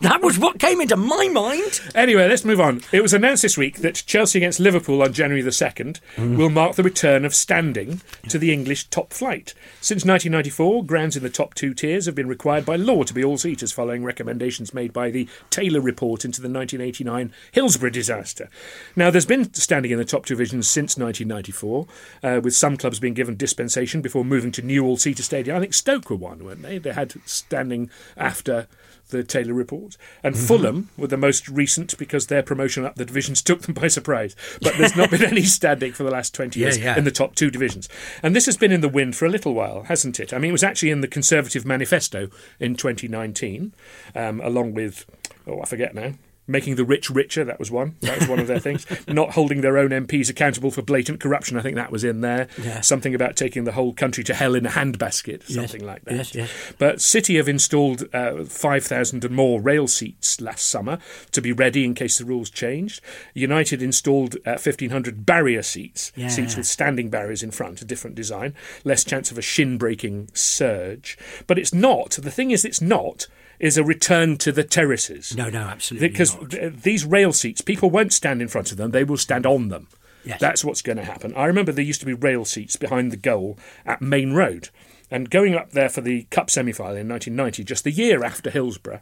That 0.00 0.20
was 0.22 0.38
what 0.38 0.58
came 0.58 0.80
into 0.80 0.96
my 0.96 1.28
mind. 1.28 1.80
Anyway, 1.94 2.28
let's 2.28 2.44
move 2.44 2.60
on. 2.60 2.80
It 2.92 3.00
was 3.00 3.14
announced 3.14 3.42
this 3.42 3.56
week 3.56 3.78
that 3.78 4.02
Chelsea 4.06 4.38
against 4.38 4.60
Liverpool 4.60 5.02
on 5.02 5.12
January 5.12 5.42
the 5.42 5.50
2nd 5.50 6.00
mm. 6.16 6.36
will 6.36 6.50
mark 6.50 6.74
the 6.74 6.82
return 6.82 7.24
of 7.24 7.34
standing 7.34 8.00
to 8.28 8.38
the 8.38 8.52
English 8.52 8.88
top 8.88 9.12
flight. 9.12 9.54
Since 9.80 10.04
1994, 10.04 10.84
grounds 10.84 11.16
in 11.16 11.22
the 11.22 11.30
top 11.30 11.54
two 11.54 11.74
tiers 11.74 12.06
have 12.06 12.14
been 12.14 12.28
required 12.28 12.66
by 12.66 12.76
law 12.76 13.04
to 13.04 13.14
be 13.14 13.24
all 13.24 13.38
seaters 13.38 13.72
following 13.72 14.02
recommendations 14.02 14.74
made 14.74 14.92
by 14.92 15.10
the 15.10 15.28
Taylor 15.50 15.80
report 15.80 16.24
into 16.24 16.40
the 16.40 16.48
1989 16.48 17.32
Hillsborough 17.52 17.90
disaster. 17.90 18.48
Now, 18.96 19.10
there's 19.10 19.26
been 19.26 19.52
standing 19.54 19.92
in 19.92 19.98
the 19.98 20.04
top 20.04 20.26
two 20.26 20.36
since 20.62 20.96
1994, 20.96 21.86
uh, 22.22 22.40
with 22.42 22.54
some 22.54 22.76
clubs 22.76 22.98
being 22.98 23.14
given 23.14 23.36
dispensation 23.36 24.00
before 24.02 24.24
moving 24.24 24.52
to 24.52 24.62
new 24.62 24.84
all 24.84 24.96
seater 24.96 25.22
stadium. 25.22 25.56
I 25.56 25.60
think 25.60 25.74
Stoke 25.74 26.10
were 26.10 26.16
one, 26.16 26.44
weren't 26.44 26.62
they? 26.62 26.78
They 26.78 26.92
had 26.92 27.14
standing 27.24 27.90
after 28.16 28.66
the 29.10 29.22
Taylor 29.22 29.54
report. 29.54 29.96
And 30.24 30.34
Mm-hmm. 30.34 30.46
Fulham 30.46 30.90
were 30.96 31.06
the 31.06 31.16
most 31.16 31.48
recent 31.48 31.96
because 31.96 32.26
their 32.26 32.42
promotion 32.42 32.84
up 32.84 32.96
the 32.96 33.04
divisions 33.04 33.40
took 33.40 33.62
them 33.62 33.74
by 33.74 33.86
surprise. 33.88 34.34
But 34.60 34.76
there's 34.76 34.96
not 34.96 35.10
been 35.10 35.24
any 35.24 35.42
standing 35.44 35.92
for 35.92 36.02
the 36.02 36.10
last 36.10 36.34
20 36.34 36.58
Yeah, 36.58 36.66
years 36.66 36.78
yeah. 36.78 36.98
in 36.98 37.04
the 37.04 37.12
top 37.12 37.36
two 37.36 37.48
divisions. 37.50 37.88
And 38.22 38.34
this 38.34 38.46
has 38.46 38.56
been 38.56 38.72
in 38.72 38.80
the 38.80 38.88
wind 38.88 39.14
for 39.14 39.24
a 39.24 39.28
little 39.30 39.54
while, 39.54 39.84
hasn't 39.84 40.18
it? 40.18 40.32
I 40.34 40.38
mean, 40.38 40.48
it 40.48 40.52
was 40.52 40.64
actually 40.64 40.90
in 40.90 41.02
the 41.02 41.08
Conservative 41.08 41.64
Manifesto 41.64 42.28
in 42.58 42.74
2019, 42.74 43.72
um, 44.16 44.40
along 44.40 44.74
with, 44.74 45.06
oh, 45.46 45.60
I 45.62 45.66
forget 45.66 45.94
now. 45.94 46.14
Making 46.48 46.76
the 46.76 46.84
rich 46.84 47.10
richer, 47.10 47.44
that 47.44 47.58
was 47.58 47.70
one. 47.70 47.96
That 48.02 48.20
was 48.20 48.28
one 48.28 48.38
of 48.38 48.46
their 48.46 48.60
things. 48.60 48.86
Not 49.08 49.30
holding 49.32 49.62
their 49.62 49.76
own 49.78 49.90
MPs 49.90 50.30
accountable 50.30 50.70
for 50.70 50.80
blatant 50.82 51.18
corruption, 51.18 51.56
I 51.58 51.62
think 51.62 51.74
that 51.74 51.90
was 51.90 52.04
in 52.04 52.20
there. 52.20 52.46
Yeah. 52.62 52.80
Something 52.82 53.14
about 53.14 53.34
taking 53.36 53.64
the 53.64 53.72
whole 53.72 53.92
country 53.92 54.22
to 54.24 54.34
hell 54.34 54.54
in 54.54 54.64
a 54.64 54.70
handbasket, 54.70 55.42
Yes. 55.48 55.54
something 55.54 55.84
like 55.84 56.04
that. 56.04 56.14
Yes, 56.14 56.34
yes. 56.34 56.50
But 56.78 57.00
City 57.00 57.36
have 57.36 57.48
installed 57.48 58.04
uh, 58.14 58.44
5,000 58.44 59.24
and 59.24 59.34
more 59.34 59.60
rail 59.60 59.88
seats 59.88 60.40
last 60.40 60.68
summer 60.68 60.98
to 61.32 61.40
be 61.42 61.52
ready 61.52 61.84
in 61.84 61.94
case 61.94 62.18
the 62.18 62.24
rules 62.24 62.48
changed. 62.50 63.00
United 63.34 63.82
installed 63.82 64.36
uh, 64.46 64.52
1,500 64.62 65.26
barrier 65.26 65.62
seats, 65.62 66.12
Yeah. 66.14 66.28
seats 66.28 66.56
with 66.56 66.66
standing 66.66 67.10
barriers 67.10 67.42
in 67.42 67.50
front, 67.50 67.82
a 67.82 67.84
different 67.84 68.14
design, 68.14 68.54
less 68.84 69.02
chance 69.02 69.30
of 69.32 69.38
a 69.38 69.42
shin 69.42 69.78
breaking 69.78 70.28
surge. 70.32 71.18
But 71.46 71.58
it's 71.58 71.74
not, 71.74 72.10
the 72.12 72.30
thing 72.30 72.50
is, 72.52 72.64
it's 72.64 72.80
not, 72.80 73.26
is 73.58 73.78
a 73.78 73.84
return 73.84 74.36
to 74.38 74.52
the 74.52 74.64
terraces. 74.64 75.36
No, 75.36 75.48
no, 75.48 75.60
absolutely 75.60 76.08
Because 76.08 76.36
these 76.82 77.04
rail 77.04 77.32
seats, 77.32 77.60
people 77.60 77.90
won't 77.90 78.12
stand 78.12 78.42
in 78.42 78.48
front 78.48 78.70
of 78.70 78.76
them, 78.76 78.90
they 78.90 79.04
will 79.04 79.16
stand 79.16 79.46
on 79.46 79.68
them. 79.68 79.88
Yes. 80.24 80.40
That's 80.40 80.64
what's 80.64 80.82
going 80.82 80.98
to 80.98 81.04
happen. 81.04 81.32
I 81.36 81.46
remember 81.46 81.70
there 81.70 81.84
used 81.84 82.00
to 82.00 82.06
be 82.06 82.12
rail 82.12 82.44
seats 82.44 82.76
behind 82.76 83.12
the 83.12 83.16
goal 83.16 83.58
at 83.84 84.02
Maine 84.02 84.32
Road. 84.32 84.70
And 85.08 85.30
going 85.30 85.54
up 85.54 85.70
there 85.70 85.88
for 85.88 86.00
the 86.00 86.24
Cup 86.24 86.50
semi 86.50 86.72
final 86.72 86.96
in 86.96 87.08
1990, 87.08 87.62
just 87.62 87.84
the 87.84 87.92
year 87.92 88.24
after 88.24 88.50
Hillsborough, 88.50 89.00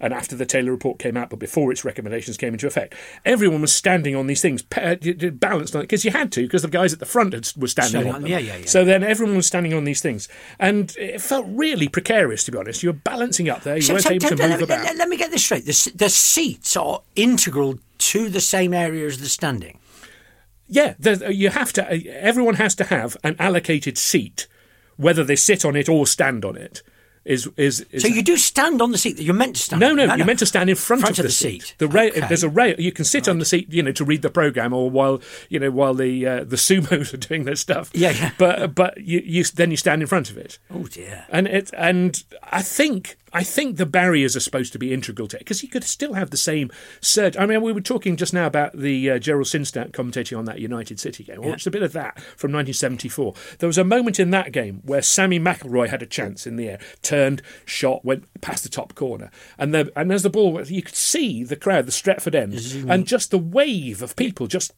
and 0.00 0.12
after 0.12 0.36
the 0.36 0.46
Taylor 0.46 0.70
report 0.72 0.98
came 0.98 1.16
out, 1.16 1.30
but 1.30 1.38
before 1.38 1.72
its 1.72 1.84
recommendations 1.84 2.36
came 2.36 2.52
into 2.52 2.66
effect, 2.66 2.94
everyone 3.24 3.60
was 3.60 3.74
standing 3.74 4.14
on 4.16 4.26
these 4.26 4.40
things, 4.42 4.62
uh, 4.76 4.96
balanced 5.32 5.74
on 5.74 5.82
it, 5.82 5.84
because 5.84 6.04
you 6.04 6.10
had 6.10 6.30
to, 6.32 6.42
because 6.42 6.62
the 6.62 6.68
guys 6.68 6.92
at 6.92 6.98
the 6.98 7.06
front 7.06 7.32
had, 7.32 7.48
were 7.56 7.68
standing 7.68 7.90
Standing 7.90 8.14
on 8.14 8.22
them. 8.22 8.30
yeah, 8.30 8.38
yeah, 8.38 8.56
yeah. 8.56 8.66
So 8.66 8.84
then 8.84 9.02
everyone 9.02 9.36
was 9.36 9.46
standing 9.46 9.74
on 9.74 9.84
these 9.84 10.00
things. 10.00 10.28
And 10.58 10.94
it 10.98 11.20
felt 11.20 11.46
really 11.48 11.88
precarious, 11.88 12.44
to 12.44 12.52
be 12.52 12.58
honest. 12.58 12.82
You 12.82 12.90
were 12.90 13.00
balancing 13.04 13.48
up 13.48 13.62
there, 13.62 13.76
you 13.76 13.82
So- 13.82 13.94
weren't 13.94 14.04
so- 14.04 14.10
able 14.10 14.28
to 14.28 14.36
let, 14.36 14.50
move 14.50 14.58
me- 14.60 14.64
about. 14.64 14.84
let- 14.84 14.96
let 14.96 15.08
me 15.08 15.16
get 15.16 15.30
this 15.30 15.44
straight. 15.44 15.64
The, 15.66 15.92
the 15.94 16.08
seats 16.10 16.76
are 16.76 17.02
integral 17.14 17.78
to 17.98 18.28
the 18.28 18.40
same 18.40 18.74
area 18.74 19.06
as 19.06 19.18
the 19.20 19.28
standing. 19.28 19.78
Yeah, 20.68 20.94
uh, 21.06 21.28
you 21.28 21.50
have 21.50 21.72
to. 21.74 21.84
uh, 21.88 21.96
Everyone 22.10 22.54
has 22.54 22.74
to 22.76 22.84
have 22.84 23.16
an 23.22 23.36
allocated 23.38 23.96
seat, 23.96 24.48
whether 24.96 25.22
they 25.22 25.36
sit 25.36 25.64
on 25.64 25.76
it 25.76 25.88
or 25.88 26.06
stand 26.06 26.44
on 26.44 26.56
it. 26.56 26.82
Is 27.26 27.48
is, 27.56 27.84
is 27.90 28.02
So 28.02 28.08
you 28.08 28.22
do 28.22 28.36
stand 28.36 28.80
on 28.80 28.92
the 28.92 28.98
seat 28.98 29.16
that 29.16 29.22
you're 29.24 29.34
meant 29.34 29.56
to 29.56 29.62
stand. 29.62 29.80
no, 29.80 29.90
on. 29.90 29.96
no, 29.96 30.14
you're 30.14 30.24
meant 30.26 30.38
to 30.38 30.46
stand 30.46 30.70
in 30.70 30.76
front, 30.76 31.00
Front 31.02 31.18
of, 31.18 31.24
of 31.24 31.24
the, 31.24 31.28
the 31.28 31.32
seat. 31.32 31.62
seat. 31.62 31.74
The 31.78 31.88
rail, 31.88 32.10
Okay. 32.10 32.26
there's 32.28 32.42
a 32.44 32.48
rail. 32.48 32.74
You 32.78 32.92
can 32.92 33.04
sit 33.04 33.28
on 33.28 33.38
the 33.38 33.44
seat, 33.44 33.72
you 33.72 33.82
know, 33.82 33.92
to 33.92 34.04
read 34.04 34.22
the 34.22 34.30
program, 34.30 34.72
or 34.72 34.88
while 34.88 35.20
you 35.48 35.58
know 35.58 35.70
while 35.70 35.92
the 35.94 36.26
uh, 36.26 36.44
the 36.44 36.56
sumos 36.56 37.12
are 37.14 37.18
doing 37.18 37.44
their 37.44 37.56
stuff. 37.56 37.90
Yeah, 37.92 38.10
yeah. 38.10 38.30
But 38.38 38.74
but 38.74 38.98
you, 38.98 39.20
you 39.24 39.44
then 39.44 39.70
you 39.70 39.76
stand 39.76 40.02
in 40.02 40.08
front 40.08 40.30
of 40.30 40.38
it. 40.38 40.58
Oh 40.70 40.84
dear. 40.84 41.26
And 41.30 41.46
it 41.46 41.70
and 41.76 42.22
I 42.44 42.62
think 42.62 43.16
I 43.32 43.42
think 43.42 43.76
the 43.76 43.86
barriers 43.86 44.36
are 44.36 44.40
supposed 44.40 44.72
to 44.72 44.78
be 44.78 44.92
integral 44.94 45.26
to 45.28 45.36
it 45.36 45.40
because 45.40 45.62
you 45.62 45.68
could 45.68 45.84
still 45.84 46.14
have 46.14 46.30
the 46.30 46.36
same 46.36 46.70
surge. 47.00 47.36
I 47.36 47.44
mean, 47.44 47.60
we 47.60 47.72
were 47.72 47.80
talking 47.80 48.16
just 48.16 48.32
now 48.32 48.46
about 48.46 48.72
the 48.76 49.10
uh, 49.10 49.18
Gerald 49.18 49.46
Sinstadt 49.46 49.90
commentating 49.90 50.38
on 50.38 50.44
that 50.46 50.60
United 50.60 51.00
City 51.00 51.24
game. 51.24 51.40
Well, 51.42 51.52
it's 51.54 51.66
a 51.66 51.70
bit 51.70 51.82
of 51.82 51.92
that 51.92 52.14
from 52.20 52.52
1974. 52.52 53.34
There 53.58 53.66
was 53.66 53.78
a 53.78 53.84
moment 53.84 54.20
in 54.20 54.30
that 54.30 54.52
game 54.52 54.80
where 54.84 55.02
Sammy 55.02 55.40
McIlroy 55.40 55.88
had 55.88 56.02
a 56.02 56.06
chance 56.06 56.46
in 56.46 56.56
the 56.56 56.68
air, 56.68 56.78
turned, 57.02 57.42
shot, 57.64 58.04
went 58.04 58.24
past 58.40 58.62
the 58.62 58.68
top 58.68 58.94
corner, 58.94 59.30
and 59.58 59.74
the, 59.74 59.92
and 59.96 60.12
as 60.12 60.22
the 60.22 60.30
ball, 60.30 60.52
went, 60.52 60.70
you 60.70 60.82
could 60.82 60.94
see 60.94 61.42
the 61.44 61.56
crowd, 61.56 61.86
the 61.86 61.92
Stretford 61.92 62.34
end, 62.34 62.54
and 62.90 63.06
just 63.06 63.30
the 63.32 63.38
wave 63.38 64.02
of 64.02 64.16
people 64.16 64.46
just 64.46 64.72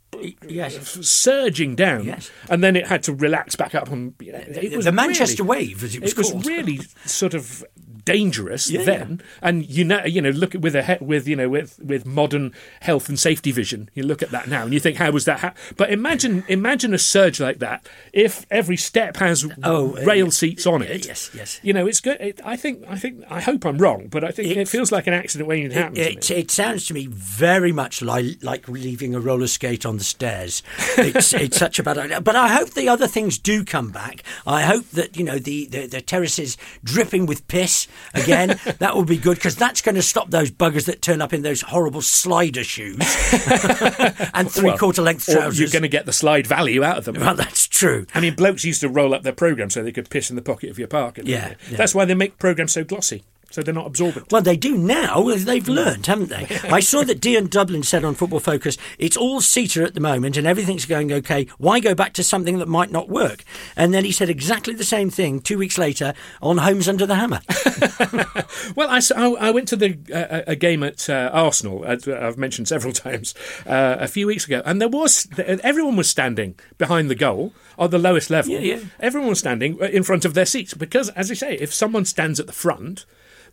Yes. 0.49 1.07
surging 1.07 1.77
down, 1.77 2.05
Yes. 2.07 2.31
and 2.49 2.65
then 2.65 2.75
it 2.77 2.87
had 2.87 3.03
to 3.05 3.13
relax 3.15 3.55
back 3.57 3.75
up. 3.75 3.89
And 3.91 4.15
you 4.21 4.33
know, 4.33 4.39
it 4.47 4.75
was 4.75 4.87
the 4.87 4.93
Manchester 4.93 5.45
really- 5.45 5.67
Wave, 5.69 5.85
as 5.85 5.95
it 5.95 6.03
was 6.03 6.13
it 6.13 6.19
was 6.19 6.47
really 6.47 6.81
sort 7.05 7.35
of 7.35 7.65
dangerous 8.12 8.71
Yeah, 8.71 8.83
then 8.85 9.21
and 9.42 9.68
you 9.68 9.85
know 9.85 10.05
you 10.05 10.21
know 10.23 10.31
look 10.31 10.55
at 10.55 10.61
with 10.61 10.75
a 10.75 10.83
he- 10.83 11.05
with 11.05 11.29
you 11.29 11.37
know 11.37 11.49
with 11.49 11.79
with 11.83 12.07
modern 12.07 12.53
health 12.81 13.09
and 13.09 13.18
safety 13.18 13.53
vision 13.53 13.90
you 13.94 14.03
look 14.03 14.23
at 14.23 14.31
that 14.31 14.49
now 14.49 14.62
and 14.64 14.73
you 14.73 14.81
think 14.81 14.97
how 14.97 15.11
was 15.11 15.25
that 15.27 15.40
ha-? 15.40 15.55
but 15.77 15.90
imagine 15.92 16.44
imagine 16.49 16.94
a 16.94 16.99
surge 16.99 17.38
like 17.40 17.59
that 17.59 17.87
if 18.12 18.47
every 18.51 18.77
step 18.77 19.16
has 19.18 19.38
Oh, 19.62 19.97
uh, 19.97 20.03
rail 20.05 20.27
yeah. 20.27 20.31
seats 20.31 20.66
on 20.66 20.83
it 20.83 21.07
Yes, 21.07 21.31
yes. 21.35 21.61
you 21.62 21.73
know 21.73 21.87
it's 21.87 22.01
good 22.01 22.18
it, 22.21 22.40
i 22.44 22.57
think 22.57 22.85
i 22.88 22.97
think 22.99 23.23
i 23.31 23.40
hope 23.40 23.64
i'm 23.66 23.79
wrong 23.79 24.09
but 24.09 24.25
i 24.25 24.31
think 24.31 24.49
it, 24.51 24.57
It- 24.57 24.68
feels 24.68 24.90
like 24.92 25.07
an 25.07 25.14
accident 25.14 25.49
waiting 25.49 25.71
to 25.71 25.75
happen 25.77 25.94
to 25.94 26.01
It, 26.12 26.31
me. 26.31 26.37
it 26.37 26.51
sounds 26.51 26.87
to 26.88 26.94
me 26.94 27.07
very 27.07 27.73
much 27.73 28.03
like 28.03 28.42
like 28.42 28.68
leaving 28.68 29.14
a 29.14 29.21
roller 29.21 29.47
skate 29.47 29.85
on 29.87 29.97
the 29.99 30.05
stairs. 30.05 30.62
It's 30.97 31.33
it's 31.33 31.57
such 31.57 31.79
a 31.79 31.83
bad 31.83 31.99
idea. 31.99 32.21
But 32.21 32.37
I 32.37 32.49
hope 32.49 32.71
the 32.71 32.88
other 32.88 33.07
things 33.07 33.38
do 33.38 33.64
come 33.64 33.90
back. 33.90 34.23
I 34.47 34.62
hope 34.62 34.87
that 34.90 35.16
you 35.16 35.25
know 35.25 35.38
the 35.38 35.66
the, 35.66 35.87
the 35.87 36.01
terraces 36.01 36.57
dripping 36.85 37.27
with 37.27 37.47
piss 37.49 37.87
again. 38.15 38.59
that 38.79 38.95
will 38.95 39.05
be 39.05 39.17
good 39.17 39.37
because 39.37 39.57
that's 39.57 39.81
going 39.81 39.95
to 39.95 40.03
stop 40.03 40.31
those 40.31 40.51
buggers 40.51 40.87
that 40.87 41.03
turn 41.03 41.21
up 41.23 41.33
in 41.33 41.43
those 41.43 41.63
horrible 41.63 42.03
slider 42.03 42.65
shoes 42.65 42.99
and 44.35 44.51
three 44.51 44.77
quarter 44.77 45.03
length 45.03 45.27
trousers. 45.27 45.59
you're 45.59 45.69
going 45.71 45.83
to 45.83 45.89
get 45.89 46.07
the 46.07 46.13
slide 46.13 46.47
value 46.47 46.83
out 46.85 46.99
of 46.99 47.05
them 47.05 47.15
Well, 47.15 47.35
that's 47.35 47.67
true. 47.67 48.07
I 48.15 48.21
mean, 48.21 48.35
blokes 48.35 48.65
used 48.65 48.81
to 48.81 48.89
roll 48.89 49.15
up 49.15 49.23
their 49.23 49.33
program 49.33 49.71
so 49.71 49.83
they 49.83 49.93
could 49.93 50.11
piss 50.11 50.31
in 50.31 50.37
the 50.37 50.43
pocket 50.43 50.71
of 50.71 50.79
your 50.79 50.89
didn't 50.89 51.27
Yeah, 51.27 51.55
yeah. 51.71 51.77
that's 51.77 51.95
why 51.95 52.05
they 52.05 52.15
make 52.15 52.39
programs 52.39 52.73
so 52.73 52.85
glossy, 52.85 53.25
so 53.51 53.63
they're 53.63 53.75
not 53.75 53.87
absorbent. 53.87 54.31
Well, 54.31 54.43
they 54.43 54.57
do 54.57 54.77
now. 54.77 55.23
They've 55.35 55.69
learned, 55.69 56.07
haven't 56.07 56.29
they? 56.29 56.47
I 56.65 56.81
saw 56.81 57.03
that 57.05 57.21
Dion 57.21 57.47
Dublin 57.47 57.83
said 57.83 58.05
on 58.05 58.15
Football 58.15 58.41
Focus, 58.41 58.77
it's 58.99 59.17
all 59.17 59.41
seater 59.41 59.85
at 59.85 59.95
the 59.95 60.01
moment 60.01 60.37
and 60.37 60.47
everything's 60.47 60.85
going 60.85 61.13
okay. 61.13 61.47
Why 61.59 61.81
go 61.81 61.95
back 61.95 62.13
to 62.15 62.23
something 62.23 62.59
that 62.59 62.69
might 62.69 62.91
not 62.91 63.09
work? 63.09 63.45
And 63.77 63.95
then 63.95 64.05
he 64.05 64.13
said 64.13 64.29
exactly 64.29 64.75
the 64.75 64.85
same 64.85 65.11
thing 65.11 65.41
two 65.41 65.59
weeks 65.59 65.79
later 65.79 66.15
on 66.43 66.59
Homes 66.59 66.89
Under 66.89 67.07
the 67.07 67.17
Hammer. 67.17 67.41
Well, 68.75 68.89
I, 68.91 69.01
I, 69.41 69.51
went 69.51 69.69
to 69.69 69.77
the 69.77 69.99
uh, 70.13 70.43
a 70.47 70.57
game 70.57 70.83
at 70.83 71.09
uh, 71.09 71.31
Arsenal. 71.33 71.85
I've 71.85 72.39
mentioned 72.39 72.69
several 72.69 72.93
times 72.93 73.35
uh, 73.67 73.97
a 73.99 74.09
few 74.09 74.27
weeks 74.27 74.47
ago, 74.47 74.63
and 74.65 74.81
there 74.81 74.89
was 74.89 75.29
everyone 75.39 75.97
was 75.97 76.09
standing 76.09 76.59
behind 76.77 77.11
the 77.11 77.15
goal 77.15 77.53
on 77.79 77.91
the 77.91 77.99
lowest 77.99 78.31
level. 78.31 78.53
Yeah, 78.53 78.77
yeah. 78.77 78.81
Everyone 79.01 79.31
was 79.31 79.39
standing 79.39 79.81
uh, 79.81 79.87
in 79.87 80.03
front 80.03 80.25
of 80.25 80.35
their 80.35 80.47
seats 80.47 80.75
because, 80.75 81.09
as 81.11 81.31
I 81.31 81.35
say, 81.35 81.55
if 81.55 81.73
someone 81.73 82.05
stands 82.05 82.39
at 82.41 82.47
the 82.47 82.53
front. 82.53 83.05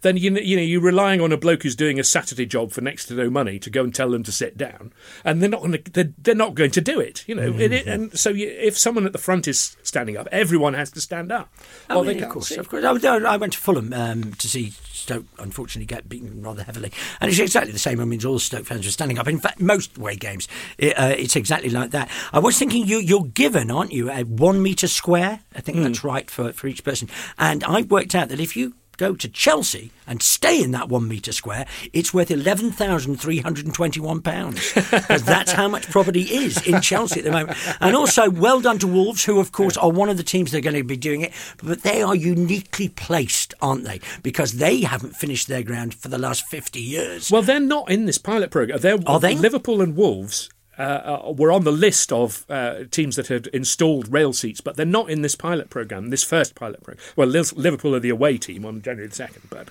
Then 0.01 0.17
you 0.17 0.31
you 0.37 0.55
know 0.55 0.61
you're 0.61 0.81
relying 0.81 1.21
on 1.21 1.31
a 1.31 1.37
bloke 1.37 1.63
who's 1.63 1.75
doing 1.75 1.99
a 1.99 2.03
Saturday 2.03 2.45
job 2.45 2.71
for 2.71 2.81
next 2.81 3.05
to 3.07 3.13
no 3.13 3.29
money 3.29 3.59
to 3.59 3.69
go 3.69 3.83
and 3.83 3.93
tell 3.93 4.11
them 4.11 4.23
to 4.23 4.31
sit 4.31 4.57
down, 4.57 4.93
and 5.23 5.41
they're 5.41 5.49
not 5.49 5.61
going 5.61 5.71
to 5.81 5.91
they're, 5.91 6.13
they're 6.17 6.35
not 6.35 6.55
going 6.55 6.71
to 6.71 6.81
do 6.81 6.99
it. 6.99 7.23
You 7.27 7.35
know, 7.35 7.53
It- 7.57 7.71
it- 7.71 7.87
and 7.87 8.17
so 8.17 8.29
you, 8.29 8.47
if 8.47 8.77
someone 8.77 9.05
at 9.05 9.13
the 9.13 9.17
front 9.19 9.47
is 9.47 9.77
standing 9.83 10.17
up, 10.17 10.27
everyone 10.31 10.73
has 10.73 10.91
to 10.91 11.01
stand 11.01 11.31
up. 11.31 11.53
Oh, 11.89 11.99
Or 11.99 12.05
they 12.05 12.15
yeah, 12.17 12.25
of 12.25 12.29
course, 12.31 12.47
sit. 12.49 12.57
of 12.59 12.69
course. 12.69 12.83
I, 12.83 12.91
I 13.17 13.37
went 13.37 13.53
to 13.53 13.59
Fulham 13.59 13.93
um, 13.93 14.33
to 14.33 14.47
see 14.47 14.71
Stoke, 14.71 15.25
unfortunately, 15.39 15.85
get 15.85 16.09
beaten 16.09 16.41
rather 16.41 16.63
heavily. 16.63 16.91
And 17.21 17.29
it's 17.29 17.39
exactly 17.39 17.71
the 17.71 17.79
same. 17.79 17.99
I 17.99 18.05
mean, 18.05 18.23
all 18.25 18.39
Stoke 18.39 18.65
fans 18.65 18.87
are 18.87 18.91
standing 18.91 19.19
up. 19.19 19.27
In 19.27 19.39
fact, 19.39 19.59
most 19.59 19.97
away 19.97 20.15
games, 20.15 20.47
it, 20.77 20.97
uh, 20.97 21.13
it's 21.17 21.35
exactly 21.35 21.69
like 21.69 21.91
that. 21.91 22.09
I 22.33 22.39
was 22.39 22.57
thinking 22.57 22.85
you, 22.87 22.97
you're 22.97 23.25
given, 23.25 23.69
aren't 23.69 23.91
you, 23.93 24.09
a 24.09 24.23
one 24.23 24.61
metre 24.63 24.87
square? 24.87 25.41
I 25.55 25.61
think 25.61 25.77
that's 25.77 26.03
right 26.03 26.29
for, 26.29 26.51
for 26.53 26.67
each 26.67 26.83
person. 26.83 27.09
And 27.37 27.63
I've 27.63 27.91
worked 27.91 28.15
out 28.15 28.29
that 28.29 28.39
if 28.39 28.55
you 28.57 28.73
go 28.97 29.15
to 29.15 29.27
Chelsea 29.27 29.91
and 30.07 30.21
stay 30.21 30.61
in 30.61 30.69
that 30.71 30.89
one 30.89 31.07
metre 31.07 31.31
square, 31.31 31.65
it's 31.93 32.13
worth 32.13 32.29
£11,321. 32.29 34.91
Because 34.91 35.23
that's 35.23 35.51
how 35.51 35.67
much 35.67 35.89
property 35.89 36.21
is 36.21 36.65
in 36.67 36.81
Chelsea 36.81 37.19
at 37.19 37.25
the 37.25 37.31
moment. 37.31 37.57
And 37.81 37.95
also, 37.95 38.29
well 38.29 38.61
done 38.61 38.79
to 38.79 38.87
Wolves, 38.87 39.25
who, 39.25 39.39
of 39.39 39.51
course, 39.51 39.77
are 39.77 39.91
one 39.91 40.09
of 40.09 40.17
the 40.17 40.23
teams 40.23 40.51
that 40.51 40.59
are 40.59 40.61
going 40.61 40.75
to 40.75 40.83
be 40.83 40.97
doing 40.97 41.21
it. 41.21 41.33
But 41.63 41.83
they 41.83 42.01
are 42.01 42.15
uniquely 42.15 42.89
placed, 42.89 43.53
aren't 43.61 43.85
they? 43.85 44.01
Because 44.23 44.53
they 44.53 44.81
haven't 44.81 45.15
finished 45.15 45.47
their 45.47 45.63
ground 45.63 45.93
for 45.93 46.09
the 46.09 46.17
last 46.17 46.45
50 46.47 46.79
years. 46.79 47.31
Well, 47.31 47.41
they're 47.41 47.59
not 47.59 47.89
in 47.89 48.05
this 48.05 48.17
pilot 48.17 48.51
program. 48.51 48.79
They're, 48.79 48.97
Are 49.05 49.19
they? 49.19 49.35
Liverpool 49.35 49.81
and 49.81 49.95
Wolves 49.95 50.49
uh, 50.77 51.21
uh, 51.27 51.31
were 51.31 51.51
on 51.51 51.63
the 51.63 51.71
list 51.71 52.11
of 52.11 52.45
uh, 52.49 52.83
teams 52.91 53.15
that 53.15 53.27
had 53.27 53.47
installed 53.47 54.11
rail 54.11 54.33
seats, 54.33 54.61
but 54.61 54.75
they're 54.75 54.85
not 54.85 55.09
in 55.09 55.21
this 55.21 55.35
pilot 55.35 55.69
program. 55.69 56.09
This 56.09 56.23
first 56.23 56.55
pilot 56.55 56.83
program. 56.83 57.03
Well, 57.15 57.27
Liverpool 57.27 57.95
are 57.95 57.99
the 57.99 58.09
away 58.09 58.37
team 58.37 58.65
on 58.65 58.81
January 58.81 59.07
the 59.07 59.15
second, 59.15 59.43
but. 59.49 59.69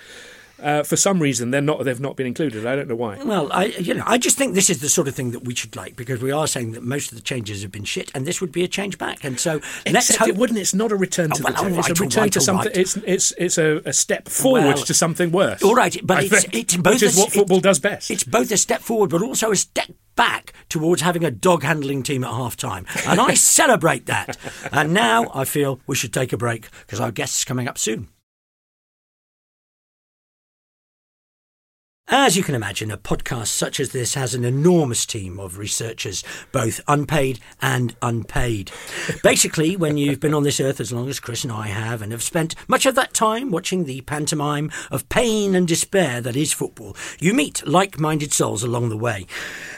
Uh, 0.62 0.82
for 0.82 0.96
some 0.96 1.20
reason, 1.20 1.50
they're 1.50 1.60
not. 1.60 1.84
They've 1.84 2.00
not 2.00 2.16
been 2.16 2.26
included. 2.26 2.64
I 2.64 2.76
don't 2.76 2.88
know 2.88 2.94
why. 2.94 3.22
Well, 3.22 3.52
I 3.52 3.64
you 3.66 3.92
know 3.94 4.04
I 4.06 4.18
just 4.18 4.38
think 4.38 4.54
this 4.54 4.70
is 4.70 4.80
the 4.80 4.88
sort 4.88 5.08
of 5.08 5.14
thing 5.14 5.32
that 5.32 5.44
we 5.44 5.54
should 5.54 5.74
like 5.76 5.96
because 5.96 6.22
we 6.22 6.30
are 6.30 6.46
saying 6.46 6.72
that 6.72 6.82
most 6.82 7.10
of 7.10 7.16
the 7.18 7.22
changes 7.22 7.62
have 7.62 7.72
been 7.72 7.84
shit, 7.84 8.10
and 8.14 8.24
this 8.26 8.40
would 8.40 8.52
be 8.52 8.62
a 8.62 8.68
change 8.68 8.96
back. 8.96 9.24
And 9.24 9.38
so 9.40 9.54
let's 9.86 10.10
Except 10.10 10.18
hope. 10.20 10.28
it 10.28 10.36
wouldn't. 10.36 10.58
It's 10.58 10.72
not 10.74 10.92
a 10.92 10.96
return 10.96 11.30
to 11.30 11.34
Oh, 11.34 11.38
the 11.38 11.44
well, 11.44 11.62
table. 11.64 11.74
all 11.74 11.80
It's 11.80 11.88
a 12.00 12.02
return 12.02 12.22
right, 12.22 12.32
to 12.32 12.40
something. 12.40 12.66
right. 12.68 12.76
It's 12.76 12.96
it's 12.98 13.32
it's 13.36 13.58
a, 13.58 13.82
a 13.84 13.92
step 13.92 14.28
forward 14.28 14.62
Well, 14.76 14.76
to 14.84 14.94
something 14.94 15.32
worse. 15.32 15.62
All 15.62 15.74
right, 15.74 15.96
but 16.04 16.24
it's, 16.24 16.42
think, 16.42 16.54
it's 16.54 16.76
both 16.76 16.94
which 16.94 17.02
is 17.02 17.18
a- 17.18 17.20
what 17.20 17.32
football 17.32 17.60
does 17.60 17.80
best. 17.80 18.10
It's 18.10 18.24
both 18.24 18.50
a 18.52 18.56
step 18.56 18.80
forward, 18.80 19.10
but 19.10 19.22
also 19.22 19.50
a 19.50 19.56
step 19.56 19.90
back 20.16 20.52
towards 20.68 21.02
having 21.02 21.24
a 21.24 21.30
dog 21.32 21.64
handling 21.64 22.04
team 22.04 22.22
at 22.22 22.30
half 22.30 22.56
time. 22.56 22.86
And 23.06 23.20
I 23.20 23.34
celebrate 23.58 24.06
that. 24.06 24.36
And 24.70 24.94
now 24.94 25.30
I 25.34 25.44
feel 25.44 25.80
we 25.88 25.96
should 25.96 26.12
take 26.14 26.32
a 26.32 26.36
break 26.36 26.68
because 26.82 27.00
our 27.00 27.10
guest's 27.10 27.42
are 27.42 27.46
coming 27.46 27.66
up 27.66 27.76
soon. 27.76 28.06
As 32.08 32.36
you 32.36 32.42
can 32.42 32.54
imagine, 32.54 32.90
a 32.90 32.98
podcast 32.98 33.46
such 33.46 33.80
as 33.80 33.92
this 33.92 34.12
has 34.12 34.34
an 34.34 34.44
enormous 34.44 35.06
team 35.06 35.40
of 35.40 35.56
researchers, 35.56 36.22
both 36.52 36.82
unpaid 36.86 37.40
and 37.62 37.96
unpaid. 38.02 38.70
Basically, 39.22 39.74
when 39.74 39.96
you've 39.96 40.20
been 40.20 40.34
on 40.34 40.42
this 40.42 40.60
earth 40.60 40.80
as 40.80 40.92
long 40.92 41.08
as 41.08 41.18
Chris 41.18 41.44
and 41.44 41.52
I 41.52 41.68
have, 41.68 42.02
and 42.02 42.12
have 42.12 42.22
spent 42.22 42.56
much 42.68 42.84
of 42.84 42.94
that 42.96 43.14
time 43.14 43.50
watching 43.50 43.84
the 43.84 44.02
pantomime 44.02 44.70
of 44.90 45.08
pain 45.08 45.54
and 45.54 45.66
despair 45.66 46.20
that 46.20 46.36
is 46.36 46.52
football, 46.52 46.94
you 47.20 47.32
meet 47.32 47.66
like 47.66 47.98
minded 47.98 48.34
souls 48.34 48.62
along 48.62 48.90
the 48.90 48.98
way 48.98 49.26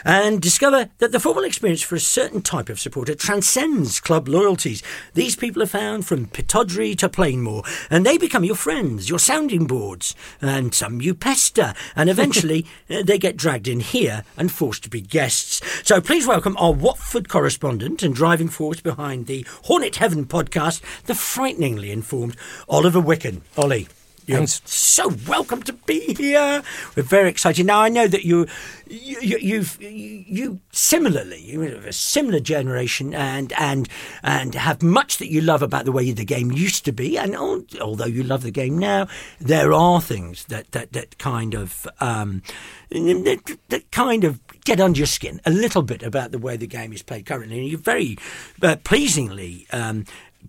and 0.03 0.41
discover 0.41 0.89
that 0.97 1.13
the 1.13 1.21
football 1.21 1.45
experience 1.45 1.81
for 1.81 1.95
a 1.95 1.99
certain 1.99 2.41
type 2.41 2.67
of 2.67 2.79
supporter 2.79 3.15
transcends 3.15 4.01
club 4.01 4.27
loyalties. 4.27 4.83
These 5.13 5.37
people 5.37 5.63
are 5.63 5.67
found 5.67 6.05
from 6.05 6.27
Pittodrie 6.27 6.97
to 6.97 7.07
Plainmoor, 7.07 7.63
and 7.89 8.05
they 8.05 8.17
become 8.17 8.43
your 8.43 8.55
friends, 8.55 9.09
your 9.09 9.19
sounding 9.19 9.65
boards, 9.65 10.13
and 10.41 10.73
some 10.73 11.01
you 11.01 11.13
pester, 11.13 11.73
and 11.95 12.09
eventually 12.17 12.65
uh, 12.89 13.03
they 13.03 13.17
get 13.17 13.37
dragged 13.37 13.67
in 13.67 13.79
here 13.79 14.23
and 14.37 14.51
forced 14.51 14.83
to 14.83 14.89
be 14.89 15.01
guests. 15.01 15.61
So 15.87 16.01
please 16.01 16.27
welcome 16.27 16.57
our 16.57 16.73
Watford 16.73 17.29
correspondent 17.29 18.03
and 18.03 18.15
driving 18.15 18.49
force 18.49 18.81
behind 18.81 19.27
the 19.27 19.45
Hornet 19.63 19.97
Heaven 19.97 20.25
podcast, 20.25 20.81
the 21.03 21.15
frighteningly 21.15 21.91
informed 21.91 22.35
Oliver 22.67 23.01
Wicken. 23.01 23.41
Ollie. 23.57 23.87
You're 24.27 24.45
so 24.45 25.09
welcome 25.25 25.63
to 25.63 25.73
be 25.73 26.13
here. 26.13 26.61
We're 26.97 27.03
very 27.03 27.29
excited. 27.29 27.65
Now 27.65 27.79
I 27.79 27.87
know 27.87 28.07
that 28.07 28.25
you, 28.25 28.45
you, 28.85 29.17
you 29.21 29.37
you've 29.37 29.81
you, 29.81 30.25
you 30.27 30.59
similarly 30.73 31.39
you're 31.39 31.63
of 31.77 31.85
a 31.85 31.93
similar 31.93 32.41
generation 32.41 33.13
and 33.13 33.53
and 33.53 33.87
and 34.23 34.53
have 34.53 34.83
much 34.83 35.17
that 35.19 35.31
you 35.31 35.39
love 35.39 35.61
about 35.61 35.85
the 35.85 35.93
way 35.93 36.11
the 36.11 36.25
game 36.25 36.51
used 36.51 36.83
to 36.85 36.91
be. 36.91 37.17
And 37.17 37.37
although 37.79 38.05
you 38.05 38.21
love 38.21 38.43
the 38.43 38.51
game 38.51 38.77
now, 38.77 39.07
there 39.39 39.71
are 39.71 40.01
things 40.01 40.43
that 40.45 40.73
that 40.73 40.91
that 40.91 41.17
kind 41.19 41.53
of 41.53 41.87
um, 42.01 42.41
that, 42.89 43.57
that 43.69 43.91
kind 43.91 44.25
of 44.25 44.41
get 44.65 44.81
under 44.81 44.97
your 44.97 45.07
skin 45.07 45.39
a 45.45 45.51
little 45.51 45.83
bit 45.83 46.03
about 46.03 46.31
the 46.31 46.37
way 46.37 46.57
the 46.57 46.67
game 46.67 46.91
is 46.91 47.01
played 47.01 47.25
currently. 47.25 47.59
And 47.59 47.69
you're 47.69 47.79
very 47.79 48.17
uh, 48.61 48.75
pleasingly. 48.83 49.67
Um, 49.71 50.03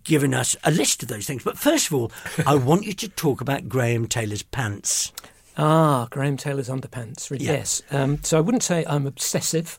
given 0.05 0.35
us 0.35 0.57
a 0.64 0.70
list 0.70 1.03
of 1.03 1.09
those 1.09 1.27
things. 1.27 1.42
But 1.44 1.59
first 1.59 1.87
of 1.88 1.94
all, 1.94 2.12
I 2.46 2.55
want 2.68 2.85
you 2.87 2.92
to 2.94 3.09
talk 3.09 3.40
about 3.40 3.68
Graham 3.68 4.07
Taylor's 4.07 4.42
pants. 4.42 5.12
Ah, 5.57 6.07
Graham 6.11 6.37
Taylor's 6.37 6.68
underpants. 6.68 7.31
Re- 7.31 7.38
Yeah. 7.40 7.53
Yes. 7.53 7.83
Um, 7.90 8.22
so 8.22 8.38
I 8.38 8.40
wouldn't 8.40 8.62
say 8.62 8.85
I'm 8.88 9.07
obsessive. 9.07 9.79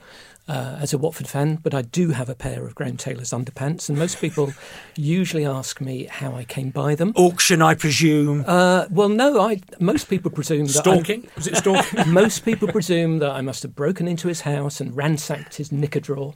uh, 0.50 0.78
as 0.82 0.94
a 0.94 0.98
Watford 0.98 1.28
fan, 1.28 1.58
but 1.62 1.76
I 1.76 1.84
do 1.84 2.10
have 2.10 2.28
a 2.28 2.34
pair 2.34 2.66
of 2.66 2.74
Graham 2.74 2.98
Taylor's 2.98 3.30
underpants, 3.30 3.88
and 3.88 3.96
most 4.00 4.20
people 4.20 4.52
usually 4.96 5.46
ask 5.46 5.80
me 5.80 6.06
how 6.06 6.34
I 6.34 6.44
came 6.44 6.72
by 6.72 6.96
them. 6.96 7.14
Auction, 7.16 7.62
I 7.62 7.76
presume. 7.76 8.44
Uh, 8.48 8.88
well, 8.90 9.10
no, 9.10 9.40
I. 9.42 9.62
Most 9.80 10.06
people 10.10 10.32
presume 10.32 10.66
that 10.66 10.74
Stalking? 10.74 11.30
Was 11.36 11.46
it 11.46 11.56
stalking? 11.58 12.12
most 12.12 12.44
people 12.46 12.68
presume 12.68 13.20
that 13.20 13.30
I 13.30 13.42
must 13.42 13.62
have 13.62 13.76
broken 13.76 14.08
into 14.08 14.28
his 14.28 14.42
house 14.42 14.82
and 14.82 14.98
ransacked 14.98 15.58
his 15.58 15.72
knicker 15.72 16.00
drawer. 16.00 16.34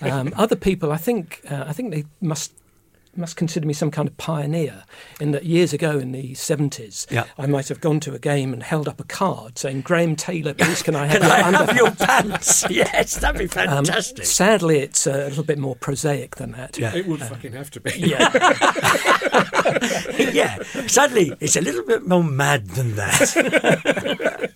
Um, 0.00 0.32
other 0.36 0.54
people, 0.54 0.92
I 0.92 0.96
think, 0.96 1.40
uh, 1.50 1.64
I 1.66 1.72
think 1.72 1.90
they 1.92 2.04
must 2.20 2.52
must 3.16 3.36
consider 3.36 3.66
me 3.66 3.72
some 3.72 3.90
kind 3.90 4.08
of 4.08 4.16
pioneer 4.16 4.84
in 5.20 5.32
that 5.32 5.44
years 5.44 5.72
ago 5.72 5.98
in 5.98 6.12
the 6.12 6.32
70s 6.34 7.10
Yeah. 7.10 7.24
I 7.36 7.46
might 7.46 7.68
have 7.68 7.80
gone 7.80 7.98
to 8.00 8.14
a 8.14 8.18
game 8.18 8.52
and 8.52 8.62
held 8.62 8.86
up 8.88 9.00
a 9.00 9.04
card 9.04 9.58
saying 9.58 9.80
Graham 9.82 10.14
Taylor 10.16 10.54
please 10.54 10.82
can 10.82 10.94
I 10.94 11.06
have 11.06 11.20
Can 11.22 11.30
I 11.30 11.38
your 11.50 11.58
have 11.58 11.68
underpants?" 11.68 11.76
your 11.76 11.90
pants? 12.06 12.64
Yes, 12.70 13.16
that'd 13.18 13.38
be 13.38 13.44
Um, 13.60 13.84
fantastic. 13.84 14.24
sadly 14.24 14.78
it's 14.80 15.06
uh, 15.06 15.24
a 15.26 15.28
little 15.28 15.44
bit 15.44 15.58
more 15.58 15.74
prosaic 15.76 16.36
than 16.36 16.52
that 16.52 16.78
Yeah. 16.78 16.94
it 16.94 17.06
would 17.06 17.20
fucking 17.20 17.52
have 17.52 17.70
to 17.72 17.80
be. 17.80 17.90
yeah. 17.98 18.30
yeah, 20.32 20.62
sadly, 20.86 21.32
it's 21.40 21.56
a 21.56 21.60
little 21.60 21.84
bit 21.84 22.06
more 22.06 22.24
mad 22.24 22.66
than 22.70 22.96
that. 22.96 24.50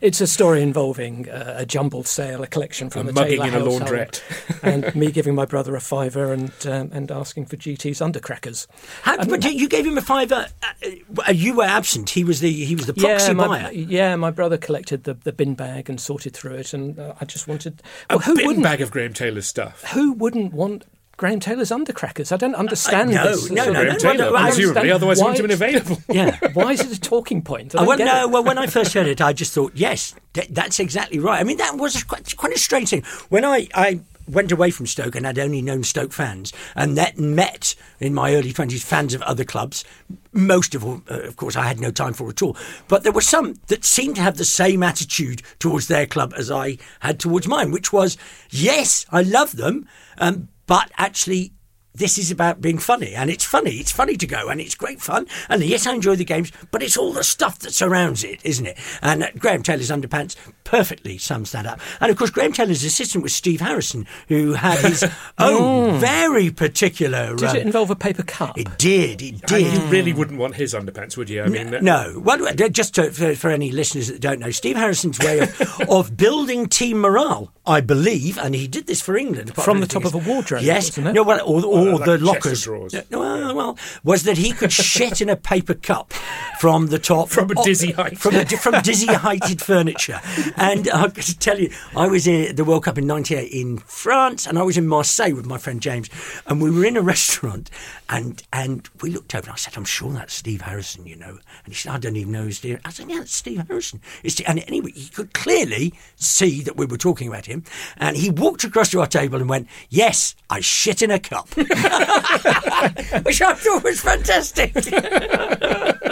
It's 0.00 0.20
a 0.20 0.26
story 0.26 0.62
involving 0.62 1.28
uh, 1.28 1.54
a 1.58 1.66
jumbled 1.66 2.06
sale, 2.06 2.42
a 2.42 2.46
collection 2.46 2.90
from 2.90 3.06
A 3.06 3.10
a 3.10 3.12
mugging 3.12 3.40
Taylor 3.40 3.48
in 3.48 3.54
a 3.54 3.60
laundrette. 3.66 4.22
and 4.62 4.94
me 4.94 5.10
giving 5.10 5.34
my 5.34 5.44
brother 5.44 5.76
a 5.76 5.80
fiver 5.80 6.32
and 6.32 6.52
um, 6.66 6.90
and 6.92 7.10
asking 7.10 7.46
for 7.46 7.56
GT's 7.56 7.99
undercrackers. 8.00 8.66
How, 9.02 9.16
but 9.24 9.44
you 9.44 9.68
gave 9.68 9.86
him 9.86 9.96
a 9.98 10.02
fiver. 10.02 10.46
Uh, 10.62 11.30
you 11.32 11.54
were 11.54 11.64
absent. 11.64 12.10
He 12.10 12.24
was 12.24 12.40
the 12.40 12.52
he 12.52 12.74
was 12.74 12.86
the 12.86 12.94
proxy 12.94 13.28
yeah, 13.28 13.32
my, 13.32 13.46
buyer. 13.46 13.72
yeah, 13.72 14.16
my 14.16 14.30
brother 14.30 14.56
collected 14.58 15.04
the, 15.04 15.14
the 15.14 15.32
bin 15.32 15.54
bag 15.54 15.88
and 15.88 16.00
sorted 16.00 16.34
through 16.34 16.54
it, 16.54 16.72
and 16.74 16.98
uh, 16.98 17.14
I 17.20 17.24
just 17.24 17.48
wanted. 17.48 17.82
A 18.08 18.18
who 18.18 18.34
bin 18.34 18.46
wouldn't? 18.46 18.64
A 18.64 18.68
bin 18.68 18.72
bag 18.72 18.80
of 18.80 18.90
Graham 18.90 19.12
Taylor's 19.14 19.46
stuff. 19.46 19.84
Who 19.92 20.12
wouldn't 20.12 20.52
want 20.52 20.84
Graham 21.16 21.38
Taylor's 21.40 21.70
undercrackers? 21.70 22.32
I 22.32 22.36
don't 22.38 22.54
understand 22.54 23.10
no, 23.10 23.24
this. 23.24 23.50
no, 23.50 23.64
no, 23.66 23.72
Graham 23.72 23.86
no, 23.92 23.98
Taylor, 23.98 24.30
no, 24.30 24.36
I 24.36 24.44
presumably, 24.50 24.90
otherwise 24.90 25.18
he 25.18 25.24
why 25.24 25.30
wouldn't 25.32 25.50
have 25.50 25.58
been 25.60 25.68
available. 25.74 26.02
Yeah. 26.14 26.38
Why 26.54 26.72
is 26.72 26.80
it 26.80 26.96
a 26.96 27.00
talking 27.00 27.42
point? 27.42 27.74
I 27.74 27.78
Uh, 27.78 27.84
don't 27.84 27.98
well, 27.98 27.98
no. 28.22 28.28
Well, 28.28 28.44
when 28.44 28.56
I 28.58 28.66
first 28.66 28.94
heard 28.94 29.06
it, 29.06 29.20
I 29.20 29.32
just 29.34 29.52
thought, 29.52 29.72
yes, 29.74 30.14
th- 30.32 30.48
that's 30.50 30.80
exactly 30.80 31.18
right. 31.18 31.38
I 31.40 31.44
mean, 31.44 31.58
that 31.58 31.76
was 31.76 32.02
quite, 32.04 32.34
quite 32.36 32.54
a 32.54 32.58
strange 32.58 32.88
thing. 32.90 33.02
When 33.28 33.44
I, 33.44 33.68
I 33.74 34.00
went 34.32 34.52
away 34.52 34.70
from 34.70 34.86
Stoke 34.86 35.14
and 35.14 35.26
had 35.26 35.38
only 35.38 35.62
known 35.62 35.82
Stoke 35.82 36.12
fans, 36.12 36.52
and 36.74 36.96
that 36.96 37.18
met 37.18 37.74
in 37.98 38.14
my 38.14 38.34
early 38.34 38.52
twenties 38.52 38.84
fans 38.84 39.14
of 39.14 39.22
other 39.22 39.44
clubs, 39.44 39.84
most 40.32 40.74
of 40.74 40.82
whom, 40.82 41.04
uh, 41.10 41.20
of 41.20 41.36
course, 41.36 41.56
I 41.56 41.64
had 41.64 41.80
no 41.80 41.90
time 41.90 42.12
for 42.12 42.28
at 42.28 42.42
all. 42.42 42.56
But 42.88 43.02
there 43.02 43.12
were 43.12 43.20
some 43.20 43.60
that 43.66 43.84
seemed 43.84 44.16
to 44.16 44.22
have 44.22 44.36
the 44.36 44.44
same 44.44 44.82
attitude 44.82 45.42
towards 45.58 45.88
their 45.88 46.06
club 46.06 46.32
as 46.36 46.50
I 46.50 46.78
had 47.00 47.18
towards 47.18 47.48
mine, 47.48 47.70
which 47.70 47.92
was, 47.92 48.16
yes, 48.50 49.06
I 49.10 49.22
love 49.22 49.56
them, 49.56 49.88
um, 50.18 50.48
but 50.66 50.90
actually 50.96 51.52
this 52.00 52.18
is 52.18 52.30
about 52.32 52.60
being 52.60 52.78
funny, 52.78 53.14
and 53.14 53.30
it's 53.30 53.44
funny. 53.44 53.72
It's 53.76 53.92
funny 53.92 54.16
to 54.16 54.26
go, 54.26 54.48
and 54.48 54.60
it's 54.60 54.74
great 54.74 55.00
fun. 55.00 55.26
And 55.48 55.62
yes, 55.62 55.86
I 55.86 55.94
enjoy 55.94 56.16
the 56.16 56.24
games, 56.24 56.50
but 56.72 56.82
it's 56.82 56.96
all 56.96 57.12
the 57.12 57.22
stuff 57.22 57.60
that 57.60 57.72
surrounds 57.72 58.24
it, 58.24 58.40
isn't 58.44 58.66
it? 58.66 58.76
And 59.02 59.22
uh, 59.22 59.28
Graham 59.38 59.62
Taylor's 59.62 59.90
underpants 59.90 60.34
perfectly 60.64 61.18
sums 61.18 61.52
that 61.52 61.66
up. 61.66 61.78
And 62.00 62.10
of 62.10 62.16
course, 62.16 62.30
Graham 62.30 62.52
Taylor's 62.52 62.82
assistant 62.84 63.22
was 63.22 63.34
Steve 63.34 63.60
Harrison, 63.60 64.06
who 64.28 64.54
had 64.54 64.78
his 64.84 65.04
own 65.38 66.00
very 66.00 66.50
particular. 66.50 67.36
Did 67.36 67.48
um, 67.48 67.56
it 67.56 67.66
involve 67.66 67.90
a 67.90 67.96
paper 67.96 68.22
cup? 68.22 68.58
it 68.58 68.78
did. 68.78 69.22
It 69.22 69.32
And 69.32 69.46
did. 69.46 69.72
you 69.72 69.80
really 69.88 70.12
wouldn't 70.12 70.38
want 70.38 70.56
his 70.56 70.74
underpants, 70.74 71.16
would 71.16 71.28
you? 71.30 71.42
I 71.42 71.48
mean, 71.48 71.70
that- 71.70 71.82
No. 71.82 72.20
Well, 72.24 72.46
uh, 72.46 72.52
just 72.68 72.94
to, 72.96 73.10
for, 73.12 73.34
for 73.34 73.50
any 73.50 73.70
listeners 73.72 74.08
that 74.08 74.20
don't 74.20 74.40
know, 74.40 74.50
Steve 74.50 74.76
Harrison's 74.76 75.18
way 75.18 75.40
of, 75.40 75.80
of 75.90 76.16
building 76.16 76.66
team 76.66 76.98
morale, 77.00 77.52
I 77.66 77.80
believe, 77.80 78.38
and 78.38 78.54
he 78.54 78.66
did 78.66 78.86
this 78.86 79.00
for 79.00 79.16
England. 79.16 79.54
From 79.54 79.78
the 79.78 79.82
anything 79.84 80.02
top 80.02 80.14
of 80.14 80.26
a 80.26 80.30
wardrobe, 80.30 80.62
Yes. 80.62 80.90
wasn't 80.90 81.08
it? 81.08 81.12
No, 81.12 81.22
well, 81.22 81.40
or, 81.44 81.64
or 81.64 81.89
Oh, 81.92 81.96
like 81.96 82.04
the 82.06 82.18
lockers. 82.18 82.64
drawers. 82.64 82.94
No, 83.10 83.20
well, 83.20 83.54
well, 83.54 83.78
was 84.04 84.24
that 84.24 84.38
he 84.38 84.52
could 84.52 84.72
shit 84.72 85.20
in 85.20 85.28
a 85.28 85.36
paper 85.36 85.74
cup 85.74 86.12
from 86.60 86.88
the 86.88 86.98
top. 86.98 87.28
From 87.28 87.50
a 87.50 87.54
oh, 87.56 87.64
dizzy 87.64 87.92
height. 87.92 88.18
From, 88.18 88.34
a, 88.34 88.44
from 88.44 88.80
dizzy 88.82 89.12
heighted 89.12 89.60
furniture. 89.62 90.20
And 90.56 90.88
I've 90.88 91.14
got 91.14 91.24
to 91.24 91.38
tell 91.38 91.58
you, 91.58 91.72
I 91.96 92.08
was 92.08 92.26
in 92.26 92.56
the 92.56 92.64
World 92.64 92.84
Cup 92.84 92.98
in 92.98 93.06
98 93.06 93.50
in 93.52 93.78
France, 93.78 94.46
and 94.46 94.58
I 94.58 94.62
was 94.62 94.76
in 94.76 94.86
Marseille 94.86 95.34
with 95.34 95.46
my 95.46 95.58
friend 95.58 95.80
James, 95.80 96.08
and 96.46 96.60
we 96.60 96.70
were 96.70 96.84
in 96.84 96.96
a 96.96 97.02
restaurant, 97.10 97.70
and 98.08 98.42
and 98.52 98.88
we 99.00 99.10
looked 99.10 99.34
over, 99.34 99.44
and 99.44 99.52
I 99.52 99.56
said, 99.56 99.76
I'm 99.76 99.84
sure 99.84 100.12
that's 100.12 100.34
Steve 100.34 100.62
Harrison, 100.62 101.06
you 101.06 101.16
know. 101.16 101.38
And 101.64 101.68
he 101.68 101.74
said, 101.74 101.92
I 101.92 101.98
don't 101.98 102.16
even 102.16 102.32
know 102.32 102.44
who's 102.44 102.60
there." 102.60 102.80
I 102.84 102.90
said, 102.90 103.10
yeah, 103.10 103.22
it's 103.22 103.34
Steve 103.34 103.66
Harrison. 103.68 104.00
It's 104.22 104.40
And 104.40 104.62
anyway, 104.66 104.92
he 104.92 105.08
could 105.08 105.32
clearly 105.32 105.94
see 106.16 106.62
that 106.62 106.76
we 106.76 106.86
were 106.86 106.96
talking 106.96 107.28
about 107.28 107.46
him, 107.46 107.64
and 107.96 108.16
he 108.16 108.30
walked 108.30 108.64
across 108.64 108.90
to 108.90 109.00
our 109.00 109.06
table 109.06 109.40
and 109.40 109.48
went, 109.48 109.68
yes, 109.88 110.34
I 110.48 110.60
shit 110.60 111.02
in 111.02 111.10
a 111.10 111.18
cup. 111.18 111.48
Which 113.22 113.40
I 113.42 113.54
thought 113.54 113.84
was 113.84 114.00
fantastic. 114.00 114.72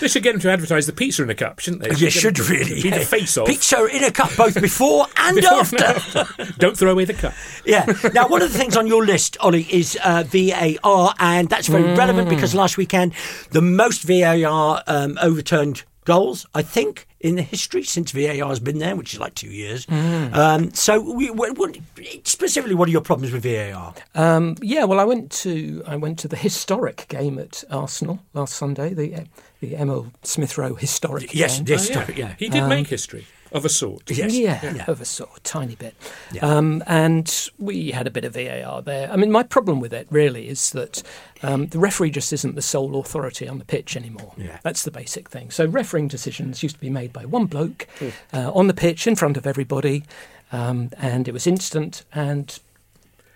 They 0.00 0.08
should 0.08 0.22
get 0.24 0.34
him 0.34 0.40
to 0.40 0.50
advertise 0.50 0.86
the 0.86 0.92
pizza 0.92 1.22
in 1.22 1.30
a 1.30 1.34
cup, 1.34 1.60
shouldn't 1.60 1.82
they? 1.82 1.90
You 1.90 1.96
Get 1.96 2.12
should 2.12 2.38
really. 2.40 2.80
Yeah. 2.80 2.98
face 2.98 3.38
of. 3.38 3.46
Pizza 3.46 3.86
in 3.86 4.04
a 4.04 4.10
cup 4.10 4.30
both 4.36 4.60
before 4.60 5.06
and 5.16 5.36
Before 5.36 5.60
and 5.60 5.82
after. 5.82 6.52
Don't 6.58 6.76
throw 6.76 6.90
away 6.90 7.04
the 7.04 7.14
cup. 7.14 7.32
yeah. 7.64 7.86
Now, 8.12 8.28
one 8.28 8.42
of 8.42 8.52
the 8.52 8.58
things 8.58 8.76
on 8.76 8.86
your 8.86 9.04
list, 9.06 9.36
Olly, 9.40 9.62
is 9.70 9.96
uh, 10.04 10.24
VAR, 10.26 11.14
and 11.18 11.48
that's 11.48 11.68
very 11.68 11.94
relevant 11.94 12.28
because 12.28 12.54
last 12.54 12.76
weekend, 12.76 13.14
the 13.50 13.62
most 13.62 14.02
VAR 14.02 14.82
um, 14.86 15.16
overturned 15.22 15.84
goals, 16.04 16.46
I 16.54 16.62
think, 16.62 17.06
in 17.20 17.36
the 17.36 17.42
history 17.42 17.82
since 17.84 18.10
VAR 18.10 18.48
has 18.48 18.58
been 18.60 18.78
there, 18.78 18.96
which 18.96 19.14
is 19.14 19.20
like 19.20 19.34
two 19.34 19.48
years. 19.50 19.86
Um, 19.88 20.72
so, 20.74 21.00
we, 21.00 21.30
what, 21.30 21.56
what, 21.58 21.78
specifically, 22.24 22.74
what 22.74 22.88
are 22.88 22.92
your 22.92 23.00
problems 23.00 23.32
with 23.32 23.42
VAR? 23.44 23.94
Um, 24.14 24.56
yeah, 24.60 24.84
well, 24.84 24.98
I 25.00 25.04
went 25.04 25.30
to 25.42 25.82
I 25.86 25.96
went 25.96 26.18
to 26.20 26.28
the 26.28 26.36
historic 26.36 27.06
game 27.08 27.38
at 27.38 27.64
Arsenal 27.70 28.20
last 28.34 28.54
Sunday, 28.54 28.94
the 28.94 29.24
the 29.60 29.76
Emile 29.76 30.12
Smith 30.22 30.58
Rowe 30.58 30.74
historic 30.74 31.32
Yes, 31.34 31.58
game. 31.58 31.66
yes, 31.68 31.88
Oh, 31.90 31.92
stop 31.92 32.08
it, 32.08 32.18
yeah. 32.18 32.34
He 32.38 32.48
did 32.48 32.66
make 32.66 32.88
history 32.88 33.26
of 33.52 33.64
a 33.64 33.68
sort. 33.68 34.10
Yes. 34.10 34.34
Yeah, 34.34 34.74
Yeah. 34.74 34.84
of 34.88 35.00
a 35.00 35.04
sort, 35.04 35.42
tiny 35.44 35.74
bit. 35.74 35.94
Um, 36.40 36.82
and 36.86 37.48
we 37.58 37.90
had 37.92 38.06
a 38.06 38.10
bit 38.10 38.24
of 38.24 38.34
VAR 38.34 38.82
there. 38.82 39.10
I 39.12 39.16
mean, 39.16 39.30
my 39.30 39.42
problem 39.42 39.80
with 39.80 39.92
it 39.92 40.06
really 40.10 40.48
is 40.48 40.70
that 40.70 41.02
um, 41.42 41.66
the 41.66 41.78
referee 41.78 42.10
just 42.10 42.32
isn't 42.32 42.54
the 42.54 42.62
sole 42.62 42.98
authority 43.00 43.46
on 43.48 43.58
the 43.58 43.64
pitch 43.64 43.96
anymore. 43.96 44.32
Yeah. 44.36 44.58
That's 44.62 44.82
the 44.84 44.90
basic 44.90 45.28
thing. 45.30 45.50
So 45.50 45.66
refereeing 45.66 46.08
decisions 46.08 46.62
used 46.62 46.76
to 46.76 46.80
be 46.80 46.90
made 46.90 47.12
by 47.12 47.24
one 47.24 47.46
bloke 47.46 47.86
uh, 48.32 48.50
on 48.54 48.66
the 48.68 48.74
pitch 48.74 49.06
in 49.06 49.16
front 49.16 49.36
of 49.36 49.46
everybody, 49.46 50.04
um, 50.52 50.90
and 50.98 51.28
it 51.28 51.32
was 51.32 51.46
instant, 51.46 52.04
and 52.14 52.58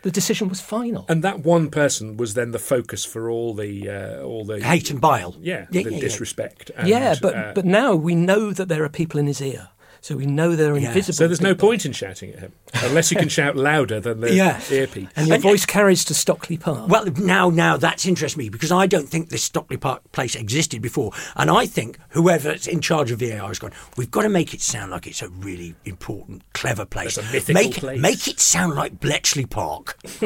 the 0.03 0.11
decision 0.11 0.49
was 0.49 0.61
final. 0.61 1.05
And 1.09 1.25
that 1.25 1.41
one 1.41 1.69
person 1.71 2.17
was 2.17 2.35
then 2.35 2.53
the 2.53 2.59
focus 2.61 3.05
for 3.05 3.29
all 3.31 3.55
the 3.55 3.89
uh, 3.91 4.23
all 4.23 4.45
the 4.45 4.63
Hate 4.63 4.91
and 4.91 5.01
bile. 5.01 5.35
yeah, 5.41 5.67
Yeah, 5.71 5.83
the 5.83 5.91
yeah, 5.91 5.97
yeah. 5.97 6.01
disrespect. 6.01 6.71
And, 6.77 6.87
yeah, 6.89 7.15
but 7.21 7.35
uh, 7.35 7.53
but 7.55 7.65
now 7.65 7.95
we 7.97 8.15
know 8.15 8.53
that 8.53 8.69
there 8.69 8.85
are 8.85 8.89
people 8.89 9.19
in 9.19 9.27
his 9.27 9.41
ear, 9.41 9.69
so 10.01 10.17
we 10.17 10.27
know 10.27 10.55
they're 10.57 10.77
Yeah. 10.77 10.89
invisible. 10.89 11.15
so 11.17 11.27
there's 11.27 11.41
no 11.41 11.55
point 11.55 11.85
in 11.87 11.93
shouting 11.93 12.33
at 12.33 12.39
him 12.41 12.53
unless 12.85 13.11
you 13.11 13.17
can 13.17 13.29
shout 13.29 13.57
louder 13.57 14.01
than 14.01 14.21
the 14.21 14.33
Yeah. 14.33 14.61
earpiece. 14.71 15.09
And 15.17 15.27
your 15.29 15.37
And- 15.37 15.45
uh, 15.45 15.49
voice 15.49 15.65
carries 15.67 16.05
to 16.07 16.15
Stockley 16.15 16.57
Park. 16.57 16.89
Well, 16.89 17.07
now, 17.17 17.51
now 17.51 17.77
that's 17.77 18.07
interests 18.07 18.37
me 18.37 18.49
because 18.49 18.71
I 18.73 18.87
don't 18.87 19.09
think 19.09 19.31
this 19.31 19.43
Stockley 19.43 19.77
Park 19.77 20.03
place 20.13 20.35
existed 20.35 20.83
before, 20.83 21.13
and 21.37 21.51
I 21.51 21.67
think 21.67 21.99
whoever's 22.11 22.67
in 22.67 22.81
charge 22.81 23.11
of 23.11 23.21
VAR 23.21 23.49
has 23.49 23.59
gone. 23.59 23.73
We've 23.97 24.11
got 24.11 24.23
to 24.23 24.29
make 24.29 24.53
it 24.55 24.61
sound 24.61 24.91
like 24.91 25.07
it's 25.07 25.23
a 25.23 25.29
really 25.29 25.75
important, 25.85 26.43
clever 26.53 26.85
place. 26.85 27.17
It's 27.19 27.29
a 27.29 27.33
mythical 27.33 27.55
make, 27.55 27.75
place. 27.77 28.01
Make 28.01 28.29
it 28.29 28.41
sound 28.41 28.75
like 28.75 29.01
Bletchley 29.01 29.47
Park. 29.47 29.97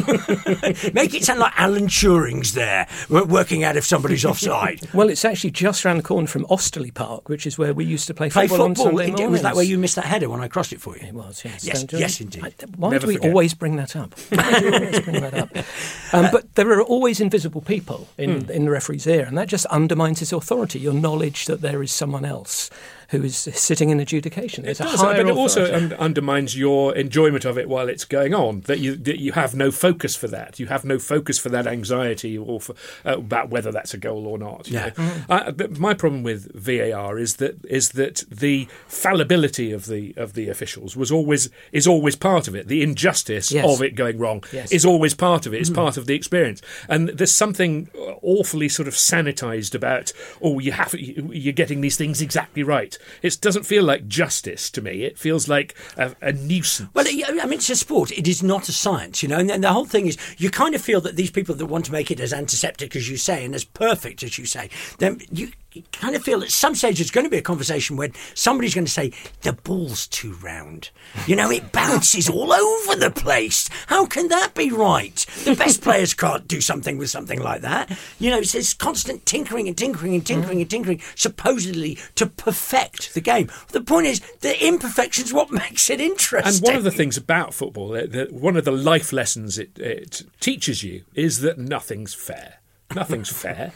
make 0.94 1.14
it 1.14 1.24
sound 1.24 1.40
like 1.40 1.52
Alan 1.56 1.87
Turing's 1.87 2.54
there, 2.54 2.87
working 3.09 3.64
out 3.64 3.76
if 3.76 3.85
somebody's 3.85 4.24
offside. 4.24 4.80
Well, 4.92 5.09
it's 5.09 5.24
actually 5.24 5.52
just 5.52 5.85
round 5.85 5.98
the 5.98 6.02
corner 6.02 6.26
from 6.26 6.44
Osterley 6.50 6.90
Park, 6.90 7.28
which 7.28 7.46
is 7.46 7.56
where 7.56 7.72
we 7.72 7.85
used 7.85 8.06
to 8.09 8.14
play 8.14 8.28
Play 8.28 8.48
football, 8.48 8.68
football. 8.68 8.87
on 8.88 8.90
Sunday 8.96 9.04
Indeed, 9.11 9.22
mornings. 9.22 9.33
was 9.33 9.42
that 9.42 9.56
where 9.60 9.68
you 9.68 9.78
missed 9.78 9.96
that 9.96 10.04
header 10.06 10.28
when 10.28 10.40
I 10.40 10.48
crossed 10.48 10.72
it 10.72 10.80
for 10.80 10.96
you? 10.96 11.06
It 11.08 11.14
was, 11.14 11.42
yes. 11.44 11.64
Yes, 11.64 11.84
Don't 11.84 12.00
yes, 12.00 12.20
indeed. 12.20 12.44
I- 12.44 12.52
why 12.76 12.90
Never 12.90 13.02
do 13.02 13.08
we 13.08 13.14
forget. 13.16 13.30
always 13.30 13.54
bring 13.54 13.76
that 13.76 13.94
up? 13.96 14.14
Why 14.30 14.60
do 14.60 14.70
we 14.70 14.74
always 14.76 15.00
bring 15.00 15.20
that 15.20 15.34
up? 15.34 15.50
Um, 16.12 16.26
but 16.32 16.52
there 16.56 16.68
are 16.72 16.82
always 16.82 17.20
invisible 17.20 17.60
people 17.60 18.08
in, 18.18 18.40
Hmm. 18.46 18.50
in 18.50 18.64
the 18.64 18.70
referee's 18.72 19.06
ear, 19.06 19.24
and 19.26 19.38
that 19.38 19.46
just 19.46 19.64
undermines 19.66 20.18
his 20.18 20.32
authority, 20.32 20.80
your 20.80 20.92
knowledge 20.92 21.44
that 21.46 21.60
there 21.60 21.84
is 21.84 21.92
someone 21.92 22.24
else 22.24 22.68
who 23.10 23.22
is 23.24 23.36
sitting 23.36 23.90
in 23.90 23.98
adjudication. 24.00 24.64
There's 24.64 24.80
It 24.80 24.84
a 24.86 24.90
does, 24.90 25.00
higher 25.00 25.16
but 25.22 25.30
it 25.30 25.36
also 25.36 25.72
un- 25.74 25.92
undermines 25.94 26.56
your 26.56 26.94
enjoyment 26.94 27.44
of 27.44 27.58
it 27.58 27.68
while 27.68 27.88
it's 27.88 28.04
going 28.04 28.34
on. 28.34 28.60
That 28.62 28.78
you 28.78 28.96
that 28.96 29.20
you 29.20 29.32
have 29.32 29.54
no 29.54 29.70
focus 29.70 30.14
for 30.16 30.28
that. 30.28 30.58
You 30.60 30.66
have 30.66 30.84
no 30.84 30.98
focus 30.98 31.38
for 31.38 31.48
that 31.50 31.66
anxiety 31.66 32.38
or 32.38 32.60
for, 32.60 32.74
uh, 33.04 33.18
about 33.18 33.50
whether 33.50 33.72
that's 33.72 33.94
a 33.94 33.98
goal 33.98 34.26
or 34.26 34.38
not. 34.38 34.68
you 34.68 34.74
Yeah. 34.74 34.90
know. 34.96 35.12
I, 35.28 35.50
but 35.50 35.78
my 35.78 35.94
problem 35.94 36.22
with 36.22 36.52
VAR 36.54 37.18
is 37.18 37.36
that 37.36 37.64
is 37.64 37.90
that 37.90 38.24
the 38.30 38.68
fallibility 38.86 39.72
of 39.72 39.86
the 39.86 40.14
of 40.16 40.34
the 40.34 40.48
officials 40.48 40.96
was 40.96 41.10
always 41.10 41.48
is 41.72 41.86
always 41.86 42.16
part 42.16 42.48
of 42.48 42.54
it. 42.54 42.68
The 42.68 42.82
injustice 42.82 43.50
Yes. 43.50 43.64
of 43.64 43.82
it 43.82 43.94
going 43.94 44.18
wrong 44.18 44.44
Yes. 44.52 44.70
is 44.72 44.84
always 44.84 45.14
part 45.14 45.46
of 45.46 45.54
it. 45.54 45.60
It's 45.60 45.70
mm-hmm. 45.70 45.82
part 45.84 45.96
of 45.96 46.06
the 46.06 46.14
experience. 46.14 46.62
And 46.88 47.08
there's 47.08 47.34
something 47.34 47.88
awfully 48.22 48.68
sort 48.68 48.86
of 48.88 48.94
sanitized 48.94 49.74
about. 49.74 50.12
Oh, 50.42 50.58
you 50.58 50.72
have 50.72 50.94
you're 50.94 51.52
getting 51.52 51.80
these 51.80 51.96
things 51.96 52.20
exactly 52.20 52.62
right. 52.62 52.96
It 53.22 53.38
doesn't 53.40 53.64
feel 53.64 53.84
like 53.84 54.08
justice 54.08 54.70
to 54.70 54.82
me. 54.82 55.04
It 55.04 55.18
feels 55.18 55.48
like 55.48 55.74
a, 55.96 56.14
a 56.20 56.32
nuisance. 56.32 56.90
Well, 56.94 57.06
I 57.08 57.46
mean, 57.46 57.54
it's 57.54 57.70
a 57.70 57.76
sport. 57.76 58.10
It 58.12 58.26
is 58.26 58.42
not 58.42 58.68
a 58.68 58.72
science, 58.72 59.22
you 59.22 59.28
know. 59.28 59.38
And, 59.38 59.50
and 59.50 59.64
the 59.64 59.72
whole 59.72 59.86
thing 59.86 60.06
is, 60.06 60.16
you 60.38 60.50
kind 60.50 60.74
of 60.74 60.80
feel 60.80 61.00
that 61.02 61.16
these 61.16 61.30
people 61.30 61.54
that 61.54 61.66
want 61.66 61.84
to 61.86 61.92
make 61.92 62.10
it 62.10 62.20
as 62.20 62.32
antiseptic 62.32 62.96
as 62.96 63.08
you 63.08 63.16
say 63.16 63.44
and 63.44 63.54
as 63.54 63.64
perfect 63.64 64.22
as 64.22 64.38
you 64.38 64.46
say, 64.46 64.70
then 64.98 65.20
you 65.30 65.52
you 65.69 65.69
kind 65.92 66.16
of 66.16 66.22
feel 66.22 66.42
at 66.42 66.50
some 66.50 66.74
stage 66.74 66.98
there's 66.98 67.11
going 67.11 67.26
to 67.26 67.30
be 67.30 67.38
a 67.38 67.42
conversation 67.42 67.96
when 67.96 68.12
somebody's 68.35 68.74
going 68.74 68.85
to 68.85 68.90
say 68.90 69.12
the 69.42 69.52
ball's 69.52 70.06
too 70.06 70.33
round. 70.35 70.90
You 71.26 71.37
know, 71.37 71.50
it 71.50 71.72
bounces 71.72 72.28
all 72.28 72.52
over 72.52 72.96
the 72.96 73.11
place. 73.11 73.68
How 73.87 74.06
can 74.06 74.28
that 74.28 74.54
be 74.54 74.70
right? 74.70 75.14
The 75.44 75.54
best 75.54 75.83
players 75.83 76.14
can't 76.14 76.48
do 76.48 76.61
something 76.61 76.98
with 76.98 77.11
something 77.11 77.40
like 77.40 77.62
that. 77.62 77.96
You 78.18 78.30
know, 78.30 78.38
it's 78.38 78.52
this 78.52 78.74
constant 78.74 79.26
tinkering 79.26 79.68
and 79.68 79.76
tinkering 79.76 80.14
and 80.14 80.26
tinkering 80.26 80.61
and 80.61 80.70
tinkering, 80.70 81.00
supposedly 81.14 81.98
to 82.16 82.26
perfect 82.26 83.14
the 83.14 83.20
game. 83.20 83.50
The 83.68 83.80
point 83.80 84.07
is, 84.07 84.20
the 84.40 84.66
imperfection's 84.66 85.32
what 85.32 85.51
makes 85.51 85.90
it 85.90 86.01
interesting. 86.01 86.55
And 86.55 86.62
one 86.62 86.76
of 86.76 86.84
the 86.84 86.90
things 86.90 87.16
about 87.16 87.55
football, 87.55 87.97
one 88.30 88.57
of 88.57 88.64
the 88.64 88.72
life 88.72 89.12
lessons 89.12 89.59
it, 89.59 89.78
it 89.78 90.22
teaches 90.40 90.82
you 90.82 91.05
is 91.14 91.40
that 91.40 91.59
nothing's 91.59 92.14
fair. 92.14 92.61
Nothing's 92.94 93.28
fair. 93.42 93.72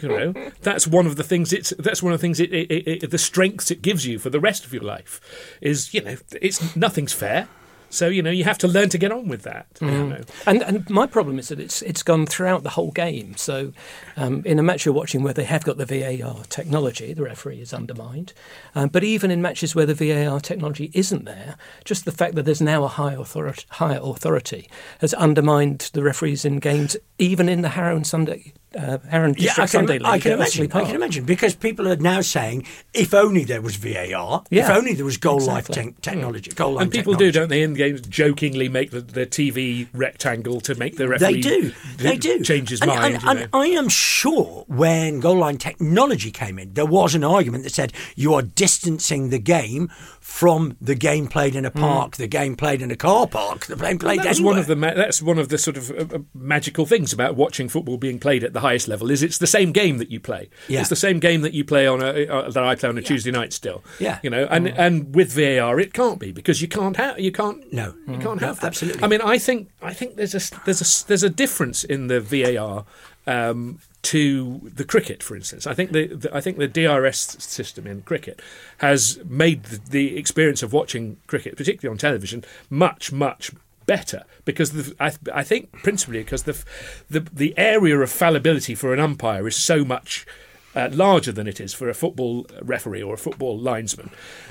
You 0.00 0.08
know, 0.08 0.34
that's 0.62 0.86
one 0.86 1.06
of 1.06 1.16
the 1.16 1.24
things. 1.24 1.52
It's 1.52 1.70
that's 1.78 2.02
one 2.02 2.12
of 2.12 2.20
the 2.20 2.22
things. 2.22 2.38
It, 2.40 2.52
it, 2.52 3.02
it, 3.02 3.10
the 3.10 3.18
strengths 3.18 3.70
it 3.70 3.82
gives 3.82 4.06
you 4.06 4.18
for 4.18 4.30
the 4.30 4.40
rest 4.40 4.64
of 4.64 4.72
your 4.72 4.82
life 4.84 5.20
is, 5.60 5.92
you 5.92 6.00
know, 6.02 6.16
it's 6.40 6.76
nothing's 6.76 7.12
fair. 7.12 7.48
So 7.90 8.08
you 8.08 8.22
know 8.22 8.30
you 8.30 8.44
have 8.44 8.56
to 8.56 8.68
learn 8.68 8.88
to 8.88 8.96
get 8.96 9.12
on 9.12 9.28
with 9.28 9.42
that. 9.42 9.66
You 9.82 9.86
Mm. 9.88 10.08
know. 10.08 10.20
And 10.46 10.62
and 10.62 10.88
my 10.88 11.06
problem 11.06 11.38
is 11.38 11.48
that 11.48 11.60
it's 11.60 11.82
it's 11.82 12.02
gone 12.02 12.24
throughout 12.24 12.62
the 12.62 12.70
whole 12.70 12.90
game. 12.90 13.36
So 13.36 13.74
um, 14.16 14.40
in 14.46 14.58
a 14.58 14.62
match 14.62 14.86
you're 14.86 14.94
watching 14.94 15.22
where 15.22 15.34
they 15.34 15.44
have 15.44 15.62
got 15.64 15.76
the 15.76 15.84
VAR 15.84 16.42
technology, 16.48 17.12
the 17.12 17.22
referee 17.24 17.60
is 17.60 17.74
undermined. 17.74 18.32
Um, 18.74 18.88
but 18.88 19.04
even 19.04 19.30
in 19.30 19.42
matches 19.42 19.74
where 19.74 19.84
the 19.84 19.94
VAR 19.94 20.40
technology 20.40 20.90
isn't 20.94 21.26
there, 21.26 21.56
just 21.84 22.06
the 22.06 22.12
fact 22.12 22.34
that 22.36 22.46
there's 22.46 22.62
now 22.62 22.82
a 22.84 22.88
high 22.88 23.12
authority, 23.12 23.66
higher 23.72 24.00
authority 24.02 24.70
has 25.00 25.12
undermined 25.12 25.90
the 25.92 26.02
referees 26.02 26.46
in 26.46 26.60
games, 26.60 26.96
even 27.18 27.46
in 27.46 27.60
the 27.60 27.68
Harrow 27.76 27.96
and 27.96 28.06
Sunday. 28.06 28.54
Uh, 28.76 28.98
Harrow 29.08 29.26
and 29.26 29.38
Yeah, 29.38 29.52
I 29.52 29.54
can, 29.54 29.68
Sunday 29.68 29.98
League. 29.98 30.06
I 30.06 30.18
can 30.18 30.32
imagine. 30.32 30.70
I 30.72 30.84
can 30.84 30.94
imagine 30.96 31.24
because 31.24 31.54
people 31.54 31.88
are 31.88 31.96
now 31.96 32.20
saying, 32.20 32.66
if 32.94 33.12
only 33.14 33.44
there 33.44 33.60
was 33.62 33.76
VAR, 33.76 34.44
yeah, 34.50 34.64
if 34.64 34.70
only 34.70 34.94
there 34.94 35.04
was 35.04 35.16
goal 35.16 35.36
exactly. 35.36 35.74
life 35.84 35.94
te- 35.94 36.00
technology, 36.00 36.50
goal 36.52 36.72
line 36.74 36.82
And 36.84 36.92
people 36.92 37.12
technology. 37.14 37.32
do, 37.32 37.38
don't 37.40 37.48
they, 37.48 37.62
in 37.62 37.74
games 37.74 38.00
jokingly 38.02 38.68
make 38.68 38.90
the, 38.90 39.00
the 39.00 39.26
TV 39.26 39.88
rectangle 39.92 40.60
to 40.62 40.74
make 40.74 40.96
the 40.96 41.06
They 41.18 41.40
do. 41.40 41.72
They 41.98 42.16
do. 42.16 42.42
change 42.42 42.70
his 42.70 42.80
and, 42.80 42.88
mind. 42.88 43.14
And, 43.14 43.22
you 43.22 43.28
and. 43.30 43.48
I 43.52 43.66
am 43.66 43.88
sure 43.88 44.64
when 44.68 45.20
goal 45.20 45.36
line 45.38 45.58
technology 45.58 46.30
came 46.30 46.58
in, 46.58 46.74
there 46.74 46.86
was 46.86 47.14
an 47.14 47.24
argument 47.24 47.64
that 47.64 47.72
said 47.72 47.92
you 48.16 48.34
are 48.34 48.42
distancing 48.42 49.30
the 49.30 49.38
game 49.38 49.90
from 50.20 50.76
the 50.80 50.94
game 50.94 51.26
played 51.26 51.54
in 51.54 51.64
a 51.64 51.70
park, 51.70 52.16
the 52.16 52.26
game 52.28 52.56
played 52.56 52.80
in 52.80 52.90
a 52.90 52.96
car 52.96 53.26
park, 53.26 53.66
the 53.66 53.76
game 53.76 53.98
played 53.98 54.20
Hmm. 54.20 54.24
that's 54.24 54.38
anywhere. 54.38 54.52
one 54.54 54.60
of 54.60 54.66
the 54.66 54.76
ma- 54.76 54.94
that's 54.94 55.20
one 55.22 55.38
of 55.38 55.48
the 55.48 55.58
sort 55.58 55.76
of 55.76 55.90
uh, 55.90 56.16
uh, 56.16 56.18
magical 56.34 56.86
things 56.86 57.12
about 57.12 57.34
watching 57.36 57.68
football 57.68 57.96
being 57.96 58.18
played 58.18 58.44
at 58.44 58.52
the 58.52 58.60
highest 58.62 58.88
level 58.88 59.10
is 59.10 59.22
it's 59.22 59.38
the 59.38 59.46
same 59.46 59.70
game 59.72 59.98
that 59.98 60.10
you 60.10 60.18
play. 60.20 60.48
Yeah. 60.68 60.80
It's 60.80 60.88
the 60.88 60.96
same 60.96 61.20
game 61.20 61.42
that 61.42 61.52
you 61.52 61.64
play 61.64 61.86
on 61.86 62.00
a 62.02 62.26
uh, 62.26 62.50
that 62.50 62.64
I 62.64 62.74
play 62.74 62.88
on 62.88 62.96
a 62.98 63.02
Tuesday 63.02 63.30
night 63.30 63.52
still. 63.52 63.84
Yeah. 64.00 64.18
you 64.22 64.30
know, 64.30 64.46
and 64.50 64.66
and 64.68 65.14
with 65.14 65.32
VAR 65.32 65.78
it 65.78 65.92
can't 65.92 66.18
be 66.18 66.32
because 66.32 66.62
you 66.62 66.68
can't 66.68 66.96
have 66.96 67.20
you 67.20 67.30
can't 67.32 67.70
No. 67.72 67.94
you 68.08 68.18
can't 68.18 68.40
No, 68.40 68.46
have 68.48 68.60
that. 68.60 68.68
absolutely. 68.68 69.02
I 69.04 69.06
mean, 69.08 69.20
I 69.20 69.36
think 69.38 69.68
I 69.82 69.92
think 69.92 70.16
there's 70.16 70.34
a 70.34 70.40
there's 70.64 70.80
a 70.80 71.06
there's 71.08 71.22
a 71.22 71.30
difference 71.30 71.84
in 71.84 72.06
the 72.08 72.20
VAR. 72.20 72.84
Um, 73.24 73.78
to 74.02 74.60
the 74.64 74.84
cricket, 74.84 75.22
for 75.22 75.36
instance, 75.36 75.64
I 75.64 75.74
think 75.74 75.92
the, 75.92 76.08
the 76.08 76.36
I 76.36 76.40
think 76.40 76.58
the 76.58 76.66
DRS 76.66 77.20
system 77.38 77.86
in 77.86 78.02
cricket 78.02 78.42
has 78.78 79.20
made 79.24 79.62
the, 79.66 79.78
the 79.90 80.18
experience 80.18 80.60
of 80.64 80.72
watching 80.72 81.18
cricket, 81.28 81.56
particularly 81.56 81.92
on 81.94 81.98
television, 81.98 82.42
much 82.68 83.12
much 83.12 83.52
better 83.86 84.24
because 84.44 84.72
the, 84.72 84.94
I, 85.00 85.12
I 85.32 85.42
think 85.42 85.72
principally 85.82 86.20
because 86.20 86.44
the, 86.44 86.62
the 87.10 87.20
the 87.20 87.54
area 87.56 87.98
of 87.98 88.10
fallibility 88.10 88.74
for 88.74 88.92
an 88.92 89.00
umpire 89.00 89.46
is 89.46 89.56
so 89.56 89.84
much 89.84 90.26
uh, 90.74 90.88
larger 90.92 91.32
than 91.32 91.46
it 91.46 91.60
is 91.60 91.74
for 91.74 91.88
a 91.88 91.94
football 91.94 92.46
referee 92.62 93.02
or 93.02 93.14
a 93.14 93.18
football 93.18 93.58
linesman, 93.58 94.10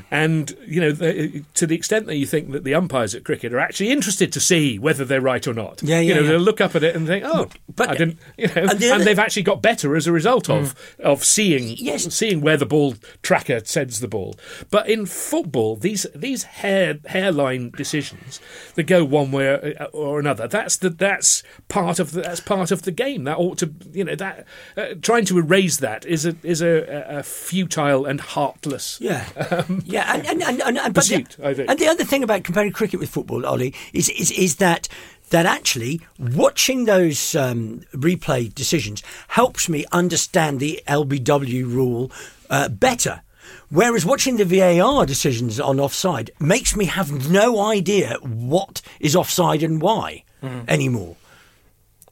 and 0.09 0.55
you 0.65 0.80
know 0.82 0.91
the, 0.91 1.43
to 1.53 1.65
the 1.67 1.76
extent 1.76 2.05
that 2.05 2.15
you 2.17 2.26
think 2.26 2.51
that 2.51 2.63
the 2.63 2.74
umpires 2.76 3.15
at 3.15 3.24
cricket 3.24 3.53
are 3.53 3.59
actually 3.59 3.91
interested 3.91 4.32
to 4.34 4.39
see 4.39 4.78
whether 4.80 5.03
they're 5.05 5.22
right 5.22 5.47
or 5.47 5.53
not. 5.53 5.82
Yeah, 5.84 5.95
yeah. 5.99 6.01
You 6.01 6.15
know 6.15 6.22
yeah. 6.22 6.28
they'll 6.32 6.39
look 6.39 6.61
up 6.61 6.76
at 6.76 6.84
it 6.84 6.95
and 6.95 7.07
think, 7.07 7.26
oh, 7.26 7.49
But- 7.76 7.89
I 7.89 7.95
didn't. 7.95 8.19
You 8.38 8.47
know, 8.47 8.53
and 8.55 8.72
and, 8.72 8.80
the 8.80 8.91
other- 8.91 9.03
they've 9.03 9.19
actually 9.19 9.43
got 9.43 9.61
better 9.61 9.95
as 9.95 10.07
a 10.07 10.11
result 10.11 10.49
of 10.49 10.76
of 10.99 11.24
seeing 11.24 11.76
Yes. 11.78 12.13
seeing 12.13 12.41
where 12.41 12.57
the 12.57 12.65
ball 12.65 12.95
tracker 13.22 13.61
sends 13.65 13.99
the 13.99 14.07
ball. 14.07 14.36
But 14.69 14.89
in 14.89 15.05
football, 15.05 15.76
these 15.76 16.05
these 16.15 16.43
hair 16.43 16.99
hairline 17.05 17.72
decisions 17.72 18.39
that 18.76 18.84
go 18.84 19.03
one 19.03 19.32
way 19.32 19.47
or, 19.47 19.88
or 19.93 20.19
another, 20.19 20.47
that's 20.47 20.78
the 20.78 20.89
that's 20.89 21.43
part 21.67 21.99
of 21.99 22.11
the, 22.11 22.22
that's 22.22 22.39
part 22.39 22.72
of 22.72 22.84
the 22.84 22.91
game. 22.91 23.24
That 23.26 23.38
ought 23.38 23.57
to 23.59 23.72
you 23.91 24.03
know 24.03 24.15
that 24.15 24.45
uh, 24.78 24.88
trying 25.01 25.26
to 25.26 25.38
erase 25.38 25.78
that 25.78 26.05
is 26.12 26.26
a 26.26 26.34
is 26.43 26.62
a, 26.62 26.74
a 27.20 27.24
futile 27.24 28.05
and 28.05 28.20
heartless. 28.22 28.97
Yeah, 29.01 29.26
yeah, 29.86 30.14
and 30.14 30.26
and 30.28 30.43
and, 30.43 30.62
and, 30.62 30.78
and 30.78 30.93
but 30.93 31.05
the, 31.07 31.16
Um, 31.16 31.26
I 31.49 31.53
think. 31.53 31.70
and 31.70 31.80
the 31.80 31.88
other 31.88 32.03
thing 32.05 32.24
about 32.24 32.43
comparing 32.43 32.72
cricket 32.72 32.99
with 32.99 33.09
football, 33.09 33.45
Olly, 33.45 33.74
is 33.93 34.09
is, 34.09 34.32
is 34.32 34.55
that 34.57 34.88
that 35.30 35.45
actually 35.45 36.01
watching 36.20 36.86
those 36.86 37.36
um, 37.36 37.82
replay 37.93 38.53
decisions 38.53 39.01
helps 39.30 39.70
me 39.70 39.86
understand 39.93 40.59
the 40.59 40.82
LBW 40.88 41.64
rule 41.66 42.12
uh, 42.49 42.68
better. 42.70 43.22
Whereas 43.70 44.05
watching 44.05 44.36
the 44.38 44.45
VAR 44.45 45.05
decisions 45.05 45.59
on 45.59 45.80
offside 45.80 46.32
makes 46.39 46.76
me 46.76 46.86
have 46.86 47.32
no 47.32 47.62
idea 47.62 48.18
what 48.22 48.82
is 48.99 49.16
offside 49.16 49.64
and 49.64 49.82
why 49.82 50.24
Hmm. 50.41 50.62
anymore. 50.68 51.16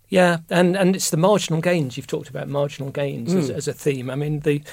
Yeah, 0.10 0.40
and, 0.50 0.76
and 0.76 0.96
it's 0.96 1.12
the 1.12 1.18
marginal 1.18 1.62
gains. 1.62 1.96
You've 1.96 2.08
talked 2.08 2.30
about 2.30 2.48
marginal 2.48 2.90
gains 2.90 3.32
as, 3.34 3.50
hmm. 3.50 3.56
as 3.56 3.68
a 3.68 3.74
theme. 3.74 4.10
I 4.10 4.16
mean, 4.16 4.40
the 4.40 4.64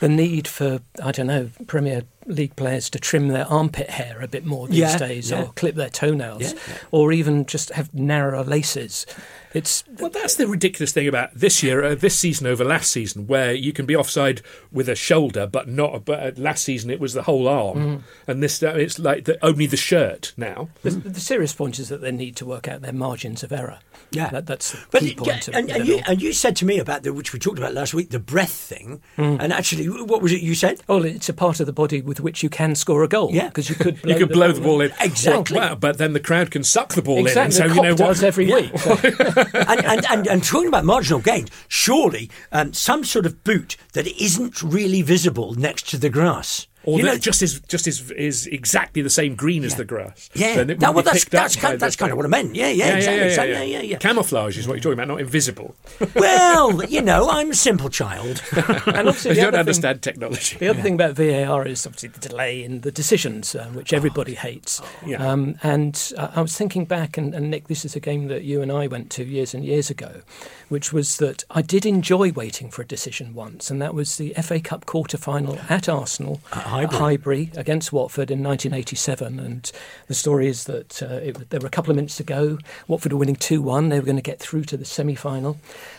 the 0.00 0.08
need 0.08 0.48
for 0.48 0.80
I 1.02 1.12
don't 1.12 1.28
know 1.28 1.50
Premier 1.68 2.02
League 2.26 2.56
players 2.56 2.90
to 2.90 2.98
trim 2.98 3.28
their 3.28 3.46
armpit 3.46 3.90
hair 3.90 4.20
a 4.20 4.26
bit 4.26 4.44
more 4.44 4.66
these 4.66 4.78
Yeah, 4.78 4.98
days, 4.98 5.30
yeah. 5.30 5.42
or 5.42 5.52
clip 5.52 5.76
their 5.76 5.90
toenails, 5.90 6.54
yeah. 6.54 6.58
or 6.90 7.12
even 7.12 7.46
just 7.46 7.70
have 7.70 7.94
narrower 7.94 8.42
laces. 8.42 9.06
It's 9.52 9.82
Well, 9.98 10.10
that's 10.10 10.36
the 10.36 10.46
ridiculous 10.46 10.92
thing 10.92 11.08
about 11.08 11.34
this 11.34 11.62
year, 11.62 11.82
uh, 11.84 11.94
this 11.96 12.16
season 12.18 12.46
over 12.46 12.64
last 12.64 12.90
season, 12.90 13.26
where 13.26 13.52
you 13.52 13.72
can 13.72 13.84
be 13.84 13.96
offside 13.96 14.42
with 14.70 14.88
a 14.88 14.94
shoulder, 14.94 15.46
but 15.46 15.66
not. 15.68 16.04
But 16.04 16.20
uh, 16.20 16.30
last 16.36 16.62
season 16.64 16.88
it 16.90 17.00
was 17.00 17.14
the 17.14 17.22
whole 17.22 17.48
arm, 17.48 18.04
and 18.28 18.42
this 18.42 18.62
uh, 18.62 18.74
it's 18.76 18.98
like 18.98 19.24
the, 19.24 19.44
only 19.44 19.66
the 19.66 19.76
shirt 19.76 20.32
now. 20.36 20.68
the, 20.82 20.90
the 20.90 21.20
serious 21.20 21.52
point 21.52 21.78
is 21.80 21.88
that 21.88 22.00
they 22.00 22.12
need 22.12 22.36
to 22.36 22.46
work 22.46 22.68
out 22.68 22.82
their 22.82 22.92
margins 22.92 23.42
of 23.42 23.50
error. 23.52 23.80
Yeah, 24.12 24.28
that, 24.30 24.46
that's 24.46 24.72
the 24.72 24.78
But 24.90 25.00
key 25.02 25.08
it- 25.10 25.16
point. 25.16 25.28
yeah, 25.28 25.36
of 25.38 25.48
and, 25.54 25.70
and, 25.70 25.86
you, 25.86 26.00
and 26.06 26.20
you 26.22 26.32
said 26.32 26.56
to 26.56 26.64
me 26.64 26.78
about 26.78 27.02
the 27.04 27.12
which 27.12 27.32
we 27.32 27.38
talked 27.38 27.58
about 27.58 27.74
last 27.74 27.92
week, 27.94 28.10
the 28.10 28.18
breath 28.18 28.52
thing, 28.52 29.02
Hmm. 29.16 29.36
and 29.40 29.52
actually, 29.52 29.86
what 29.88 30.22
was 30.22 30.32
it 30.32 30.42
you 30.42 30.54
said? 30.54 30.80
Oh, 30.88 31.02
it's 31.02 31.28
a 31.28 31.32
part 31.34 31.60
of 31.60 31.66
the 31.66 31.72
body 31.72 32.00
with 32.02 32.20
which 32.20 32.42
you 32.42 32.48
can 32.50 32.74
score 32.76 33.02
a 33.04 33.08
goal. 33.08 33.30
Yeah. 33.32 33.48
because 33.48 33.68
you 33.68 33.74
could 33.76 34.00
blow 34.02 34.12
You 34.12 34.18
could 34.18 34.32
blow 34.32 34.52
the 34.52 34.60
ball 34.60 34.80
in 34.80 34.92
Exactly. 35.00 35.58
Well, 35.58 35.74
but 35.76 35.98
then 35.98 36.12
the 36.12 36.20
crowd 36.20 36.50
can 36.52 36.62
suck 36.64 36.94
the 36.94 37.02
ball 37.02 37.18
Exactly, 37.26 37.40
in, 37.40 37.44
and 37.46 37.54
so 37.54 37.68
the 37.68 37.74
you 37.74 37.82
know 37.82 37.96
cop 37.96 38.00
what? 38.00 38.06
does 38.14 38.22
every 38.24 38.46
week. 38.46 38.78
So- 38.78 38.96
and, 39.54 39.84
and, 39.84 40.06
and, 40.10 40.26
and 40.26 40.44
talking 40.44 40.68
about 40.68 40.84
marginal 40.84 41.20
gains, 41.20 41.50
surely 41.68 42.30
um, 42.52 42.72
some 42.72 43.04
sort 43.04 43.26
of 43.26 43.42
boot 43.44 43.76
that 43.92 44.06
isn't 44.06 44.62
really 44.62 45.02
visible 45.02 45.54
next 45.54 45.88
to 45.90 45.98
the 45.98 46.10
grass. 46.10 46.66
Or 46.84 46.98
You 46.98 47.04
know- 47.04 47.18
just 47.18 47.42
is 47.42 47.60
just 47.68 47.86
is 47.86 48.10
is 48.12 48.46
exactly 48.46 49.02
the 49.02 49.10
same 49.10 49.34
green 49.34 49.64
as 49.64 49.74
the 49.74 49.84
grass. 49.84 50.30
Yeah, 50.34 50.56
Then 50.56 50.70
it 50.70 50.80
no, 50.80 50.92
well, 50.92 51.02
that's 51.02 51.24
that's 51.26 51.56
kind, 51.56 51.78
that's 51.78 51.96
kind 51.96 52.10
of 52.10 52.16
what 52.16 52.24
I 52.24 52.28
meant. 52.28 52.54
Yeah, 52.54 52.68
yeah, 52.68 52.86
Yeah, 52.86 52.96
exactly. 52.96 53.18
yeah, 53.20 53.26
yeah, 53.28 53.34
So, 53.36 53.42
yeah, 53.44 53.62
yeah, 53.62 53.80
yeah. 53.82 53.98
Camouflage 53.98 54.56
is 54.56 54.66
what 54.66 54.74
you're 54.74 54.82
talking 54.82 54.94
about, 54.94 55.08
not 55.08 55.20
invisible. 55.20 55.74
Well, 56.14 56.82
you 56.84 57.02
know, 57.02 57.28
I'm 57.30 57.50
a 57.50 57.54
simple 57.54 57.88
child. 57.90 58.42
and 58.56 59.08
obviously 59.08 59.32
I 59.32 59.34
don't 59.34 59.38
other 59.48 59.50
thing- 59.50 59.58
understand 59.60 60.02
technology. 60.02 60.56
The 60.58 60.68
other 60.68 60.82
thing 60.82 60.94
about 60.94 61.14
VAR 61.16 61.66
is 61.66 61.86
obviously 61.86 62.08
the 62.10 62.20
delay 62.28 62.62
in 62.64 62.80
the 62.80 62.90
decisions, 62.92 63.54
uh, 63.54 63.66
which 63.74 63.92
everybody 63.92 64.34
hates. 64.34 64.80
Yeah. 65.06 65.24
Um, 65.26 65.56
and 65.62 66.12
uh, 66.16 66.28
I 66.34 66.40
was 66.40 66.56
thinking 66.56 66.84
back, 66.86 67.16
and, 67.18 67.34
and 67.34 67.50
Nick, 67.50 67.68
this 67.68 67.84
is 67.84 67.94
a 67.96 68.00
game 68.00 68.28
that 68.28 68.42
you 68.44 68.62
and 68.62 68.72
I 68.72 68.86
went 68.86 69.10
to 69.12 69.24
years 69.24 69.54
and 69.54 69.64
years 69.64 69.90
ago, 69.90 70.20
which 70.68 70.92
was 70.92 71.16
that 71.18 71.44
I 71.50 71.62
did 71.62 71.84
enjoy 71.86 72.32
waiting 72.32 72.70
for 72.70 72.82
a 72.82 72.86
decision 72.86 73.34
once, 73.34 73.70
and 73.70 73.80
that 73.82 73.94
was 73.94 74.16
the 74.16 74.34
FA 74.42 74.60
Cup 74.60 74.86
quarter 74.86 75.16
final 75.18 75.58
at 75.68 75.88
Arsenal, 75.88 76.40
At 76.52 76.66
Highbury. 76.70 76.98
Highbury 76.98 77.50
against 77.56 77.92
Watford 77.92 78.30
in 78.30 78.42
1987. 78.42 79.40
And 79.40 79.70
the 80.06 80.14
story 80.14 80.48
is 80.48 80.64
that 80.64 81.02
uh, 81.02 81.06
it, 81.06 81.50
there 81.50 81.60
were 81.60 81.66
a 81.66 81.70
couple 81.70 81.90
of 81.90 81.96
minutes 81.96 82.16
to 82.16 82.24
go. 82.24 82.58
Watford 82.88 83.12
were 83.12 83.18
winning 83.18 83.36
2 83.36 83.60
1. 83.60 83.88
They 83.88 83.98
were 83.98 84.06
going 84.06 84.16
to 84.16 84.22
get 84.22 84.38
through 84.38 84.64
to 84.64 84.76
the 84.76 84.84
semi 84.84 85.14
final. 85.14 85.58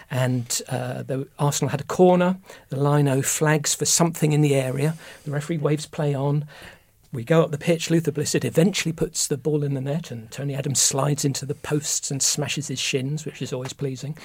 And 0.10 0.62
uh, 0.70 1.04
the, 1.04 1.28
Arsenal 1.40 1.70
had 1.70 1.82
a 1.82 1.86
corner. 1.86 2.38
The 2.70 2.82
lino 2.82 3.22
flags 3.22 3.76
for 3.76 3.86
something 3.86 4.32
in 4.32 4.42
the 4.42 4.56
area. 4.56 4.96
The 5.26 5.32
referee 5.32 5.58
waves 5.58 5.86
play 5.86 6.14
on. 6.14 6.46
we 7.12 7.24
go 7.24 7.42
up 7.42 7.52
the 7.52 7.58
pitch. 7.58 7.90
Luther 7.90 8.12
Blissett 8.12 8.46
eventually 8.46 8.94
puts 8.94 9.28
the 9.28 9.38
ball 9.38 9.64
in 9.64 9.74
the 9.74 9.82
net, 9.82 10.12
and 10.12 10.32
Tony 10.32 10.56
Adams 10.56 10.80
slides 10.80 11.26
into 11.26 11.46
the 11.46 11.56
posts 11.56 12.12
and 12.12 12.22
smashes 12.22 12.68
his 12.68 12.80
shins, 12.80 13.26
which 13.26 13.42
is 13.42 13.54
always 13.54 13.74
pleasing. 13.74 14.18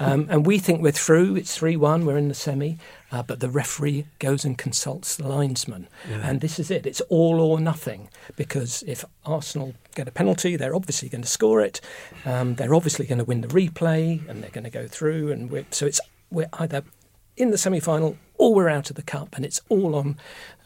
Um, 0.00 0.26
and 0.30 0.46
we 0.46 0.58
think 0.58 0.82
we're 0.82 0.92
through. 0.92 1.36
It's 1.36 1.56
3 1.56 1.76
1, 1.76 2.06
we're 2.06 2.18
in 2.18 2.28
the 2.28 2.34
semi. 2.34 2.78
Uh, 3.12 3.22
but 3.22 3.40
the 3.40 3.50
referee 3.50 4.06
goes 4.18 4.42
and 4.44 4.56
consults 4.56 5.16
the 5.16 5.28
linesman. 5.28 5.86
And 6.22 6.40
this 6.40 6.58
is 6.58 6.70
it. 6.70 6.86
It's 6.86 7.02
all 7.02 7.40
or 7.40 7.60
nothing. 7.60 8.08
Because 8.36 8.82
if 8.86 9.04
Arsenal 9.26 9.74
get 9.94 10.08
a 10.08 10.10
penalty, 10.10 10.56
they're 10.56 10.74
obviously 10.74 11.10
going 11.10 11.22
to 11.22 11.28
score 11.28 11.60
it. 11.60 11.80
Um, 12.24 12.54
they're 12.54 12.74
obviously 12.74 13.04
going 13.06 13.18
to 13.18 13.24
win 13.24 13.42
the 13.42 13.48
replay, 13.48 14.26
and 14.28 14.42
they're 14.42 14.50
going 14.50 14.64
to 14.64 14.70
go 14.70 14.86
through. 14.88 15.30
And 15.30 15.50
we're, 15.50 15.66
so 15.70 15.84
it's 15.84 16.00
we're 16.30 16.48
either 16.54 16.82
in 17.36 17.50
the 17.50 17.58
semi 17.58 17.80
final 17.80 18.16
or 18.38 18.54
we're 18.54 18.70
out 18.70 18.88
of 18.88 18.96
the 18.96 19.02
cup. 19.02 19.36
And 19.36 19.44
it's 19.44 19.60
all 19.68 19.94
on 19.94 20.16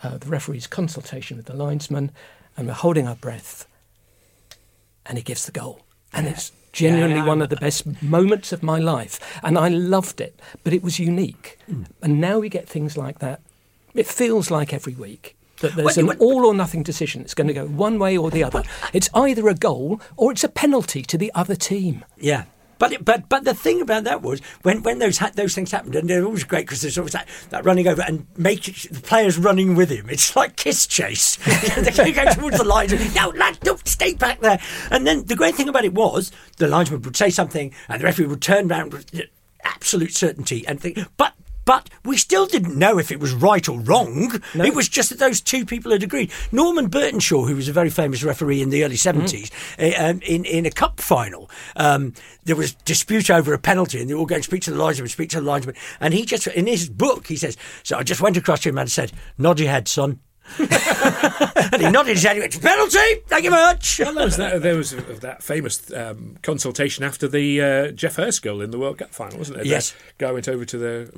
uh, 0.04 0.18
the 0.18 0.28
referee's 0.28 0.68
consultation 0.68 1.36
with 1.36 1.46
the 1.46 1.56
linesman. 1.56 2.12
And 2.56 2.68
we're 2.68 2.74
holding 2.74 3.08
our 3.08 3.16
breath. 3.16 3.66
And 5.04 5.18
he 5.18 5.24
gives 5.24 5.46
the 5.46 5.52
goal. 5.52 5.80
And 6.12 6.28
it's 6.28 6.52
genuinely 6.76 7.22
one 7.22 7.40
of 7.40 7.48
the 7.48 7.56
best 7.56 8.02
moments 8.02 8.52
of 8.52 8.62
my 8.62 8.78
life. 8.78 9.18
And 9.42 9.58
I 9.58 9.68
loved 9.68 10.20
it, 10.20 10.38
but 10.62 10.72
it 10.72 10.82
was 10.82 10.98
unique. 10.98 11.58
Hmm. 11.66 11.84
And 12.02 12.20
now 12.20 12.38
we 12.38 12.48
get 12.48 12.68
things 12.68 12.96
like 12.96 13.18
that. 13.20 13.40
It 13.94 14.06
feels 14.06 14.50
like 14.50 14.74
every 14.74 14.94
week 14.94 15.36
that 15.60 15.74
there's 15.74 15.96
an 15.96 16.10
all 16.18 16.44
or 16.44 16.54
nothing 16.54 16.82
decision. 16.82 17.22
It's 17.22 17.34
going 17.34 17.48
to 17.48 17.54
go 17.54 17.66
one 17.66 17.98
way 17.98 18.16
or 18.16 18.30
the 18.30 18.44
other. 18.44 18.62
It's 18.92 19.08
either 19.14 19.48
a 19.48 19.54
goal 19.54 20.00
or 20.16 20.32
it's 20.32 20.44
a 20.44 20.50
penalty 20.50 21.02
to 21.02 21.16
the 21.16 21.32
other 21.34 21.54
team. 21.54 22.04
Yeah. 22.18 22.44
But, 22.78 23.04
but 23.04 23.28
but 23.28 23.44
the 23.44 23.54
thing 23.54 23.80
about 23.80 24.04
that 24.04 24.22
was 24.22 24.40
when, 24.62 24.82
when 24.82 24.98
those 24.98 25.18
ha- 25.18 25.30
those 25.34 25.54
things 25.54 25.70
happened 25.70 25.94
and 25.94 26.08
they're 26.08 26.24
always 26.24 26.44
great 26.44 26.66
because 26.66 26.82
there's 26.82 26.98
always 26.98 27.12
that, 27.12 27.28
that 27.50 27.64
running 27.64 27.88
over 27.88 28.02
and 28.02 28.26
make 28.36 28.68
it, 28.68 28.92
the 28.92 29.00
players 29.00 29.38
running 29.38 29.74
with 29.74 29.90
him. 29.90 30.08
It's 30.10 30.36
like 30.36 30.56
kiss 30.56 30.86
chase. 30.86 31.36
they 31.76 32.12
go 32.12 32.24
towards 32.32 32.58
the 32.58 32.64
lines 32.64 32.92
and 32.92 33.14
no 33.14 33.30
lad, 33.30 33.58
don't 33.60 33.86
stay 33.86 34.14
back 34.14 34.40
there. 34.40 34.60
And 34.90 35.06
then 35.06 35.24
the 35.24 35.36
great 35.36 35.54
thing 35.54 35.68
about 35.68 35.84
it 35.84 35.94
was 35.94 36.32
the 36.58 36.68
linesman 36.68 37.02
would 37.02 37.16
say 37.16 37.30
something 37.30 37.72
and 37.88 38.00
the 38.00 38.04
referee 38.04 38.26
would 38.26 38.42
turn 38.42 38.70
around 38.70 38.92
with 38.92 39.10
absolute 39.62 40.12
certainty 40.12 40.66
and 40.66 40.80
think, 40.80 40.98
but. 41.16 41.34
But 41.66 41.90
we 42.04 42.16
still 42.16 42.46
didn't 42.46 42.78
know 42.78 42.96
if 42.98 43.10
it 43.10 43.20
was 43.20 43.34
right 43.34 43.68
or 43.68 43.80
wrong. 43.80 44.40
It 44.68 44.74
was 44.74 44.88
just 44.88 45.10
that 45.10 45.18
those 45.18 45.40
two 45.40 45.66
people 45.66 45.92
had 45.92 46.02
agreed. 46.02 46.30
Norman 46.52 46.88
Burtenshaw, 46.88 47.46
who 47.46 47.56
was 47.56 47.68
a 47.68 47.72
very 47.72 47.90
famous 47.90 48.22
referee 48.22 48.62
in 48.62 48.70
the 48.70 48.84
early 48.84 48.96
70s, 48.96 49.50
uh, 49.78 50.10
um, 50.10 50.20
in, 50.24 50.44
in 50.44 50.64
a 50.64 50.70
cup 50.70 51.00
final, 51.00 51.50
um, 51.74 52.14
there 52.44 52.56
was 52.56 52.74
dispute 52.84 53.28
over 53.30 53.52
a 53.52 53.58
penalty, 53.58 54.00
and 54.00 54.08
they 54.08 54.14
were 54.14 54.20
all 54.20 54.26
going 54.26 54.42
to 54.42 54.46
speak 54.46 54.62
to 54.62 54.70
the 54.70 54.78
linesman, 54.78 55.08
speak 55.08 55.30
to 55.30 55.40
the 55.40 55.46
linesman. 55.46 55.74
And 56.00 56.14
he 56.14 56.24
just, 56.24 56.46
in 56.46 56.68
his 56.68 56.88
book, 56.88 57.26
he 57.26 57.36
says, 57.36 57.56
So 57.82 57.98
I 57.98 58.04
just 58.04 58.20
went 58.20 58.36
across 58.36 58.60
to 58.60 58.68
him 58.68 58.78
and 58.78 58.90
said, 58.90 59.12
Nod 59.36 59.58
your 59.58 59.68
head, 59.68 59.88
son. 59.88 60.20
And 60.58 61.82
he 61.82 61.90
nodded 61.90 62.14
his 62.14 62.22
head. 62.22 62.36
He 62.36 62.40
went, 62.40 62.60
Penalty! 62.62 62.98
Thank 63.26 63.44
you 63.44 63.50
very 63.50 63.62
much. 63.62 63.98
Well, 63.98 64.14
there 64.14 64.24
was 64.24 64.36
that, 64.36 64.62
there 64.62 64.76
was 64.76 64.90
that 65.20 65.42
famous 65.42 65.92
um, 65.92 66.36
consultation 66.42 67.04
after 67.04 67.28
the 67.28 67.60
uh, 67.60 67.90
Geoff 67.92 68.16
Hurst 68.16 68.42
goal 68.42 68.60
in 68.62 68.70
the 68.70 68.78
World 68.78 68.98
Cup 68.98 69.10
final, 69.14 69.38
wasn't 69.38 69.58
there? 69.58 69.66
Yes. 69.66 69.92
The 70.18 70.24
guy 70.26 70.32
went 70.32 70.48
over 70.48 70.64
to 70.64 70.78
the 70.78 71.12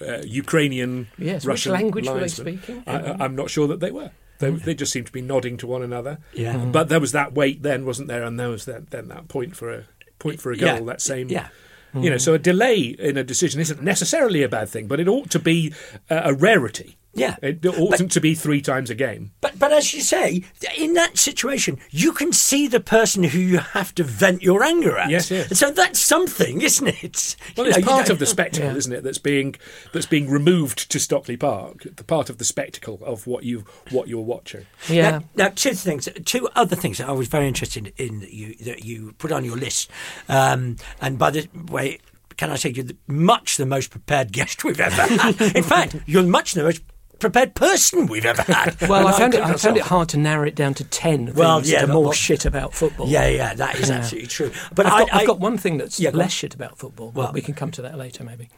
uh, 0.00 0.22
Ukrainian. 0.24 1.08
Yes, 1.18 1.42
which 1.44 1.48
Russian 1.48 1.72
language 1.72 2.06
were 2.08 2.20
they 2.20 2.28
speaking? 2.28 2.82
I, 2.86 3.16
I'm 3.18 3.34
not 3.34 3.50
sure 3.50 3.66
that 3.68 3.80
they 3.80 3.90
were. 3.90 4.10
They, 4.38 4.50
they 4.50 4.74
just 4.74 4.92
seemed 4.92 5.06
to 5.06 5.12
be 5.12 5.22
nodding 5.22 5.56
to 5.56 5.66
one 5.66 5.82
another. 5.82 6.18
Yeah. 6.32 6.54
Mhm. 6.54 6.70
But 6.70 6.88
there 6.88 7.00
was 7.00 7.10
that 7.12 7.32
wait 7.32 7.62
then, 7.62 7.84
wasn't 7.84 8.06
there? 8.08 8.22
And 8.22 8.38
there 8.38 8.50
was 8.50 8.66
that, 8.66 8.90
then 8.90 9.08
that 9.08 9.26
point 9.28 9.56
for 9.56 9.72
a 9.72 9.84
point 10.20 10.40
for 10.40 10.52
a 10.52 10.56
goal. 10.56 10.68
Yeah. 10.74 10.80
That 10.80 11.00
same. 11.00 11.28
Yeah. 11.28 11.48
You 11.94 12.10
know, 12.10 12.18
so 12.18 12.34
a 12.34 12.38
delay 12.38 12.80
in 12.98 13.16
a 13.16 13.24
decision 13.24 13.60
isn't 13.62 13.82
necessarily 13.82 14.42
a 14.42 14.48
bad 14.48 14.68
thing, 14.68 14.86
but 14.86 15.00
it 15.00 15.08
ought 15.08 15.30
to 15.30 15.38
be 15.38 15.72
uh, 16.10 16.20
a 16.24 16.34
rarity. 16.34 16.97
Yeah. 17.14 17.36
It 17.42 17.64
oughtn't 17.66 18.12
to 18.12 18.20
be 18.20 18.34
three 18.34 18.60
times 18.60 18.90
a 18.90 18.94
game. 18.94 19.32
But 19.40 19.58
but 19.58 19.72
as 19.72 19.92
you 19.92 20.00
say, 20.00 20.44
in 20.76 20.94
that 20.94 21.18
situation, 21.18 21.78
you 21.90 22.12
can 22.12 22.32
see 22.32 22.68
the 22.68 22.80
person 22.80 23.24
who 23.24 23.38
you 23.38 23.58
have 23.58 23.94
to 23.96 24.04
vent 24.04 24.42
your 24.42 24.62
anger 24.62 24.96
at. 24.96 25.10
Yes, 25.10 25.30
yes. 25.30 25.58
So 25.58 25.70
that's 25.70 26.00
something, 26.00 26.60
isn't 26.60 26.86
it? 26.86 27.36
Well, 27.56 27.66
You 27.66 27.70
it's 27.70 27.78
know, 27.80 27.86
part 27.92 28.10
of 28.10 28.18
the 28.18 28.26
spectacle, 28.26 28.76
isn't 28.76 28.92
it? 28.92 29.02
That's 29.02 29.18
being 29.18 29.56
that's 29.92 30.06
being 30.06 30.30
removed 30.30 30.90
to 30.90 31.00
Stockley 31.00 31.36
Park. 31.36 31.86
The 31.96 32.04
part 32.04 32.30
of 32.30 32.38
the 32.38 32.44
spectacle 32.44 33.00
of 33.02 33.26
what 33.26 33.44
you 33.44 33.64
what 33.90 34.08
you're 34.08 34.20
watching. 34.20 34.66
Yeah. 34.88 35.10
Now, 35.10 35.24
now, 35.34 35.48
two 35.48 35.72
things, 35.74 36.08
two 36.24 36.48
other 36.54 36.76
things 36.76 36.98
that 36.98 37.08
I 37.08 37.12
was 37.12 37.28
very 37.28 37.48
interested 37.48 37.92
in 37.96 38.20
that 38.20 38.32
you 38.32 38.54
that 38.64 38.84
you 38.84 39.12
put 39.18 39.32
on 39.32 39.44
your 39.44 39.56
list, 39.56 39.90
um, 40.28 40.76
and 41.00 41.18
by 41.18 41.30
the 41.30 41.48
way, 41.70 41.98
can 42.36 42.50
I 42.50 42.56
say 42.56 42.70
you're 42.70 42.84
the, 42.84 42.96
much 43.06 43.56
the 43.56 43.66
most 43.66 43.90
prepared 43.90 44.32
guest 44.38 44.62
we've 44.64 44.80
ever 44.80 45.02
had. 45.02 45.40
in 45.56 45.64
fact, 45.64 45.96
you're 46.06 46.22
much 46.22 46.52
the 46.52 46.62
most 46.62 46.82
prepared 47.18 47.54
person 47.54 48.06
we've 48.06 48.24
ever 48.24 48.42
had. 48.42 48.76
Well, 48.88 49.06
I 49.06 49.12
found 49.18 49.34
it. 49.34 49.40
I 49.42 49.54
found 49.54 49.76
it 49.76 49.82
hard 49.84 50.08
to 50.10 50.16
narrow 50.18 50.46
it 50.46 50.54
down 50.54 50.74
to 50.74 50.84
ten 50.84 51.32
Well, 51.34 51.58
things 51.58 51.70
yeah, 51.70 51.80
that 51.80 51.90
are 51.90 51.92
more 51.92 52.04
what- 52.06 52.16
shit 52.16 52.44
about 52.44 52.74
football. 52.74 53.08
Yeah, 53.08 53.28
yeah, 53.28 53.54
that 53.54 53.76
is 53.76 53.88
Yeah. 53.88 53.96
absolutely 53.96 54.28
true. 54.28 54.52
But 54.74 54.86
I've, 54.86 54.92
I, 54.92 54.98
got, 55.00 55.14
I've 55.14 55.26
got 55.26 55.40
one 55.40 55.58
thing 55.58 55.78
that's 55.78 55.98
Yeah, 56.00 56.10
less 56.10 56.32
shit 56.32 56.54
about 56.54 56.78
football. 56.78 57.10
Well- 57.10 57.32
we 57.32 57.40
can 57.42 57.54
come 57.54 57.70
to 57.72 57.82
that 57.82 57.96
later, 57.98 58.24
maybe. 58.24 58.48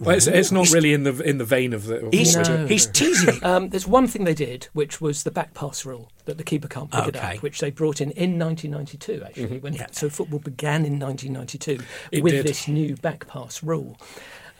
Well, 0.00 0.16
it's, 0.16 0.26
it's 0.26 0.50
not 0.50 0.72
really 0.72 0.92
in 0.92 1.04
the 1.04 1.22
in 1.22 1.38
the 1.38 1.44
vein 1.44 1.72
of 1.72 1.86
the. 1.86 2.06
Of 2.06 2.12
He's, 2.12 2.36
what 2.36 2.68
he's 2.68 2.86
teasing. 2.86 3.38
Um, 3.44 3.68
there's 3.68 3.86
one 3.86 4.08
thing 4.08 4.24
they 4.24 4.34
did, 4.34 4.64
which 4.72 5.00
was 5.00 5.22
the 5.22 5.30
back 5.30 5.54
pass 5.54 5.86
rule 5.86 6.10
that 6.24 6.36
the 6.36 6.42
keeper 6.42 6.66
can't 6.66 6.90
pick 6.90 7.06
it 7.06 7.16
up, 7.16 7.36
which 7.44 7.60
they 7.60 7.70
brought 7.70 8.00
in 8.00 8.10
in 8.10 8.36
1992. 8.36 9.22
Actually, 9.24 9.58
when 9.60 9.74
Yeah. 9.74 9.86
so 9.92 10.10
football 10.10 10.40
began 10.40 10.84
in 10.84 10.98
1992 10.98 11.78
It 12.10 12.24
with 12.24 12.32
did. 12.32 12.44
this 12.46 12.66
new 12.66 12.96
back 12.96 13.28
pass 13.28 13.62
rule. 13.62 13.96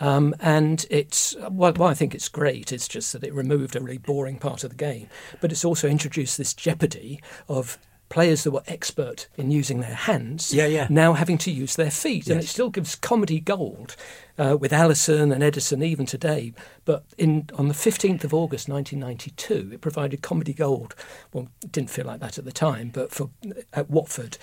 Um, 0.05 0.35
and 0.41 0.85
it's 0.91 1.35
well, 1.51 1.73
well, 1.73 1.89
I 1.89 1.95
think 1.95 2.15
it's 2.15 2.29
great. 2.29 2.73
It's 2.73 2.89
just 2.89 3.13
that 3.15 3.25
it 3.25 3.33
removed 3.33 3.75
a 3.75 3.81
really 3.81 3.97
boring 3.99 4.39
part 4.39 4.63
of 4.63 4.71
the 4.71 4.77
game, 4.77 5.09
but 5.41 5.51
it's 5.51 5.65
also 5.65 5.89
introduced 5.89 6.37
this 6.37 6.53
jeopardy 6.53 7.23
of 7.49 7.79
players 8.11 8.45
that 8.45 8.51
were 8.51 8.63
expert 8.67 9.29
in 9.37 9.51
using 9.51 9.81
their 9.81 9.95
hands 9.95 10.53
Yeah, 10.53 10.67
yeah. 10.67 10.87
now 10.91 11.15
having 11.15 11.39
to 11.39 11.51
use 11.51 11.75
their 11.77 11.91
feet, 11.91 12.29
and 12.29 12.39
it 12.39 12.47
still 12.47 12.69
gives 12.69 12.95
comedy 12.95 13.41
gold 13.41 13.97
uh, 14.39 14.59
with 14.61 14.73
Alisson 14.73 15.33
and 15.33 15.43
Ederson 15.43 15.83
even 15.83 16.05
today. 16.05 16.53
But 16.85 17.05
in 17.17 17.49
on 17.57 17.69
the 17.69 17.75
15th 17.75 18.25
of 18.25 18.35
August 18.35 18.69
1992, 18.69 19.71
it 19.73 19.81
provided 19.81 20.21
comedy 20.21 20.53
gold. 20.53 20.95
Well, 21.33 21.49
it 21.63 21.73
didn't 21.73 21.91
feel 21.91 22.05
like 22.05 22.21
that 22.21 22.37
at 22.39 22.45
the 22.45 22.53
time, 22.53 22.91
but 22.93 23.11
for 23.11 23.31
at 23.73 23.89
Watford. 23.89 24.37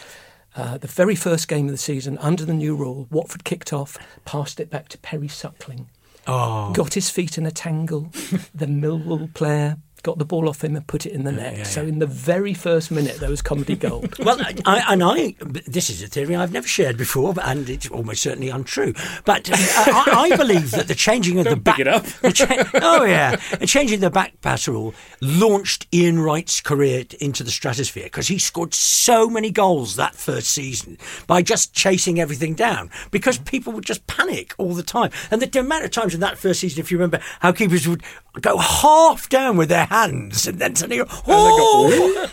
Uh, 0.55 0.77
the 0.77 0.87
very 0.87 1.15
first 1.15 1.47
game 1.47 1.65
of 1.65 1.71
the 1.71 1.77
season, 1.77 2.17
under 2.17 2.45
the 2.45 2.53
new 2.53 2.75
rule, 2.75 3.07
Watford 3.09 3.43
kicked 3.43 3.71
off, 3.71 3.97
passed 4.25 4.59
it 4.59 4.69
back 4.69 4.89
to 4.89 4.97
Perry 4.97 5.29
Suckling, 5.29 5.87
oh, 6.27 6.73
got 6.73 6.93
his 6.93 7.09
feet 7.09 7.37
in 7.37 7.45
a 7.45 7.51
tangle. 7.51 8.09
the 8.53 8.65
Millwall 8.65 9.33
player 9.33 9.77
got 10.03 10.17
the 10.17 10.25
ball 10.25 10.49
off 10.49 10.63
him 10.63 10.75
and 10.75 10.85
put 10.87 11.05
it 11.05 11.11
in 11.13 11.23
the 11.23 11.31
net. 11.31 11.57
yeah, 11.57 11.63
So 11.63 11.81
yeah. 11.81 11.89
in 11.89 11.99
the 11.99 12.05
very 12.07 12.53
first 12.53 12.91
minute, 12.91 13.17
there 13.19 13.29
was 13.29 13.41
comedy 13.41 13.75
gold. 13.75 14.17
well, 14.25 14.37
I, 14.65 14.83
and 14.89 15.03
I, 15.03 15.35
this 15.67 15.89
is 15.89 16.01
a 16.03 16.07
theory 16.07 16.35
I've 16.35 16.51
never 16.53 16.67
shared 16.67 16.97
before, 16.97 17.33
but- 17.33 17.47
and 17.47 17.69
it's 17.69 17.89
almost 17.89 18.21
certainly 18.23 18.49
untrue. 18.49 18.93
But 19.25 19.49
uh, 19.49 19.55
I, 19.55 20.29
I 20.31 20.37
believe 20.37 20.71
that 20.71 20.87
the 20.87 20.95
changing 20.95 21.37
of 21.39 21.45
the 21.45 21.51
Don't 21.51 21.63
back, 21.63 21.75
pick 21.77 21.87
it 21.87 21.93
up. 21.93 22.03
the 22.05 22.31
cha- 22.31 22.69
oh 22.81 23.03
yeah, 23.03 23.35
the 23.59 23.67
changing 23.67 23.99
the 23.99 24.09
back 24.09 24.39
pass 24.41 24.67
rule 24.67 24.93
launched 25.21 25.87
Ian 25.93 26.19
Wright's 26.19 26.61
career 26.61 27.03
into 27.19 27.43
the 27.43 27.51
stratosphere 27.51 28.05
because 28.05 28.27
he 28.27 28.37
scored 28.39 28.73
so 28.73 29.29
many 29.29 29.51
goals 29.51 29.95
that 29.95 30.15
first 30.15 30.47
season 30.51 30.97
by 31.27 31.41
just 31.41 31.73
chasing 31.73 32.19
everything 32.19 32.53
down 32.55 32.89
because 33.11 33.37
people 33.37 33.73
would 33.73 33.85
just 33.85 34.05
panic 34.07 34.53
all 34.57 34.73
the 34.73 34.83
time. 34.83 35.11
And 35.29 35.41
the 35.41 35.59
amount 35.59 35.85
of 35.85 35.91
times 35.91 36.13
in 36.13 36.19
that 36.21 36.37
first 36.37 36.59
season, 36.61 36.79
if 36.79 36.91
you 36.91 36.97
remember, 36.97 37.19
how 37.39 37.51
keepers 37.51 37.87
would 37.87 38.03
go 38.39 38.57
half 38.57 39.27
down 39.29 39.57
with 39.57 39.69
their 39.69 39.85
hands 39.91 40.47
and 40.47 40.57
then 40.59 40.75
suddenly 40.75 41.03
go, 41.03 41.05
oh, 41.27 42.27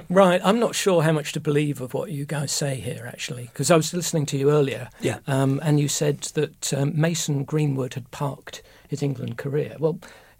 Right, 0.10 0.40
I'm 0.42 0.58
not 0.58 0.74
sure 0.74 1.02
how 1.02 1.12
much 1.12 1.32
to 1.34 1.40
believe 1.40 1.80
of 1.82 1.92
what 1.92 2.10
you 2.10 2.24
guys 2.24 2.50
say 2.50 2.76
here, 2.76 3.04
actually, 3.06 3.44
because 3.52 3.70
I 3.70 3.76
was 3.76 3.92
listening 3.92 4.24
to 4.26 4.38
you 4.38 4.50
earlier, 4.50 4.88
Yeah. 5.00 5.18
um, 5.26 5.60
and 5.62 5.78
you 5.78 5.86
said 5.86 6.22
that 6.34 6.72
um, 6.72 6.98
Mason 6.98 7.44
Greenwood 7.44 7.92
had 7.94 8.10
parked 8.10 8.62
his 8.88 9.02
England 9.02 9.36
career. 9.36 9.76
Well, 9.78 9.98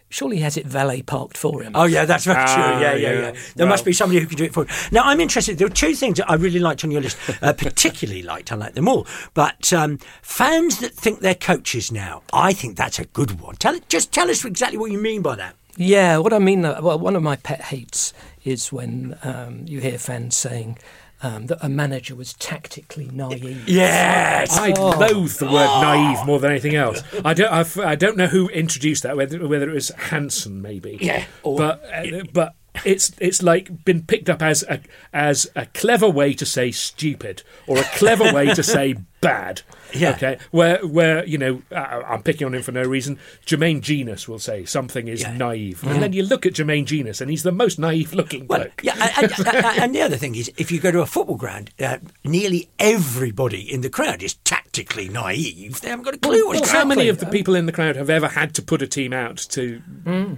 surely 0.08 0.36
he 0.36 0.42
has 0.42 0.56
it 0.56 0.66
valet 0.66 1.02
parked 1.02 1.36
for 1.36 1.62
him. 1.62 1.72
Oh 1.74 1.84
yeah, 1.84 2.04
that's 2.04 2.24
very 2.24 2.38
Ah, 2.38 2.54
true. 2.54 2.80
Yeah, 2.80 2.94
yeah, 2.94 3.12
yeah. 3.12 3.32
yeah. 3.32 3.40
There 3.56 3.66
must 3.66 3.84
be 3.84 3.92
somebody 3.92 4.20
who 4.20 4.26
can 4.26 4.36
do 4.36 4.44
it 4.44 4.52
for 4.54 4.64
him. 4.64 4.68
Now 4.92 5.02
I'm 5.04 5.20
interested. 5.20 5.58
There 5.58 5.68
were 5.68 5.74
two 5.74 5.94
things 5.94 6.18
that 6.18 6.30
I 6.30 6.34
really 6.34 6.60
liked 6.60 6.84
on 6.84 6.90
your 6.90 7.00
list. 7.00 7.16
Uh, 7.42 7.52
particularly 7.58 8.22
liked. 8.22 8.52
I 8.52 8.54
like 8.56 8.74
them 8.74 8.88
all. 8.88 9.06
But 9.34 9.72
um, 9.72 9.98
fans 10.22 10.78
that 10.78 10.92
think 10.92 11.20
they're 11.20 11.34
coaches 11.34 11.92
now, 11.92 12.22
I 12.32 12.52
think 12.52 12.76
that's 12.76 12.98
a 12.98 13.04
good 13.06 13.40
one. 13.40 13.56
Tell 13.56 13.78
just 13.88 14.12
tell 14.12 14.30
us 14.30 14.44
exactly 14.44 14.78
what 14.78 14.90
you 14.90 14.98
mean 14.98 15.22
by 15.22 15.36
that. 15.36 15.54
Yeah, 15.76 16.18
what 16.18 16.32
I 16.32 16.40
mean, 16.40 16.64
uh, 16.64 16.80
well, 16.82 16.98
one 16.98 17.14
of 17.14 17.22
my 17.22 17.36
pet 17.36 17.60
hates 17.60 18.12
is 18.44 18.72
when 18.72 19.16
um, 19.22 19.64
you 19.68 19.80
hear 19.80 19.96
fans 19.96 20.36
saying 20.36 20.76
um, 21.22 21.46
that 21.46 21.58
a 21.60 21.68
manager 21.68 22.14
was 22.14 22.34
tactically 22.34 23.08
naive. 23.12 23.68
Yes. 23.68 24.56
I 24.56 24.68
loathe 24.70 25.32
the 25.38 25.46
word 25.46 25.80
naive 25.82 26.24
more 26.26 26.38
than 26.38 26.50
anything 26.50 26.74
else. 26.74 27.02
I 27.24 27.34
don't. 27.34 27.52
I've, 27.52 27.78
I 27.78 27.94
don't 27.94 28.16
know 28.16 28.26
who 28.28 28.48
introduced 28.48 29.02
that. 29.02 29.16
Whether 29.16 29.46
whether 29.46 29.68
it 29.68 29.74
was 29.74 29.88
Hansen, 29.90 30.62
maybe. 30.62 30.98
Yeah, 31.00 31.24
or- 31.42 31.58
but 31.58 31.84
uh, 31.92 32.22
but 32.32 32.54
it's 32.84 33.12
it's 33.18 33.42
like 33.42 33.84
been 33.84 34.02
picked 34.02 34.30
up 34.30 34.40
as 34.42 34.62
a 34.68 34.80
as 35.12 35.50
a 35.56 35.66
clever 35.66 36.08
way 36.08 36.32
to 36.34 36.46
say 36.46 36.70
stupid 36.70 37.42
or 37.66 37.78
a 37.78 37.82
clever 37.84 38.32
way 38.32 38.54
to 38.54 38.62
say 38.62 38.94
bad. 39.20 39.62
Yeah. 39.92 40.10
Okay. 40.10 40.38
Where 40.52 40.78
where 40.86 41.24
you 41.26 41.38
know 41.38 41.62
uh, 41.72 42.02
I'm 42.06 42.22
picking 42.22 42.46
on 42.46 42.54
him 42.54 42.62
for 42.62 42.70
no 42.72 42.82
reason. 42.82 43.18
Jermaine 43.46 43.80
Jenas 43.80 44.28
will 44.28 44.38
say 44.38 44.64
something 44.64 45.08
is 45.08 45.22
Yeah. 45.22 45.36
Naive, 45.36 45.82
and 45.84 46.00
then 46.02 46.12
you 46.12 46.22
look 46.22 46.46
at 46.46 46.52
Jermaine 46.52 46.84
Jenas, 46.84 47.20
and 47.20 47.30
he's 47.30 47.42
the 47.42 47.50
most 47.52 47.78
naive 47.78 48.14
looking 48.14 48.46
Well, 48.46 48.60
bloke. 48.60 48.80
yeah, 48.84 48.94
and, 49.20 49.32
and, 49.32 49.48
and- 49.82 49.94
the 49.94 50.02
other 50.02 50.16
thing 50.16 50.34
is, 50.36 50.52
if 50.56 50.70
you 50.70 50.78
go 50.80 50.92
to 50.92 51.00
a 51.00 51.06
football 51.06 51.36
ground, 51.36 51.70
uh, 51.80 51.98
nearly 52.24 52.68
everybody 52.78 53.60
in 53.72 53.80
the 53.80 53.90
crowd 53.90 54.22
is 54.22 54.34
tactically 54.78 55.08
naive. 55.08 55.80
They 55.80 55.88
haven't 55.88 56.04
got 56.04 56.14
a 56.14 56.18
clue 56.18 56.48
Well, 56.48 56.60
what's 56.60 56.70
how 56.70 56.84
many 56.84 57.08
of 57.08 57.18
the 57.18 57.26
people 57.26 57.54
in 57.54 57.66
the 57.66 57.72
crowd 57.72 57.96
have 57.96 58.10
ever 58.10 58.28
had 58.28 58.54
to 58.54 58.62
put 58.62 58.82
a 58.82 58.86
team 58.86 59.12
out 59.12 59.36
to 59.50 59.82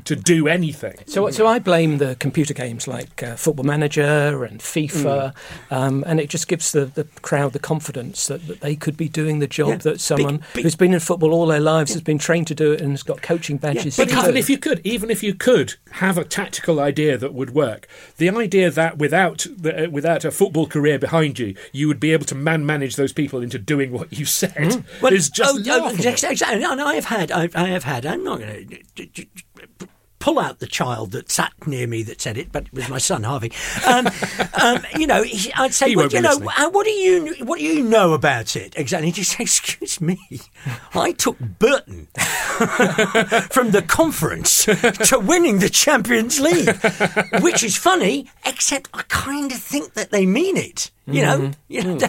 to 0.05 0.16
do 0.16 0.49
anything? 0.49 0.97
So, 1.07 1.30
so 1.30 1.47
I 1.47 1.59
blame 1.59 1.99
the 1.99 2.16
computer 2.16 2.55
games 2.55 2.88
like 2.88 3.22
uh, 3.22 3.36
Football 3.36 3.64
Manager 3.64 4.45
and 4.45 4.61
FIFA, 4.61 5.34
um, 5.70 6.05
and 6.07 6.20
it 6.20 6.30
just 6.30 6.49
gives 6.49 6.72
the, 6.72 6.86
the 6.86 7.05
crowd 7.22 7.53
the 7.53 7.59
confidence 7.59 8.26
that, 8.28 8.47
that 8.47 8.61
they 8.61 8.76
could 8.76 8.97
be 8.97 9.09
doing 9.09 9.38
the 9.38 9.47
job 9.47 9.68
Yeah, 9.68 9.76
that 9.76 10.01
someone 10.01 10.43
big- 10.55 10.64
who's 10.64 10.76
been 10.76 10.95
in 10.95 11.01
football 11.01 11.32
all 11.32 11.47
their 11.47 11.61
lives 11.61 11.93
has 11.93 12.03
been 12.03 12.18
trained 12.18 12.47
to 12.49 12.55
do 12.55 12.72
it 12.72 12.80
and 12.80 12.91
has 12.93 13.03
got 13.03 13.22
coaching 13.22 13.59
badges. 13.59 13.97
But 13.97 14.09
to 14.09 14.18
even 14.18 14.36
if 14.36 14.49
you 14.49 14.59
could, 14.59 14.80
even 14.84 15.11
if 15.11 15.22
you 15.22 15.34
could 15.34 15.74
have 15.93 16.16
a 16.18 16.24
tactical 16.24 16.80
idea 16.80 17.18
that 17.18 17.34
would 17.34 17.51
work, 17.51 17.86
the 18.16 18.30
idea 18.30 18.70
that 18.70 18.99
without 18.99 19.47
the, 19.57 19.86
uh, 19.86 19.91
without 19.91 20.24
a 20.24 20.30
football 20.30 20.66
career 20.66 20.99
behind 20.99 21.38
you, 21.38 21.55
you 21.72 21.88
would 21.88 22.01
be 22.01 22.12
able 22.12 22.26
to 22.26 22.34
man 22.34 22.64
manage 22.64 22.97
those 22.97 23.12
people 23.12 23.41
into 23.41 23.59
doing 23.59 23.93
what 23.93 24.12
you 24.12 24.24
said 24.31 24.85
Well, 25.01 25.12
is 25.12 25.28
just 25.31 25.66
oh, 25.68 25.85
oh, 25.85 25.89
exactly. 25.91 26.47
And 26.47 26.81
I 26.81 26.95
have 26.95 27.07
had, 27.07 27.31
I, 27.33 27.49
I 27.55 27.68
have 27.68 27.85
had. 27.85 28.07
I'm 28.07 28.24
not 28.24 28.41
going 28.41 28.85
to 28.97 29.26
pull 30.20 30.39
out 30.39 30.59
the 30.59 30.66
child 30.66 31.12
that 31.12 31.31
sat 31.31 31.51
near 31.66 31.87
me 31.87 32.03
that 32.03 32.20
said 32.20 32.37
it, 32.37 32.53
but 32.53 32.66
it 32.66 32.72
was 32.74 32.89
my 32.91 32.99
son 32.99 33.22
Harvey. 33.22 33.51
Um, 33.87 34.07
um, 34.62 34.85
you 34.97 35.07
know, 35.07 35.22
he- 35.22 35.53
I'd 35.55 35.72
say, 35.74 35.97
well, 35.97 36.09
you 36.09 36.20
know, 36.20 36.28
listening. 36.31 36.49
uh, 36.59 36.70
what 36.70 36.85
do 36.85 36.91
you, 36.91 37.35
what 37.45 37.59
do 37.59 37.64
you 37.64 37.83
know 37.83 38.12
about 38.12 38.55
it? 38.55 38.74
Exactly. 38.76 39.07
He 39.09 39.12
just 39.12 39.33
said, 39.33 39.41
excuse 39.41 40.01
me, 40.01 40.18
I 40.95 41.12
took 41.12 41.39
Burton 41.39 42.09
from 43.51 43.70
the 43.70 43.83
conference 43.87 44.66
to 44.66 45.18
winning 45.18 45.59
the 45.59 45.70
Champions 45.70 46.39
League, 46.39 46.76
which 47.43 47.62
is 47.62 47.76
funny, 47.76 48.28
except 48.45 48.91
I 48.93 49.03
kind 49.09 49.51
of 49.51 49.59
think 49.59 49.95
that 49.95 50.11
they 50.11 50.26
mean 50.26 50.57
it. 50.59 50.91
You 51.12 51.22
know, 51.22 51.38
Mm-hmm. 51.38 51.52
you 51.68 51.82
know. 51.84 52.08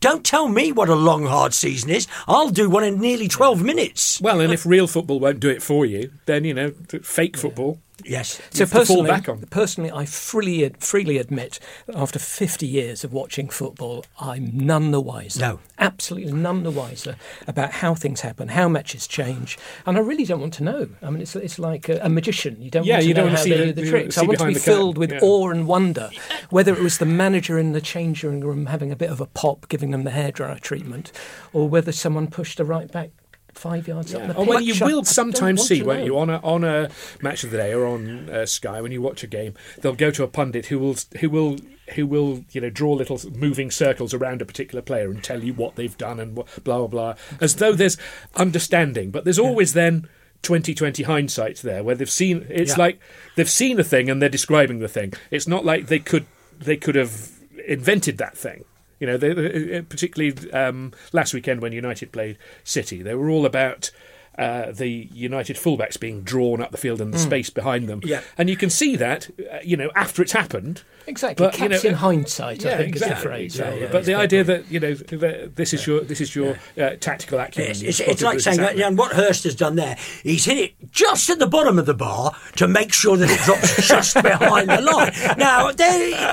Don't 0.00 0.24
tell 0.24 0.48
me 0.48 0.72
what 0.72 0.88
a 0.88 0.94
long, 0.94 1.26
hard 1.26 1.52
season 1.54 1.90
is. 1.90 2.06
I'll 2.26 2.48
do 2.50 2.70
one 2.70 2.84
in 2.84 3.00
nearly 3.00 3.28
twelve 3.28 3.62
minutes. 3.62 4.20
well, 4.20 4.40
and 4.40 4.52
if 4.52 4.64
real 4.64 4.86
football 4.86 5.20
won't 5.20 5.40
do 5.40 5.48
it 5.50 5.62
for 5.62 5.84
you, 5.86 6.10
then 6.26 6.44
you 6.44 6.54
know 6.54 6.70
fake 7.02 7.36
football. 7.36 7.80
Yes. 8.04 8.40
So 8.50 8.64
have 8.64 8.70
to 8.70 8.84
fall 8.86 9.04
personally, 9.06 9.46
personally, 9.50 9.90
I 9.90 10.04
freely 10.04 10.68
freely 10.78 11.18
admit 11.18 11.58
that 11.86 11.96
after 11.96 12.18
50 12.18 12.66
years 12.66 13.02
of 13.02 13.12
watching 13.12 13.48
football, 13.48 14.04
I'm 14.20 14.50
none 14.56 14.92
the 14.92 15.00
wiser. 15.00 15.40
No. 15.40 15.60
absolutely 15.78 16.32
none 16.32 16.62
the 16.62 16.70
wiser 16.70 17.16
about 17.46 17.72
how 17.72 17.94
things 17.94 18.20
happen, 18.20 18.48
how 18.48 18.68
matches 18.68 19.06
change, 19.06 19.58
and 19.84 19.96
I 19.96 20.00
really 20.00 20.24
don't 20.24 20.40
want 20.40 20.54
to 20.54 20.62
know. 20.62 20.88
I 21.02 21.10
mean, 21.10 21.22
it's 21.22 21.34
it's 21.34 21.58
like 21.58 21.88
a, 21.88 21.98
a 22.02 22.08
magician. 22.08 22.60
You 22.62 22.70
don't 22.70 22.84
Yeah, 22.84 22.94
want 22.94 23.02
to 23.02 23.08
you 23.08 23.14
know 23.14 23.22
don't 23.24 23.30
how 23.32 23.42
to 23.42 23.48
they 23.48 23.56
see 23.56 23.64
do 23.64 23.72
the- 23.72 23.82
the 23.82 23.90
tricks. 23.90 24.18
I 24.18 24.22
want 24.22 24.38
to 24.38 24.46
be 24.46 24.54
filled 24.54 24.96
with 24.96 25.12
yeah. 25.12 25.18
awe 25.22 25.50
and 25.50 25.66
wonder, 25.66 26.10
whether 26.50 26.72
it 26.72 26.80
was 26.82 26.98
the 26.98 27.06
manager 27.06 27.58
in 27.58 27.72
the 27.72 27.80
changing 27.80 28.40
room 28.40 28.66
having 28.66 28.92
a 28.92 28.96
bit 28.96 29.10
of 29.10 29.20
a 29.20 29.26
pop, 29.26 29.68
giving 29.68 29.90
them 29.90 30.04
the 30.04 30.10
hairdryer 30.12 30.60
treatment, 30.60 31.10
or 31.52 31.68
whether 31.68 31.90
someone 31.92 32.28
pushed 32.28 32.60
a 32.60 32.64
right 32.64 32.90
back. 32.90 33.10
Five 33.58 33.88
yards 33.88 34.14
up 34.14 34.26
the 34.28 34.36
Or 34.36 34.44
when 34.46 34.62
you 34.62 34.74
I 34.80 34.84
will 34.86 35.04
sometimes 35.04 35.66
see, 35.66 35.82
won't 35.82 36.00
know. 36.00 36.04
you, 36.06 36.18
on 36.18 36.30
a 36.30 36.36
on 36.38 36.62
a 36.64 36.90
match 37.20 37.42
of 37.42 37.50
the 37.50 37.56
day 37.56 37.72
or 37.74 37.86
on 37.86 38.30
uh, 38.30 38.46
Sky 38.46 38.80
when 38.80 38.92
you 38.92 39.02
watch 39.02 39.24
a 39.24 39.26
game, 39.26 39.54
they'll 39.80 39.94
go 39.94 40.10
to 40.12 40.22
a 40.22 40.28
pundit 40.28 40.66
who 40.66 40.78
will 40.78 40.94
who 41.20 41.28
will 41.28 41.56
who 41.94 42.06
will 42.06 42.44
you 42.52 42.60
know 42.60 42.70
draw 42.70 42.92
little 42.92 43.18
moving 43.34 43.70
circles 43.70 44.14
around 44.14 44.40
a 44.42 44.44
particular 44.44 44.80
player 44.82 45.10
and 45.10 45.24
tell 45.24 45.42
you 45.42 45.54
what 45.54 45.74
they've 45.74 45.98
done 45.98 46.20
and 46.20 46.36
what, 46.36 46.46
blah 46.62 46.78
blah 46.78 46.86
blah, 46.86 47.14
as 47.40 47.56
though 47.56 47.72
there's 47.72 47.96
understanding, 48.36 49.10
but 49.10 49.24
there's 49.24 49.38
always 49.38 49.72
then. 49.74 50.08
2020 50.42 51.02
hindsight 51.02 51.56
there 51.62 51.82
where 51.82 51.96
they've 51.96 52.08
seen 52.08 52.46
it's 52.48 52.70
Yeah. 52.70 52.84
like 52.84 53.00
they've 53.34 53.50
seen 53.50 53.80
a 53.80 53.82
thing 53.82 54.08
and 54.08 54.22
they're 54.22 54.28
describing 54.28 54.78
the 54.78 54.86
thing 54.86 55.12
it's 55.32 55.48
not 55.48 55.64
like 55.64 55.88
they 55.88 55.98
could 55.98 56.26
they 56.60 56.76
could 56.76 56.94
have 56.94 57.30
invented 57.66 58.18
that 58.18 58.38
thing 58.38 58.62
you 59.00 59.06
know 59.06 59.16
they, 59.16 59.82
particularly 59.82 60.50
um, 60.52 60.92
last 61.12 61.34
weekend 61.34 61.60
when 61.60 61.72
United 61.72 62.12
played 62.12 62.38
City 62.64 63.02
they 63.02 63.14
were 63.14 63.30
all 63.30 63.46
about 63.46 63.90
uh, 64.38 64.72
the 64.72 65.08
United 65.12 65.56
fullbacks 65.56 65.98
being 65.98 66.22
drawn 66.22 66.62
up 66.62 66.70
the 66.70 66.78
field 66.78 67.00
and 67.00 67.12
the 67.12 67.18
space 67.18 67.50
behind 67.50 67.88
them 67.88 68.00
Yeah. 68.04 68.20
and 68.38 68.48
you 68.48 68.56
can 68.56 68.70
see 68.70 68.96
that 68.96 69.28
uh, 69.52 69.58
you 69.62 69.76
know 69.76 69.90
after 69.94 70.22
it's 70.22 70.32
happened 70.32 70.82
Exactly. 71.08 71.46
But, 71.46 71.58
you 71.58 71.68
know, 71.70 71.80
in 71.82 71.94
hindsight, 71.94 72.66
I 72.66 72.68
yeah, 72.68 72.76
think 72.76 72.88
exactly, 72.90 73.14
is 73.16 73.22
the 73.22 73.28
phrase. 73.28 73.54
exactly. 73.56 73.80
Yeah, 73.80 73.88
but 73.90 74.04
the 74.04 74.10
yeah. 74.10 74.18
idea 74.18 74.44
that 74.44 74.70
you 74.70 74.78
know 74.78 74.92
that 74.92 75.56
this 75.56 75.72
is 75.72 75.86
your 75.86 76.00
this 76.02 76.20
is 76.20 76.36
your 76.36 76.58
uh, 76.78 76.90
tactical 77.00 77.38
acumen. 77.38 77.70
It's, 77.70 77.80
it's, 77.80 78.00
it's 78.00 78.20
like 78.22 78.40
saying, 78.40 78.58
yeah, 78.76 78.88
and 78.88 78.98
what 78.98 79.12
Hurst 79.14 79.44
has 79.44 79.54
done 79.54 79.76
there, 79.76 79.96
he's 80.22 80.44
hit 80.44 80.58
it 80.58 80.92
just 80.92 81.30
at 81.30 81.38
the 81.38 81.46
bottom 81.46 81.78
of 81.78 81.86
the 81.86 81.94
bar 81.94 82.36
to 82.56 82.68
make 82.68 82.92
sure 82.92 83.16
that 83.16 83.30
it 83.30 83.40
drops 83.40 83.88
just 83.88 84.22
behind 84.22 84.68
the 84.68 84.82
line. 84.82 85.12
Now, 85.38 85.72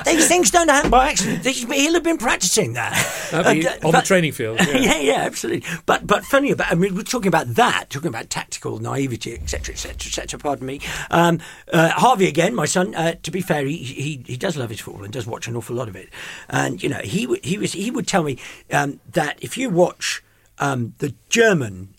these 0.04 0.28
things 0.28 0.50
don't 0.50 0.68
happen 0.68 0.90
by 0.90 1.08
accident. 1.08 1.46
He'll 1.46 1.94
have 1.94 2.02
been 2.02 2.18
practicing 2.18 2.74
that. 2.74 2.92
Be 3.32 3.66
Uh, 3.66 3.72
on 3.82 3.92
the 3.92 4.02
training 4.02 4.32
field. 4.32 4.58
Yeah. 4.60 4.76
yeah, 4.76 4.98
yeah, 4.98 5.14
absolutely. 5.22 5.66
But 5.86 6.06
but 6.06 6.22
funny 6.26 6.50
about, 6.50 6.70
I 6.70 6.74
mean, 6.74 6.94
we're 6.94 7.02
talking 7.02 7.28
about 7.28 7.54
that, 7.54 7.95
talking 7.96 8.08
about 8.08 8.30
tactical 8.30 8.78
naivety, 8.78 9.34
etc., 9.34 9.74
etc., 9.74 9.92
etc. 9.94 10.38
Pardon 10.38 10.66
me. 10.66 10.80
Um, 11.10 11.40
uh, 11.72 11.90
Harvey 11.90 12.28
again, 12.28 12.54
my 12.54 12.66
son. 12.66 12.94
Uh, 12.94 13.14
to 13.22 13.30
be 13.30 13.40
fair, 13.40 13.64
he, 13.64 13.76
he 13.76 14.22
he 14.26 14.36
does 14.36 14.56
love 14.56 14.70
his 14.70 14.80
football 14.80 15.04
and 15.04 15.12
does 15.12 15.26
watch 15.26 15.48
an 15.48 15.56
awful 15.56 15.76
lot 15.76 15.88
of 15.88 15.96
it. 15.96 16.08
And 16.48 16.82
you 16.82 16.88
know, 16.88 17.00
he 17.02 17.26
he 17.42 17.58
was 17.58 17.72
he 17.72 17.90
would 17.90 18.06
tell 18.06 18.22
me 18.22 18.38
um, 18.72 19.00
that 19.12 19.38
if 19.40 19.56
you 19.56 19.70
watch 19.70 20.22
um, 20.58 20.94
the 20.98 21.14
German. 21.28 21.94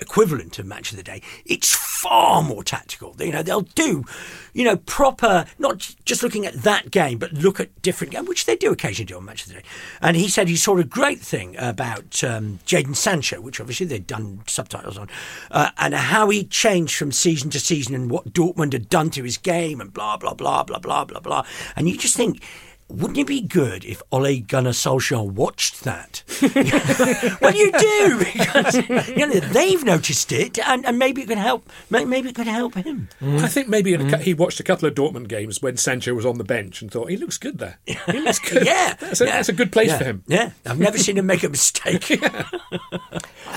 Equivalent 0.00 0.58
of 0.58 0.66
match 0.66 0.90
of 0.90 0.96
the 0.96 1.02
day 1.02 1.22
it's 1.44 1.74
far 1.74 2.42
more 2.42 2.64
tactical. 2.64 3.14
You 3.18 3.32
know 3.32 3.42
they'll 3.42 3.60
do 3.60 4.04
you 4.52 4.64
know 4.64 4.76
proper 4.76 5.44
not 5.58 5.94
just 6.04 6.22
looking 6.22 6.46
at 6.46 6.54
that 6.62 6.90
game 6.90 7.18
but 7.18 7.32
look 7.32 7.60
at 7.60 7.82
different 7.82 8.12
games 8.12 8.28
which 8.28 8.46
they 8.46 8.56
do 8.56 8.72
occasionally 8.72 9.06
do 9.06 9.16
on 9.16 9.24
match 9.24 9.42
of 9.42 9.48
the 9.48 9.54
day. 9.54 9.64
And 10.00 10.16
he 10.16 10.28
said 10.28 10.48
he 10.48 10.56
saw 10.56 10.78
a 10.78 10.84
great 10.84 11.20
thing 11.20 11.56
about 11.58 12.22
um, 12.24 12.58
Jadon 12.66 12.96
Sancho 12.96 13.40
which 13.40 13.60
obviously 13.60 13.86
they'd 13.86 14.06
done 14.06 14.40
subtitles 14.46 14.96
on 14.96 15.08
uh, 15.50 15.70
and 15.78 15.94
how 15.94 16.30
he 16.30 16.44
changed 16.44 16.96
from 16.96 17.12
season 17.12 17.50
to 17.50 17.60
season 17.60 17.94
and 17.94 18.10
what 18.10 18.32
Dortmund 18.32 18.72
had 18.72 18.88
done 18.88 19.10
to 19.10 19.22
his 19.22 19.36
game 19.36 19.80
and 19.80 19.92
blah 19.92 20.16
blah 20.16 20.34
blah 20.34 20.62
blah 20.62 20.78
blah 20.78 21.04
blah 21.04 21.20
blah. 21.20 21.44
And 21.76 21.88
you 21.88 21.98
just 21.98 22.16
think 22.16 22.42
wouldn't 22.90 23.18
it 23.18 23.26
be 23.26 23.40
good 23.40 23.84
if 23.84 24.02
Ole 24.12 24.40
Gunnar 24.40 24.70
Solskjaer 24.70 25.30
watched 25.30 25.84
that? 25.84 26.22
well, 27.40 27.54
you 27.54 27.72
do 27.72 28.18
because 28.18 29.08
you 29.08 29.26
know 29.26 29.40
they've 29.40 29.84
noticed 29.84 30.32
it, 30.32 30.58
and, 30.58 30.84
and 30.86 30.98
maybe 30.98 31.22
it 31.22 31.28
could 31.28 31.38
help. 31.38 31.68
Maybe 31.90 32.28
it 32.28 32.34
could 32.34 32.46
help 32.46 32.74
him. 32.74 33.08
I 33.20 33.48
think 33.48 33.68
maybe 33.68 33.94
in 33.94 34.12
a 34.12 34.18
he 34.18 34.34
watched 34.34 34.60
a 34.60 34.62
couple 34.64 34.88
of 34.88 34.94
Dortmund 34.94 35.28
games 35.28 35.62
when 35.62 35.76
Sancho 35.76 36.14
was 36.14 36.26
on 36.26 36.38
the 36.38 36.44
bench 36.44 36.82
and 36.82 36.90
thought 36.90 37.10
he 37.10 37.16
looks 37.16 37.38
good 37.38 37.58
there. 37.58 37.78
He 38.10 38.20
looks 38.20 38.38
good. 38.38 38.64
Yeah, 38.66 38.94
that's 38.98 39.20
a, 39.20 39.24
yeah, 39.26 39.32
that's 39.32 39.48
a 39.48 39.52
good 39.52 39.70
place 39.72 39.88
yeah, 39.88 39.98
for 39.98 40.04
him. 40.04 40.24
Yeah, 40.26 40.50
I've 40.66 40.78
never 40.80 40.98
seen 40.98 41.16
him 41.18 41.26
make 41.26 41.44
a 41.44 41.48
mistake. 41.48 42.20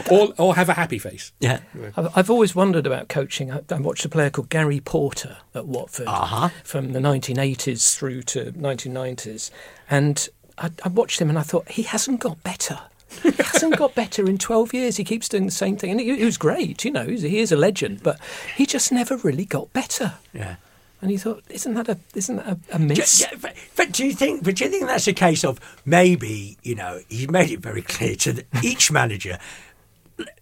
Or 0.09 0.33
or 0.37 0.55
have 0.55 0.69
a 0.69 0.73
happy 0.73 0.97
face. 0.97 1.31
yeah, 1.39 1.59
I've, 1.95 2.17
I've 2.17 2.29
always 2.29 2.55
wondered 2.55 2.85
about 2.87 3.09
coaching. 3.09 3.51
I, 3.51 3.61
I 3.69 3.75
watched 3.79 4.03
a 4.03 4.09
player 4.09 4.29
called 4.31 4.49
Gary 4.49 4.79
Porter 4.79 5.37
at 5.53 5.65
Watford 5.67 6.07
Uh-huh. 6.07 6.49
from 6.63 6.93
the 6.93 6.99
1980s 6.99 7.95
through 7.95 8.23
to 8.23 8.51
1990s, 9.25 9.51
and 9.89 10.29
I, 10.57 10.71
I 10.83 10.89
watched 10.89 11.21
him 11.21 11.29
and 11.29 11.39
I 11.39 11.43
thought 11.43 11.69
he 11.69 11.83
hasn't 11.83 12.19
got 12.19 12.43
better. 12.43 12.79
he 13.21 13.31
hasn't 13.31 13.77
got 13.77 13.95
better 13.95 14.27
in 14.27 14.37
12 14.37 14.73
years. 14.73 14.97
He 14.97 15.03
keeps 15.03 15.29
doing 15.29 15.45
the 15.45 15.51
same 15.51 15.77
thing, 15.77 15.91
and 15.91 15.99
he, 15.99 16.17
he 16.17 16.25
was 16.25 16.37
great. 16.37 16.83
You 16.83 16.91
know, 16.91 17.05
he's, 17.05 17.21
he 17.21 17.39
is 17.39 17.51
a 17.51 17.55
legend, 17.55 18.03
but 18.03 18.19
he 18.55 18.65
just 18.65 18.91
never 18.91 19.17
really 19.17 19.45
got 19.45 19.71
better. 19.73 20.13
yeah. 20.33 20.55
And 21.01 21.11
you 21.11 21.19
thought, 21.19 21.43
isn't 21.49 21.73
that 21.73 21.89
a 21.89 21.97
isn't 22.15 22.37
that 22.37 22.47
a, 22.47 22.75
a 22.75 22.79
miss? 22.79 23.19
yeah, 23.19 23.37
but, 23.41 23.53
but 23.75 23.91
do 23.91 24.05
you 24.05 24.13
think? 24.13 24.41
But 24.41 24.55
do 24.55 24.63
you 24.63 24.69
think 24.69 24.87
that's 24.87 25.05
a 25.05 25.11
case 25.13 25.43
of 25.43 25.59
maybe 25.85 26.57
you 26.63 26.75
know 26.75 27.01
he's 27.09 27.29
made 27.29 27.51
it 27.51 27.59
very 27.59 27.81
clear 27.81 28.15
to 28.15 28.31
the, 28.31 28.45
each 28.63 28.89
manager, 28.89 29.37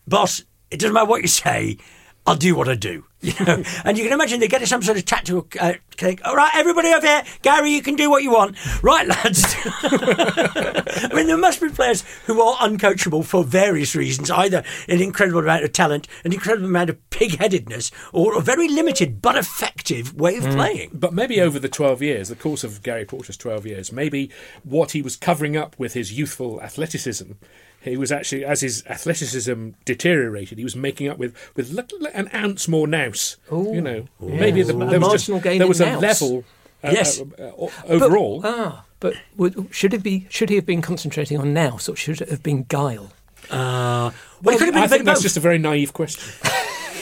boss. 0.08 0.44
It 0.70 0.80
doesn't 0.80 0.94
matter 0.94 1.08
what 1.08 1.24
you 1.24 1.28
say. 1.28 1.78
I'll 2.26 2.36
do 2.36 2.56
what 2.56 2.70
I 2.70 2.76
do. 2.76 3.06
You 3.24 3.46
know, 3.46 3.64
and 3.86 4.00
you 4.00 4.04
can 4.04 4.14
imagine 4.14 4.40
they 4.40 4.48
get 4.48 4.68
some 4.68 4.82
sort 4.82 4.98
of 4.98 5.06
tactical 5.06 5.48
uh, 5.60 5.74
thing. 5.92 6.18
All 6.26 6.36
right, 6.36 6.50
everybody 6.56 6.92
over 6.92 7.06
here, 7.06 7.24
Gary, 7.44 7.70
you 7.70 7.84
can 7.84 7.96
do 7.96 8.10
what 8.10 8.24
you 8.24 8.32
want, 8.32 8.58
right, 8.82 9.08
lads? 9.08 9.44
I 9.84 11.12
mean, 11.14 11.28
there 11.28 11.38
must 11.38 11.62
be 11.62 11.70
players 11.70 12.02
who 12.26 12.42
are 12.42 12.56
uncoachable 12.56 13.24
for 13.24 13.44
various 13.44 13.96
reasons, 13.96 14.32
either 14.32 14.64
an 14.90 15.04
incredible 15.04 15.42
amount 15.42 15.64
of 15.66 15.72
talent, 15.72 16.08
an 16.26 16.34
incredible 16.34 16.66
amount 16.66 16.90
of 16.90 17.10
pig-headedness, 17.12 17.92
or 18.12 18.36
a 18.36 18.42
very 18.42 18.68
limited 18.68 19.22
but 19.22 19.38
effective 19.38 20.16
way 20.16 20.38
of 20.38 20.46
playing. 20.46 20.90
But 20.92 21.14
maybe 21.14 21.40
over 21.40 21.60
the 21.60 21.70
12 21.70 22.02
years, 22.02 22.30
the 22.30 22.36
course 22.36 22.64
of 22.64 22.82
Gary 22.82 23.06
Porter's 23.06 23.38
12 23.38 23.68
years, 23.68 23.92
maybe 23.92 24.32
what 24.64 24.94
he 24.94 25.04
was 25.04 25.16
covering 25.16 25.56
up 25.56 25.78
with 25.78 25.94
his 25.94 26.12
youthful 26.12 26.60
athleticism, 26.60 27.34
he 27.82 27.98
was 27.98 28.12
actually, 28.12 28.46
as 28.46 28.62
his 28.62 28.84
athleticism 28.88 29.70
deteriorated, 29.86 30.58
he 30.58 30.64
was 30.64 30.76
making 30.76 31.08
up 31.10 31.18
with, 31.18 31.36
with 31.56 31.72
li- 31.72 31.84
li- 32.00 32.12
an 32.14 32.30
ounce 32.34 32.68
more 32.68 32.88
now 32.88 33.08
Nous. 33.08 33.38
You 33.52 33.82
know, 33.82 34.08
maybe 34.20 34.62
the, 34.64 34.74
there 34.74 35.00
was 35.00 35.12
just 35.14 35.30
marginal 35.30 35.40
gain 35.42 35.60
there 35.60 35.68
was 35.68 35.82
a 35.82 35.92
Nous. 35.94 36.02
level. 36.02 36.44
Uh, 36.84 36.90
Yes. 36.92 37.22
uh, 37.22 37.44
uh, 37.44 37.68
overall, 37.88 38.42
Ah, 38.44 38.86
but 39.00 39.14
would, 39.38 39.68
should 39.72 39.94
it 39.94 40.02
be? 40.02 40.26
Should 40.30 40.50
he 40.50 40.56
have 40.56 40.66
been 40.66 40.82
concentrating 40.82 41.38
on 41.40 41.54
Nous, 41.54 41.88
or 41.90 41.96
should 41.96 42.22
it 42.22 42.30
have 42.30 42.42
been 42.42 42.66
Guile? 42.70 43.12
Uh, 43.52 44.10
well, 44.42 44.56
it 44.56 44.58
could 44.58 44.66
have 44.68 44.74
been 44.74 44.82
I 44.84 44.86
a 44.86 44.88
think 44.88 45.02
of 45.02 45.06
that's 45.06 45.22
just 45.22 45.38
a 45.38 45.42
very 45.42 45.58
naive 45.60 45.94
question. 45.94 46.24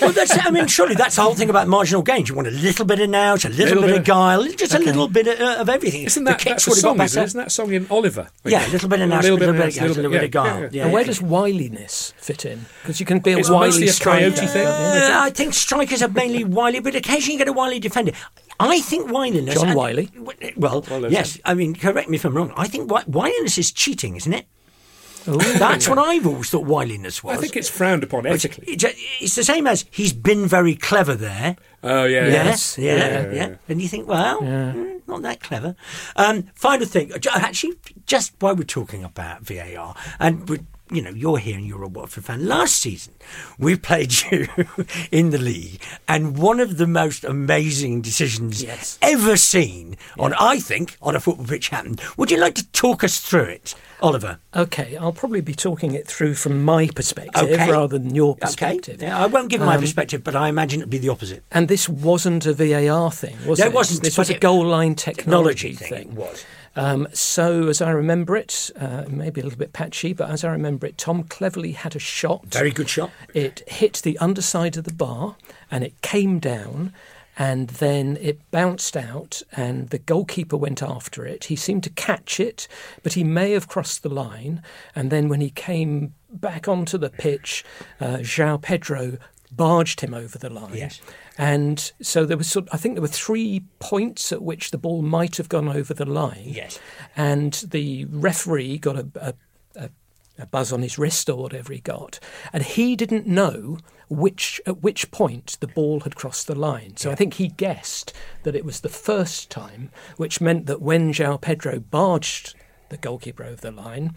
Well, 0.01 0.11
that's, 0.11 0.37
I 0.45 0.49
mean, 0.51 0.67
surely 0.67 0.95
that's 0.95 1.15
the 1.15 1.21
whole 1.21 1.35
thing 1.35 1.49
about 1.49 1.67
marginal 1.67 2.01
gains. 2.01 2.29
You 2.29 2.35
want 2.35 2.47
a 2.47 2.51
little 2.51 2.85
bit 2.85 2.99
of 2.99 3.09
nous, 3.09 3.45
a 3.45 3.49
little, 3.49 3.65
Little 3.65 3.81
bit, 3.81 3.87
bit 3.87 3.95
of 3.95 3.99
of- 4.01 4.05
guile, 4.05 4.43
just 4.47 4.73
a 4.73 4.79
little 4.79 5.07
bit 5.07 5.27
of, 5.27 5.39
uh, 5.39 5.57
of 5.61 5.69
everything. 5.69 6.03
Isn't 6.03 6.23
that 6.25 6.39
kicks 6.39 6.65
that's 6.65 6.67
a 6.67 6.69
would 6.69 6.75
have 6.75 6.81
song? 6.81 7.01
Isn't, 7.01 7.15
better. 7.15 7.19
it? 7.21 7.25
isn't 7.25 7.39
that 7.39 7.51
song 7.51 7.73
in 7.73 7.87
Oliver? 7.89 8.27
Yeah, 8.45 8.67
a 8.67 8.71
little 8.71 8.89
bit 8.89 9.01
of 9.01 9.09
nous, 9.09 9.19
a 9.19 9.21
little 9.21 9.37
bit 9.37 9.49
of 9.49 9.55
guile, 9.55 9.85
a 9.85 9.87
little 9.93 10.11
bit 10.11 10.23
of 10.23 10.31
guile. 10.31 10.69
Yeah, 10.71 10.83
and 10.85 10.93
where 10.93 11.01
yeah. 11.01 11.07
does 11.07 11.21
wiliness 11.21 12.13
fit 12.17 12.45
in? 12.45 12.65
Because 12.81 12.99
you 12.99 13.05
can 13.05 13.19
be 13.19 13.33
a 13.33 13.37
It's 13.39 13.49
wily 13.49 13.67
mostly 13.67 13.87
a 13.87 13.91
striker. 13.91 14.31
coyote 14.31 14.47
thing. 14.47 14.67
Uh, 14.67 15.09
I 15.21 15.29
think 15.29 15.53
strikers 15.53 16.01
are 16.01 16.09
mainly 16.09 16.43
wily, 16.43 16.79
but 16.79 16.95
occasionally 16.95 17.33
you 17.33 17.37
get 17.39 17.47
a 17.47 17.53
wily 17.53 17.79
defender. 17.79 18.11
I 18.59 18.81
think 18.81 19.09
wiliness. 19.11 19.55
John 19.55 19.67
and- 19.69 19.77
Wiley. 19.77 20.09
Well, 20.57 20.83
Well, 20.89 21.11
yes. 21.11 21.39
I 21.45 21.53
mean, 21.53 21.75
correct 21.75 22.09
me 22.09 22.15
if 22.17 22.25
I'm 22.25 22.33
wrong. 22.35 22.53
I 22.57 22.67
think 22.67 22.87
wi- 22.89 23.05
wiliness 23.07 23.57
is 23.57 23.71
cheating, 23.71 24.15
isn't 24.17 24.33
it? 24.33 24.45
Ooh. 25.27 25.37
That's 25.37 25.87
what 25.87 25.97
I've 25.99 26.25
always 26.25 26.49
thought 26.49 26.65
wiliness 26.65 27.23
was. 27.23 27.37
I 27.37 27.41
think 27.41 27.55
it's 27.55 27.69
frowned 27.69 28.03
upon 28.03 28.25
It's, 28.25 28.45
ethically. 28.45 28.73
it's, 28.73 28.83
it's 29.19 29.35
the 29.35 29.43
same 29.43 29.67
as 29.67 29.85
he's 29.91 30.13
been 30.13 30.47
very 30.47 30.75
clever 30.75 31.15
there. 31.15 31.57
Oh 31.83 32.05
yeah, 32.05 32.27
Yes, 32.27 32.77
yeah, 32.77 32.95
yeah, 32.95 33.21
yeah, 33.21 33.31
yeah. 33.33 33.55
And 33.67 33.81
you 33.81 33.87
think, 33.87 34.07
well, 34.07 34.41
mm, 34.41 35.01
not 35.07 35.21
that 35.21 35.39
clever. 35.41 35.75
Um, 36.15 36.43
final 36.55 36.85
thing, 36.85 37.11
actually, 37.33 37.73
just 38.05 38.33
while 38.39 38.55
we're 38.55 38.63
talking 38.63 39.03
about 39.03 39.41
VAR, 39.41 39.95
and 40.19 40.47
we 40.49 40.59
you 40.91 41.01
know, 41.01 41.11
you're 41.11 41.37
here 41.37 41.57
and 41.57 41.65
you're 41.67 41.83
a 41.83 41.87
Watford 41.87 42.25
fan. 42.25 42.47
Last 42.47 42.75
season, 42.81 43.13
we 43.57 43.75
played 43.89 44.11
you 44.31 44.47
in 45.11 45.29
the 45.29 45.37
league, 45.37 45.81
and 46.07 46.37
one 46.37 46.59
of 46.59 46.77
the 46.77 46.87
most 46.87 47.23
amazing 47.23 48.01
decisions 48.01 48.63
Yes. 48.63 48.97
ever 49.01 49.37
seen 49.37 49.97
on, 50.17 50.33
I 50.33 50.59
think, 50.59 50.97
on 51.01 51.15
a 51.15 51.19
football 51.19 51.45
pitch 51.45 51.69
happened. 51.69 52.01
Would 52.17 52.31
you 52.31 52.37
like 52.37 52.55
to 52.55 52.65
talk 52.71 53.03
us 53.03 53.19
through 53.19 53.43
it, 53.43 53.75
Oliver? 54.01 54.39
Okay, 54.55 54.97
I'll 54.97 55.11
probably 55.13 55.41
be 55.41 55.53
talking 55.53 55.93
it 55.93 56.07
through 56.07 56.33
from 56.35 56.63
my 56.63 56.87
perspective 56.95 57.43
Okay. 57.49 57.71
rather 57.71 57.97
than 57.99 58.15
your 58.15 58.31
Okay. 58.31 58.41
perspective. 58.41 59.01
Yeah, 59.01 59.17
I 59.21 59.27
won't 59.27 59.49
give 59.49 59.61
my 59.61 59.75
Um, 59.75 59.81
perspective, 59.81 60.23
but 60.23 60.35
I 60.35 60.49
imagine 60.49 60.79
it'd 60.79 60.89
be 60.89 60.97
the 60.97 61.09
opposite. 61.09 61.43
And 61.51 61.67
this 61.67 61.87
wasn't 61.87 62.45
a 62.45 62.53
VAR 62.53 63.11
thing, 63.11 63.37
was 63.45 63.59
No, 63.59 63.65
it? 63.65 63.69
it 63.69 63.73
wasn't, 63.73 64.03
This 64.03 64.17
was 64.17 64.29
a 64.29 64.37
goal 64.39 64.65
line 64.65 64.95
technology, 64.95 65.73
Technology 65.73 65.73
thing, 65.75 65.89
thing. 65.89 66.07
it 66.09 66.13
was. 66.13 66.45
Um, 66.75 67.07
so, 67.13 67.67
as 67.67 67.81
I 67.81 67.91
remember 67.91 68.35
it, 68.37 68.71
uh, 68.79 69.05
maybe 69.09 69.41
a 69.41 69.43
little 69.43 69.59
bit 69.59 69.73
patchy, 69.73 70.13
but 70.13 70.29
as 70.29 70.43
I 70.43 70.51
remember 70.51 70.87
it, 70.87 70.97
Tom 70.97 71.23
Cleverley 71.23 71.73
had 71.73 71.95
a 71.95 71.99
shot. 71.99 72.45
Very 72.45 72.71
good 72.71 72.89
shot. 72.89 73.11
It 73.33 73.63
hit 73.67 74.01
the 74.03 74.17
underside 74.19 74.77
of 74.77 74.83
the 74.83 74.93
bar 74.93 75.35
and 75.71 75.83
it 75.83 76.01
came 76.01 76.39
down 76.39 76.93
and 77.37 77.69
then 77.69 78.17
it 78.19 78.39
bounced 78.51 78.97
out 78.97 79.41
and 79.53 79.89
the 79.89 79.97
goalkeeper 79.97 80.57
went 80.57 80.83
after 80.83 81.25
it. 81.25 81.45
He 81.45 81.55
seemed 81.55 81.83
to 81.85 81.89
catch 81.89 82.39
it, 82.39 82.67
but 83.01 83.13
he 83.13 83.23
may 83.23 83.51
have 83.51 83.69
crossed 83.69 84.03
the 84.03 84.09
line. 84.09 84.61
And 84.93 85.09
then 85.09 85.29
when 85.29 85.39
he 85.39 85.49
came 85.49 86.13
back 86.29 86.67
onto 86.67 86.97
the 86.97 87.09
pitch, 87.09 87.63
uh, 88.01 88.17
João 88.17 88.61
Pedro 88.61 89.17
barged 89.51 90.01
him 90.01 90.13
over 90.13 90.37
the 90.37 90.49
line. 90.49 90.75
Yes. 90.75 91.01
And 91.39 91.93
so 92.01 92.25
there 92.25 92.35
was 92.35 92.47
sort 92.47 92.67
I 92.73 92.77
think 92.77 92.95
there 92.95 93.01
were 93.01 93.07
three 93.07 93.63
points 93.79 94.33
at 94.33 94.41
which 94.41 94.71
the 94.71 94.77
ball 94.77 95.01
might 95.01 95.37
have 95.37 95.47
gone 95.47 95.69
over 95.69 95.93
the 95.93 96.05
line. 96.05 96.43
Yes. 96.47 96.77
And 97.15 97.53
the 97.53 98.03
referee 98.09 98.77
got 98.77 98.97
a, 98.97 99.07
a, 99.15 99.33
a, 99.77 99.89
a 100.37 100.45
buzz 100.47 100.73
on 100.73 100.81
his 100.81 100.99
wrist 100.99 101.29
or 101.29 101.37
whatever 101.37 101.71
he 101.71 101.79
got, 101.79 102.19
and 102.51 102.61
he 102.61 102.97
didn't 102.97 103.25
know 103.25 103.77
which 104.09 104.59
at 104.65 104.83
which 104.83 105.11
point 105.11 105.55
the 105.61 105.67
ball 105.67 106.01
had 106.01 106.15
crossed 106.15 106.47
the 106.47 106.55
line. 106.55 106.97
So 106.97 107.09
I 107.09 107.15
think 107.15 107.35
he 107.35 107.47
guessed 107.47 108.11
that 108.43 108.55
it 108.55 108.65
was 108.65 108.81
the 108.81 108.89
first 108.89 109.49
time, 109.49 109.91
which 110.17 110.41
meant 110.41 110.65
that 110.65 110.81
when 110.81 111.13
João 111.13 111.39
Pedro 111.39 111.79
barged 111.79 112.53
the 112.89 112.97
goalkeeper 112.97 113.45
over 113.45 113.61
the 113.61 113.71
line. 113.71 114.13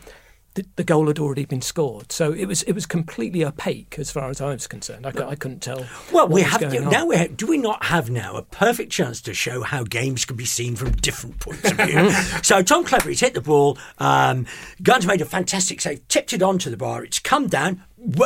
The, 0.54 0.66
the 0.76 0.84
goal 0.84 1.06
had 1.06 1.18
already 1.18 1.46
been 1.46 1.62
scored, 1.62 2.12
so 2.12 2.32
it 2.32 2.44
was 2.44 2.62
it 2.64 2.72
was 2.72 2.84
completely 2.84 3.42
opaque 3.42 3.98
as 3.98 4.10
far 4.10 4.28
as 4.28 4.40
I 4.40 4.52
was 4.52 4.66
concerned. 4.66 5.06
I, 5.06 5.12
I 5.28 5.34
couldn't 5.34 5.60
tell. 5.60 5.86
Well, 6.12 6.28
we 6.28 6.42
have 6.42 6.60
now. 6.60 7.06
We 7.06 7.16
have, 7.16 7.36
do 7.38 7.46
we 7.46 7.56
not 7.56 7.84
have 7.84 8.10
now 8.10 8.36
a 8.36 8.42
perfect 8.42 8.92
chance 8.92 9.22
to 9.22 9.32
show 9.32 9.62
how 9.62 9.84
games 9.84 10.26
can 10.26 10.36
be 10.36 10.44
seen 10.44 10.76
from 10.76 10.92
different 10.92 11.40
points 11.40 11.70
of 11.70 11.78
view? 11.78 12.10
so 12.42 12.60
Tom 12.62 12.84
Cleverley's 12.84 13.20
hit 13.20 13.32
the 13.32 13.40
ball. 13.40 13.78
Um, 13.98 14.46
Gunn's 14.82 15.06
made 15.06 15.22
a 15.22 15.24
fantastic 15.24 15.80
save, 15.80 16.06
tipped 16.08 16.34
it 16.34 16.42
onto 16.42 16.68
the 16.68 16.76
bar. 16.76 17.02
It's 17.02 17.18
come 17.18 17.46
down, 17.46 17.82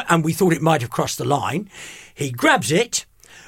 and 0.08 0.24
we 0.24 0.32
thought 0.32 0.52
it 0.52 0.62
might 0.62 0.80
have 0.80 0.90
crossed 0.90 1.18
the 1.18 1.24
line. 1.24 1.70
He 2.12 2.32
grabs 2.32 2.72
it. 2.72 3.06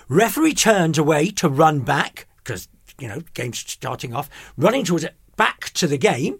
Referee 0.09 0.55
turns 0.55 0.99
away 0.99 1.31
to 1.33 1.49
run 1.49 1.81
back 1.81 2.29
because 2.39 2.69
you 2.99 3.09
know 3.09 3.23
game's 3.35 3.59
starting 3.59 4.15
off. 4.15 4.31
Running 4.57 4.85
towards 4.85 5.03
it, 5.05 5.17
back 5.37 5.71
to 5.71 5.87
the 5.87 5.99
game. 5.99 6.39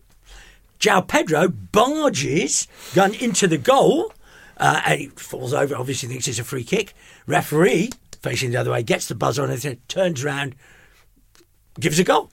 João 0.79 1.07
Pedro 1.07 1.49
barges 1.49 2.69
Gunn 2.95 3.15
into 3.15 3.47
the 3.47 3.59
goal. 3.59 4.13
Uh, 4.57 4.83
and 4.87 5.01
he 5.01 5.07
falls 5.09 5.53
over, 5.53 5.77
obviously 5.77 6.09
thinks 6.09 6.27
it's 6.27 6.39
a 6.39 6.45
free 6.45 6.65
kick. 6.65 6.95
Referee, 7.27 7.91
facing 8.23 8.51
the 8.51 8.57
other 8.59 8.73
way, 8.73 8.83
gets 8.83 9.07
the 9.07 9.15
buzzer 9.15 9.43
on 9.43 9.51
and 9.51 9.89
turns 9.89 10.25
around, 10.25 10.57
gives 11.79 11.99
a 11.99 12.05
goal. 12.05 12.31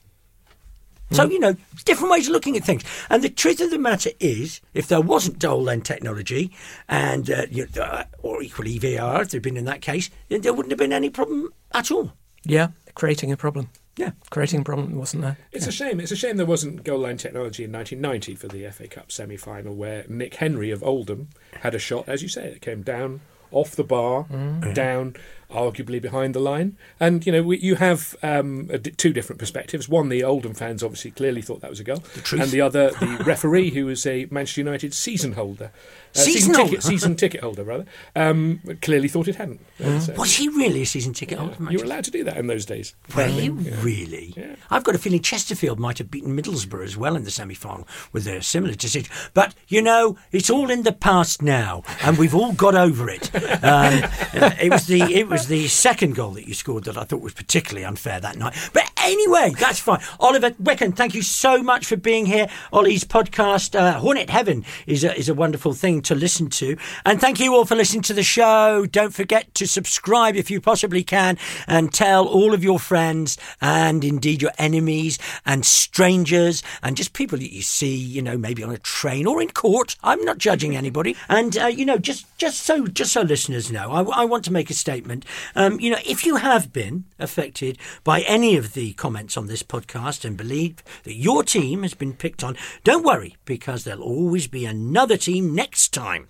So, 1.12 1.30
you 1.30 1.38
know, 1.38 1.54
different 1.84 2.10
ways 2.10 2.26
of 2.26 2.32
looking 2.32 2.56
at 2.56 2.64
things. 2.64 2.82
And 3.08 3.22
the 3.22 3.28
truth 3.28 3.60
of 3.60 3.70
the 3.70 3.78
matter 3.78 4.10
is, 4.18 4.60
if 4.74 4.88
there 4.88 5.00
wasn't 5.00 5.38
goal 5.38 5.62
line 5.62 5.82
technology, 5.82 6.52
and 6.88 7.30
uh, 7.30 7.46
you 7.48 7.68
uh, 7.80 8.04
or 8.22 8.42
equally 8.42 8.76
VAR, 8.80 9.22
if 9.22 9.30
there'd 9.30 9.42
been 9.42 9.56
in 9.56 9.66
that 9.66 9.82
case, 9.82 10.10
then 10.28 10.40
there 10.40 10.52
wouldn't 10.52 10.72
have 10.72 10.80
been 10.80 10.92
any 10.92 11.08
problem 11.08 11.52
at 11.72 11.92
all. 11.92 12.12
Yeah, 12.44 12.70
creating 12.96 13.30
a 13.30 13.36
problem. 13.36 13.70
Yeah. 13.96 14.10
Creating 14.30 14.60
a 14.60 14.64
problem, 14.64 14.94
wasn't 14.96 15.22
there? 15.22 15.38
It's 15.52 15.66
a 15.66 15.72
shame. 15.72 16.00
It's 16.00 16.12
a 16.12 16.16
shame 16.16 16.36
there 16.36 16.46
wasn't 16.46 16.84
goal 16.84 17.00
line 17.00 17.16
technology 17.16 17.64
in 17.64 17.72
1990 17.72 18.34
for 18.34 18.48
the 18.48 18.70
FA 18.70 18.88
Cup 18.88 19.10
semi-final, 19.10 19.74
where 19.74 20.04
Nick 20.08 20.34
Henry 20.34 20.70
of 20.70 20.82
Oldham 20.82 21.28
had 21.62 21.74
a 21.74 21.78
shot, 21.78 22.08
as 22.08 22.22
you 22.22 22.28
say, 22.28 22.46
it 22.46 22.60
came 22.60 22.82
down 22.82 23.20
off 23.50 23.74
the 23.76 23.84
bar, 23.84 24.24
mm. 24.24 24.74
down, 24.74 25.16
arguably 25.50 26.00
behind 26.00 26.34
the 26.34 26.40
line. 26.40 26.76
And 26.98 27.24
you 27.26 27.32
know, 27.32 27.42
we, 27.42 27.58
you 27.58 27.76
have 27.76 28.16
um, 28.22 28.66
d- 28.66 28.90
two 28.90 29.12
different 29.12 29.38
perspectives. 29.38 29.88
One, 29.88 30.08
the 30.08 30.24
Oldham 30.24 30.54
fans 30.54 30.82
obviously 30.82 31.10
clearly 31.12 31.42
thought 31.42 31.60
that 31.60 31.70
was 31.70 31.80
a 31.80 31.84
goal, 31.84 31.98
truth. 31.98 32.42
and 32.42 32.50
the 32.50 32.60
other, 32.60 32.90
the 32.90 33.22
referee, 33.26 33.70
who 33.70 33.86
was 33.86 34.04
a 34.06 34.26
Manchester 34.30 34.60
United 34.60 34.94
season 34.94 35.32
holder, 35.32 35.70
uh, 36.14 36.18
Season 36.18 36.54
holder? 36.54 36.70
ticket, 36.70 36.82
season 36.84 37.16
ticket 37.16 37.40
holder 37.42 37.62
rather, 37.64 37.84
um, 38.14 38.60
clearly 38.82 39.08
thought 39.08 39.28
it 39.28 39.36
hadn't. 39.36 39.60
And 39.78 40.02
so- 40.02 40.14
Was 40.14 40.34
he 40.36 40.48
really 40.48 40.82
a 40.82 40.86
season 40.86 41.12
ticket 41.12 41.38
holder? 41.38 41.56
you 41.70 41.78
were 41.78 41.84
allowed 41.84 42.04
to 42.04 42.10
do 42.10 42.24
that 42.24 42.36
in 42.36 42.46
those 42.46 42.64
days. 42.66 42.94
Were 43.16 43.26
you 43.28 43.52
really? 43.52 44.34
Yeah. 44.36 44.56
I've 44.70 44.84
got 44.84 44.94
a 44.94 44.98
feeling 44.98 45.20
Chesterfield 45.22 45.78
might 45.78 45.98
have 45.98 46.10
beaten 46.10 46.36
Middlesbrough 46.36 46.84
as 46.84 46.96
well 46.96 47.16
in 47.16 47.24
the 47.24 47.30
semi 47.30 47.54
final 47.54 47.86
with 48.12 48.26
a 48.26 48.42
similar 48.42 48.74
decision. 48.74 49.10
But, 49.34 49.54
you 49.68 49.82
know, 49.82 50.16
it's 50.32 50.50
all 50.50 50.70
in 50.70 50.82
the 50.82 50.92
past 50.92 51.42
now, 51.42 51.82
and 52.02 52.18
we've 52.18 52.34
all 52.34 52.52
got 52.52 52.74
over 52.74 53.08
it. 53.08 53.30
Um, 53.66 54.02
uh, 54.34 54.50
it, 54.60 54.70
was 54.70 54.86
the, 54.86 55.00
it 55.02 55.28
was 55.28 55.35
the 55.44 55.68
second 55.68 56.14
goal 56.14 56.30
that 56.30 56.48
you 56.48 56.54
scored 56.54 56.84
that 56.84 56.96
I 56.96 57.04
thought 57.04 57.20
was 57.20 57.34
particularly 57.34 57.84
unfair 57.84 58.20
that 58.20 58.36
night. 58.36 58.54
But 58.72 58.90
anyway, 59.06 59.52
that's 59.58 59.78
fine. 59.78 60.00
Oliver 60.20 60.50
Wicken, 60.52 60.94
thank 60.94 61.14
you 61.14 61.22
so 61.22 61.62
much 61.62 61.86
for 61.86 61.96
being 61.96 62.26
here. 62.26 62.48
Olly's 62.72 63.04
podcast, 63.04 63.78
uh, 63.78 63.98
Hornet 64.00 64.30
Heaven, 64.30 64.64
is 64.86 65.04
a, 65.04 65.16
is 65.16 65.28
a 65.28 65.34
wonderful 65.34 65.72
thing 65.72 66.02
to 66.02 66.14
listen 66.14 66.48
to. 66.50 66.76
And 67.04 67.20
thank 67.20 67.40
you 67.40 67.54
all 67.54 67.64
for 67.64 67.74
listening 67.74 68.02
to 68.02 68.14
the 68.14 68.22
show. 68.22 68.86
Don't 68.86 69.14
forget 69.14 69.54
to 69.54 69.66
subscribe 69.66 70.36
if 70.36 70.50
you 70.50 70.60
possibly 70.60 71.02
can 71.02 71.38
and 71.66 71.92
tell 71.92 72.26
all 72.26 72.52
of 72.52 72.64
your 72.64 72.78
friends 72.78 73.38
and 73.60 74.04
indeed 74.04 74.42
your 74.42 74.52
enemies 74.58 75.18
and 75.44 75.64
strangers 75.64 76.62
and 76.82 76.96
just 76.96 77.12
people 77.12 77.38
that 77.38 77.52
you 77.52 77.62
see, 77.62 77.94
you 77.94 78.22
know, 78.22 78.36
maybe 78.36 78.62
on 78.62 78.70
a 78.70 78.78
train 78.78 79.26
or 79.26 79.40
in 79.40 79.50
court. 79.50 79.96
I'm 80.02 80.22
not 80.24 80.38
judging 80.38 80.76
anybody. 80.76 81.16
And, 81.28 81.56
uh, 81.56 81.66
you 81.66 81.84
know, 81.84 81.98
just, 81.98 82.26
just 82.38 82.62
so, 82.62 82.86
just 82.86 83.12
so 83.12 83.22
listeners 83.22 83.70
know, 83.70 83.92
I, 83.92 84.22
I 84.22 84.24
want 84.24 84.44
to 84.46 84.52
make 84.52 84.70
a 84.70 84.74
statement. 84.74 85.24
Um, 85.54 85.78
you 85.80 85.90
know, 85.90 85.98
if 86.04 86.26
you 86.26 86.36
have 86.36 86.72
been 86.72 87.04
affected 87.18 87.78
by 88.04 88.20
any 88.22 88.56
of 88.56 88.74
the 88.74 88.92
comments 88.96 89.36
on 89.36 89.46
this 89.46 89.62
podcast 89.62 90.24
and 90.24 90.36
believe 90.36 90.82
that 91.04 91.14
your 91.14 91.42
team 91.42 91.82
has 91.82 91.94
been 91.94 92.12
picked 92.12 92.42
on, 92.42 92.56
don't 92.84 93.04
worry 93.04 93.36
because 93.44 93.84
there'll 93.84 94.02
always 94.02 94.46
be 94.46 94.64
another 94.64 95.16
team 95.16 95.54
next 95.54 95.92
time. 95.92 96.28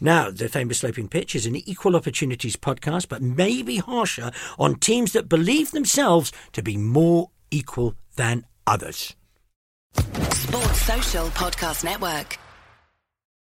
Now, 0.00 0.30
the 0.30 0.48
famous 0.48 0.78
sloping 0.78 1.08
pitch 1.08 1.34
is 1.34 1.46
an 1.46 1.56
equal 1.56 1.96
opportunities 1.96 2.56
podcast, 2.56 3.08
but 3.08 3.22
may 3.22 3.62
be 3.62 3.78
harsher 3.78 4.30
on 4.58 4.76
teams 4.76 5.12
that 5.12 5.28
believe 5.28 5.70
themselves 5.70 6.32
to 6.52 6.62
be 6.62 6.76
more 6.76 7.30
equal 7.50 7.94
than 8.16 8.44
others. 8.66 9.14
Sports 9.96 10.82
Social 10.82 11.26
Podcast 11.28 11.84
Network. 11.84 12.38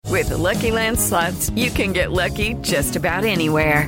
With 0.08 0.30
the 0.30 0.38
Lucky 0.38 0.72
Land 0.72 1.00
slots, 1.00 1.50
you 1.50 1.72
can 1.72 1.92
get 1.92 2.12
lucky 2.12 2.54
just 2.62 2.96
about 2.96 3.26
anywhere. 3.26 3.88